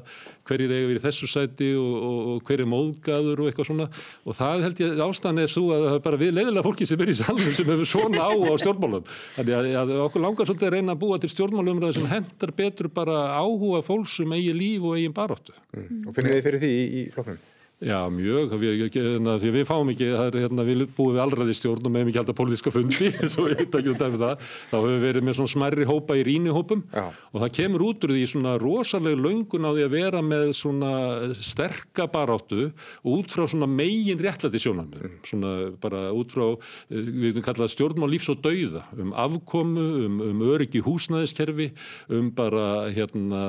hverjir 0.46 0.74
eiga 0.76 0.90
verið 0.92 1.06
þessu 1.08 1.28
sæti 1.32 1.70
og, 1.74 1.96
og, 1.98 2.20
og 2.30 2.44
hverjir 2.46 2.68
móðgæður 2.70 3.42
og 3.42 3.50
eitthvað 3.50 3.68
svona 3.72 3.88
og 3.90 4.36
það 4.38 4.66
held 4.68 4.82
ég 4.84 5.02
ástæðan 5.08 5.42
er 5.42 5.50
svo 5.50 5.64
að 5.74 5.86
það 5.88 5.96
er 5.98 6.04
bara 6.06 6.20
við 6.22 6.34
leiðilega 6.36 6.66
fólki 6.68 6.88
sem 6.88 7.02
er 7.02 7.10
í 7.10 7.16
salunum 7.18 7.56
sem 7.58 7.72
hefur 7.74 7.90
svona 7.92 8.22
á 8.22 8.30
á 8.30 8.54
stjórnmálum, 8.62 9.10
þannig 9.40 9.58
að, 9.58 9.70
að 9.82 9.94
okkur 10.06 10.24
langar 10.28 10.50
svolítið 10.52 10.70
að 10.70 10.76
reyna 10.76 10.94
að 10.94 11.02
búa 11.02 11.18
til 11.18 11.32
stjórnmálum 11.34 11.82
sem 11.98 12.12
hendar 12.14 12.54
betur 12.62 12.92
bara 12.94 13.24
áhuga 13.42 13.82
fólk 13.82 14.06
sem 14.12 14.38
eigi 14.38 14.54
líf 14.54 14.86
og 14.86 15.00
eigin 15.00 15.18
baróttu. 15.18 15.56
Mm. 15.74 16.06
Og 16.06 16.14
finnir 16.14 16.38
þið 16.38 16.46
fyrir 16.46 16.62
því 16.62 16.72
í, 16.78 16.86
í 17.02 17.04
flokknum? 17.10 17.42
Já, 17.82 17.98
mjög, 18.14 18.52
við, 18.62 18.84
hérna, 18.94 19.34
því 19.42 19.50
við 19.56 19.64
fáum 19.66 19.88
ekki, 19.90 20.06
er, 20.14 20.36
hérna, 20.44 20.62
við 20.66 20.84
búum 20.94 21.16
við 21.16 21.22
allraði 21.24 21.54
stjórn 21.58 21.88
og 21.88 21.90
meðum 21.90 22.10
ekki 22.12 22.20
alltaf 22.20 22.36
pólitíska 22.38 22.70
fundi, 22.70 23.08
svo 23.32 23.48
ég 23.50 23.58
veit 23.58 23.74
ekki 23.74 23.90
um 23.90 23.98
það, 23.98 24.44
þá 24.70 24.76
hefur 24.76 24.92
við 24.92 25.02
verið 25.02 25.26
með 25.26 25.36
svona 25.38 25.50
smærri 25.50 25.86
hópa 25.88 26.18
í 26.18 26.22
rínihópum 26.28 26.84
Já. 26.92 27.08
og 27.10 27.42
það 27.42 27.54
kemur 27.56 27.84
út 27.88 28.06
úr 28.06 28.14
því 28.14 28.22
svona 28.30 28.52
rosalega 28.62 29.18
laungun 29.18 29.66
á 29.66 29.70
því 29.72 29.86
að 29.86 29.96
vera 29.96 30.20
með 30.22 30.52
svona 30.60 30.92
sterkabaráttu 31.40 32.68
út 33.14 33.34
frá 33.34 33.48
svona 33.50 33.66
megin 33.70 34.22
réttlæti 34.22 34.62
sjónum, 34.62 34.86
mm. 34.86 35.18
svona 35.32 35.52
bara 35.82 36.04
út 36.14 36.36
frá, 36.36 36.46
eh, 36.86 37.02
við 37.02 37.32
veitum 37.32 37.46
kallað 37.48 37.74
stjórnmál 37.74 38.12
lífs 38.14 38.30
og 38.30 38.44
dauða, 38.46 38.84
um 38.94 39.10
afkomu, 39.24 39.88
um, 40.06 40.22
um 40.28 40.46
öryggi 40.52 40.84
húsnæðiskerfi, 40.86 41.72
um 42.14 42.30
bara 42.30 42.86
hérna 42.94 43.42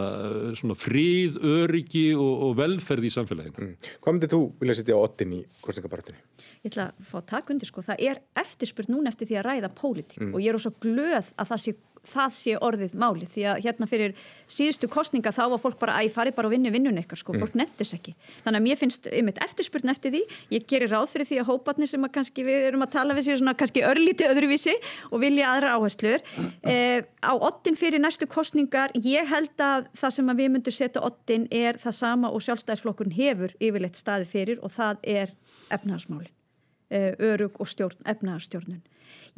svona 0.57 0.79
fríð, 0.79 1.37
öryggi 1.37 2.07
og, 2.17 2.49
og 2.49 2.57
velferð 2.63 3.11
í 3.11 3.15
samfélaginu. 3.19 3.61
Mm 3.61 4.21
myndið 4.23 4.33
þú 4.33 4.41
vilja 4.61 4.75
setja 4.77 4.97
á 4.97 5.03
ottin 5.03 5.33
í 5.35 5.41
kostningabartunni? 5.63 6.21
Ég 6.63 6.71
ætla 6.71 6.89
að 6.89 7.07
fá 7.09 7.17
að 7.19 7.25
taka 7.33 7.53
undir 7.53 7.69
sko, 7.69 7.83
það 7.83 8.03
er 8.09 8.21
eftirspurt 8.39 8.91
núna 8.91 9.11
eftir 9.11 9.29
því 9.29 9.39
að 9.39 9.47
ræða 9.49 9.71
pólitík 9.77 10.21
mm. 10.21 10.33
og 10.33 10.43
ég 10.43 10.53
er 10.53 10.59
ós 10.59 10.69
að 10.69 10.79
glöð 10.85 11.33
að 11.35 11.49
það 11.51 11.63
sé, 11.63 11.75
það 12.07 12.33
sé 12.35 12.55
orðið 12.59 12.95
máli 12.99 13.27
því 13.29 13.45
að 13.49 13.59
hérna 13.63 13.87
fyrir 13.89 14.15
síðustu 14.51 14.89
kostninga 14.91 15.31
þá 15.33 15.43
var 15.53 15.61
fólk 15.61 15.79
bara 15.81 15.95
að 15.97 16.07
ég 16.09 16.15
fari 16.15 16.33
bara 16.35 16.49
að 16.49 16.55
vinna 16.57 16.73
vinnun 16.73 16.99
eitthvað 16.99 17.21
sko, 17.21 17.33
mm. 17.33 17.43
fólk 17.43 17.55
nettis 17.57 17.93
ekki. 17.95 18.13
Þannig 18.43 18.59
að 18.59 18.65
mér 18.67 18.79
finnst 18.81 19.07
einmitt 19.09 19.39
eftirspurn 19.43 19.93
eftir 19.93 20.13
því, 20.13 20.21
ég 20.53 20.67
gerir 20.69 20.91
ráð 20.91 21.07
fyrir 21.13 21.29
því 21.29 21.39
að 21.41 21.49
hópatni 21.49 21.89
sem 21.89 22.05
að 22.05 22.13
kannski 22.17 22.45
við 22.47 22.67
erum 22.69 22.85
að 22.85 22.93
tala 22.97 23.17
við 23.17 23.27
sér 23.29 23.39
svona 23.41 23.55
kannski 23.57 23.85
örlíti 23.87 24.27
öðruvísi 24.27 24.75
og 25.09 25.23
vilja 25.23 25.49
aðra 25.53 25.77
áherslur. 25.77 26.27
Eh, 26.67 27.01
á 27.23 27.33
ottin 27.33 27.79
fyrir 27.79 28.03
næstu 28.03 28.27
kostningar, 28.29 28.93
ég 28.99 29.27
held 29.31 29.63
að 29.63 29.89
það 29.97 30.15
sem 30.19 30.31
að 30.33 30.43
við 30.43 30.53
myndum 30.57 30.77
setja 30.77 31.03
ottin 31.07 31.47
er 31.51 31.79
það 31.81 31.99
sama 32.03 32.31
og 32.33 32.43
sjálfstæðisflokkurinn 32.45 33.17
hefur 33.17 33.55
yfirleitt 33.59 33.99
staði 33.99 34.29
fyrir 34.29 34.63
og 34.63 34.73
það 34.75 35.03
er 35.15 35.35
efnahagsmáli, 35.73 36.29
eh, 36.29 36.42
örug 37.19 37.59
og 37.59 37.69
stjórn, 37.69 37.99
efnahagsstjórnun. 38.05 38.83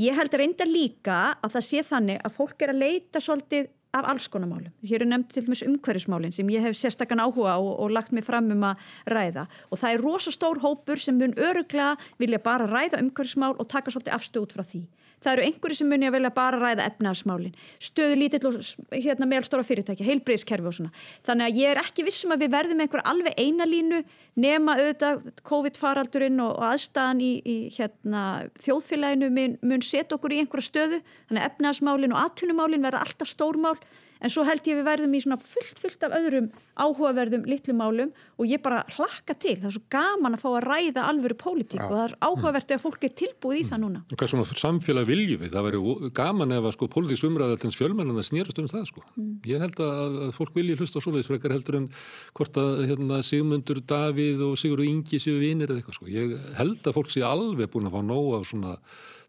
Ég 0.02 0.18
held 0.18 0.34
reynda 0.36 0.68
líka 0.68 1.18
að 1.40 1.56
það 1.56 1.66
sé 1.70 1.84
þannig 1.88 2.22
að 2.24 2.36
fólk 2.36 2.64
er 2.66 2.74
að 2.74 2.82
leita 2.84 3.22
svolítið 3.24 3.72
af 3.96 4.10
alls 4.12 4.28
konar 4.28 4.50
málum. 4.50 4.74
Hér 4.84 5.06
er 5.06 5.10
nefnt 5.10 5.32
til 5.32 5.46
dæmis 5.46 5.64
umhverfismálinn 5.64 6.34
sem 6.36 6.50
ég 6.52 6.66
hef 6.66 6.76
sérstakann 6.76 7.22
áhuga 7.24 7.56
og, 7.62 7.72
og 7.80 7.94
lagt 7.96 8.12
mig 8.12 8.26
fram 8.28 8.50
um 8.52 8.66
að 8.68 8.82
ræða 9.08 9.46
og 9.70 9.80
það 9.80 9.94
er 9.94 10.04
rosastór 10.04 10.60
hópur 10.64 11.00
sem 11.00 11.16
mun 11.16 11.36
öruglega 11.40 11.96
vilja 12.20 12.42
bara 12.44 12.68
ræða 12.68 13.00
umhverfismál 13.00 13.56
og 13.56 13.70
taka 13.72 13.94
svolítið 13.94 14.18
afstöð 14.18 14.44
út 14.44 14.58
frá 14.58 14.66
því 14.68 14.84
það 15.26 15.34
eru 15.34 15.46
einhverju 15.50 15.78
sem 15.80 15.90
muni 15.90 16.08
að 16.08 16.16
velja 16.16 16.32
bara 16.36 16.60
ræða 16.62 16.86
efnaðarsmálin, 16.92 17.56
stöðu 17.82 18.20
lítill 18.20 18.50
og 18.50 18.60
hérna, 18.94 19.28
meðalstóra 19.32 19.66
fyrirtækja, 19.68 20.08
heilbreyðskerfi 20.08 20.70
og 20.70 20.78
svona. 20.78 20.94
Þannig 21.26 21.50
að 21.50 21.60
ég 21.62 21.74
er 21.74 21.82
ekki 21.82 22.06
vissum 22.08 22.36
að 22.36 22.46
við 22.46 22.54
verðum 22.56 22.86
einhver 22.86 23.06
alveg 23.10 23.42
einalínu 23.42 24.02
nema 24.46 24.78
auðvitað 24.80 25.28
COVID-faraldurinn 25.48 26.42
og, 26.44 26.56
og 26.60 26.70
aðstæðan 26.70 27.22
í, 27.24 27.34
í 27.42 27.58
hérna, 27.76 28.24
þjóðfélaginu 28.62 29.32
mun, 29.34 29.60
mun 29.66 29.86
setja 29.86 30.18
okkur 30.18 30.36
í 30.36 30.42
einhverju 30.44 30.70
stöðu, 30.70 31.04
þannig 31.30 31.44
að 31.44 31.52
efnaðarsmálin 31.52 32.16
og 32.16 32.26
atvinnumálin 32.26 32.86
verða 32.86 33.06
alltaf 33.06 33.32
stórmál 33.32 33.78
en 34.22 34.32
svo 34.32 34.46
held 34.48 34.68
ég 34.68 34.80
við 34.80 34.88
verðum 34.88 35.16
í 35.18 35.22
svona 35.24 35.38
fullt, 35.42 35.80
fullt 35.82 36.06
af 36.08 36.16
öðrum 36.20 36.50
áhugaverðum 36.76 37.46
litlum 37.48 37.80
málum 37.80 38.12
og 38.36 38.50
ég 38.50 38.62
bara 38.64 38.82
hlakka 38.96 39.36
til, 39.40 39.56
það 39.62 39.70
er 39.70 39.76
svo 39.78 39.84
gaman 39.94 40.36
að 40.36 40.44
fá 40.44 40.48
að 40.52 40.66
ræða 40.66 41.06
alvöru 41.10 41.38
pólitík 41.40 41.84
og 41.84 41.94
það 41.94 42.04
er 42.06 42.16
áhugavert 42.28 42.74
að 42.76 42.84
fólk 42.84 43.06
er 43.08 43.14
tilbúið 43.22 43.62
í 43.62 43.66
það 43.70 43.82
núna. 43.84 44.02
Og 44.12 44.20
hvað 44.20 44.32
svona 44.34 44.60
samfélag 44.60 45.08
viljum 45.08 45.44
við? 45.44 45.54
Það 45.56 45.68
væri 45.70 46.12
gaman 46.20 46.56
ef 46.58 46.68
að 46.68 46.76
sko 46.76 46.90
pólitíks 46.92 47.26
umræðaltins 47.30 47.80
fjölmennana 47.80 48.26
snýrast 48.28 48.60
um 48.60 48.70
það 48.72 48.86
sko. 48.92 49.06
Mm. 49.16 49.34
Ég 49.48 49.64
held 49.64 49.82
að, 49.86 50.20
að 50.28 50.36
fólk 50.36 50.56
vilji 50.60 50.78
hlusta 50.80 51.00
á 51.00 51.06
svoleiðisfrekar 51.06 51.56
heldur 51.56 51.80
en 51.80 51.90
hvort 52.36 52.60
að 52.60 52.86
hérna, 52.92 53.22
Sigmundur, 53.24 53.82
Davíð 53.88 54.44
og 54.50 54.60
Sigur 54.60 54.84
og 54.84 54.90
Ingi 54.90 55.22
séu 55.22 55.40
vinir 55.40 55.72
eða 55.72 55.80
eitthvað 55.80 56.00
sko. 56.02 56.12
Ég 56.12 56.36
held 56.60 56.84
að 56.84 56.98
fólk 57.00 57.14
sé 57.14 57.24
alveg 57.26 57.72
búin 57.72 57.88
að 57.88 57.96
fá 57.96 58.04
nóg 58.04 58.34
af 58.40 58.50
svona 58.52 58.76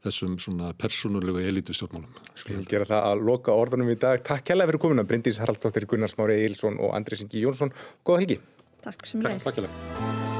þessum 0.07 0.39
svona 0.43 0.73
persónulegu 0.79 1.43
elitustjórnmálum. 1.51 2.23
Vil 2.47 2.63
gera 2.71 2.89
það 2.89 3.11
að 3.11 3.27
loka 3.31 3.57
orðunum 3.57 3.93
í 3.93 3.99
dag. 4.07 4.23
Takk 4.27 4.47
kærlega 4.53 4.73
fyrir 4.73 4.85
komuna, 4.87 5.07
Bryndís 5.09 5.41
Haraldsdóttir, 5.43 5.89
Gunnar 5.91 6.13
Smári 6.13 6.41
Eilsson 6.47 6.81
og 6.81 6.97
Andri 6.97 7.19
Singi 7.21 7.45
Jónsson. 7.45 7.75
Góða 8.07 8.25
helgi. 8.25 8.41
Takk 8.87 9.07
sem 9.11 9.27
leist. 9.27 9.47
Takk 9.47 9.61
kærlega. 9.61 10.36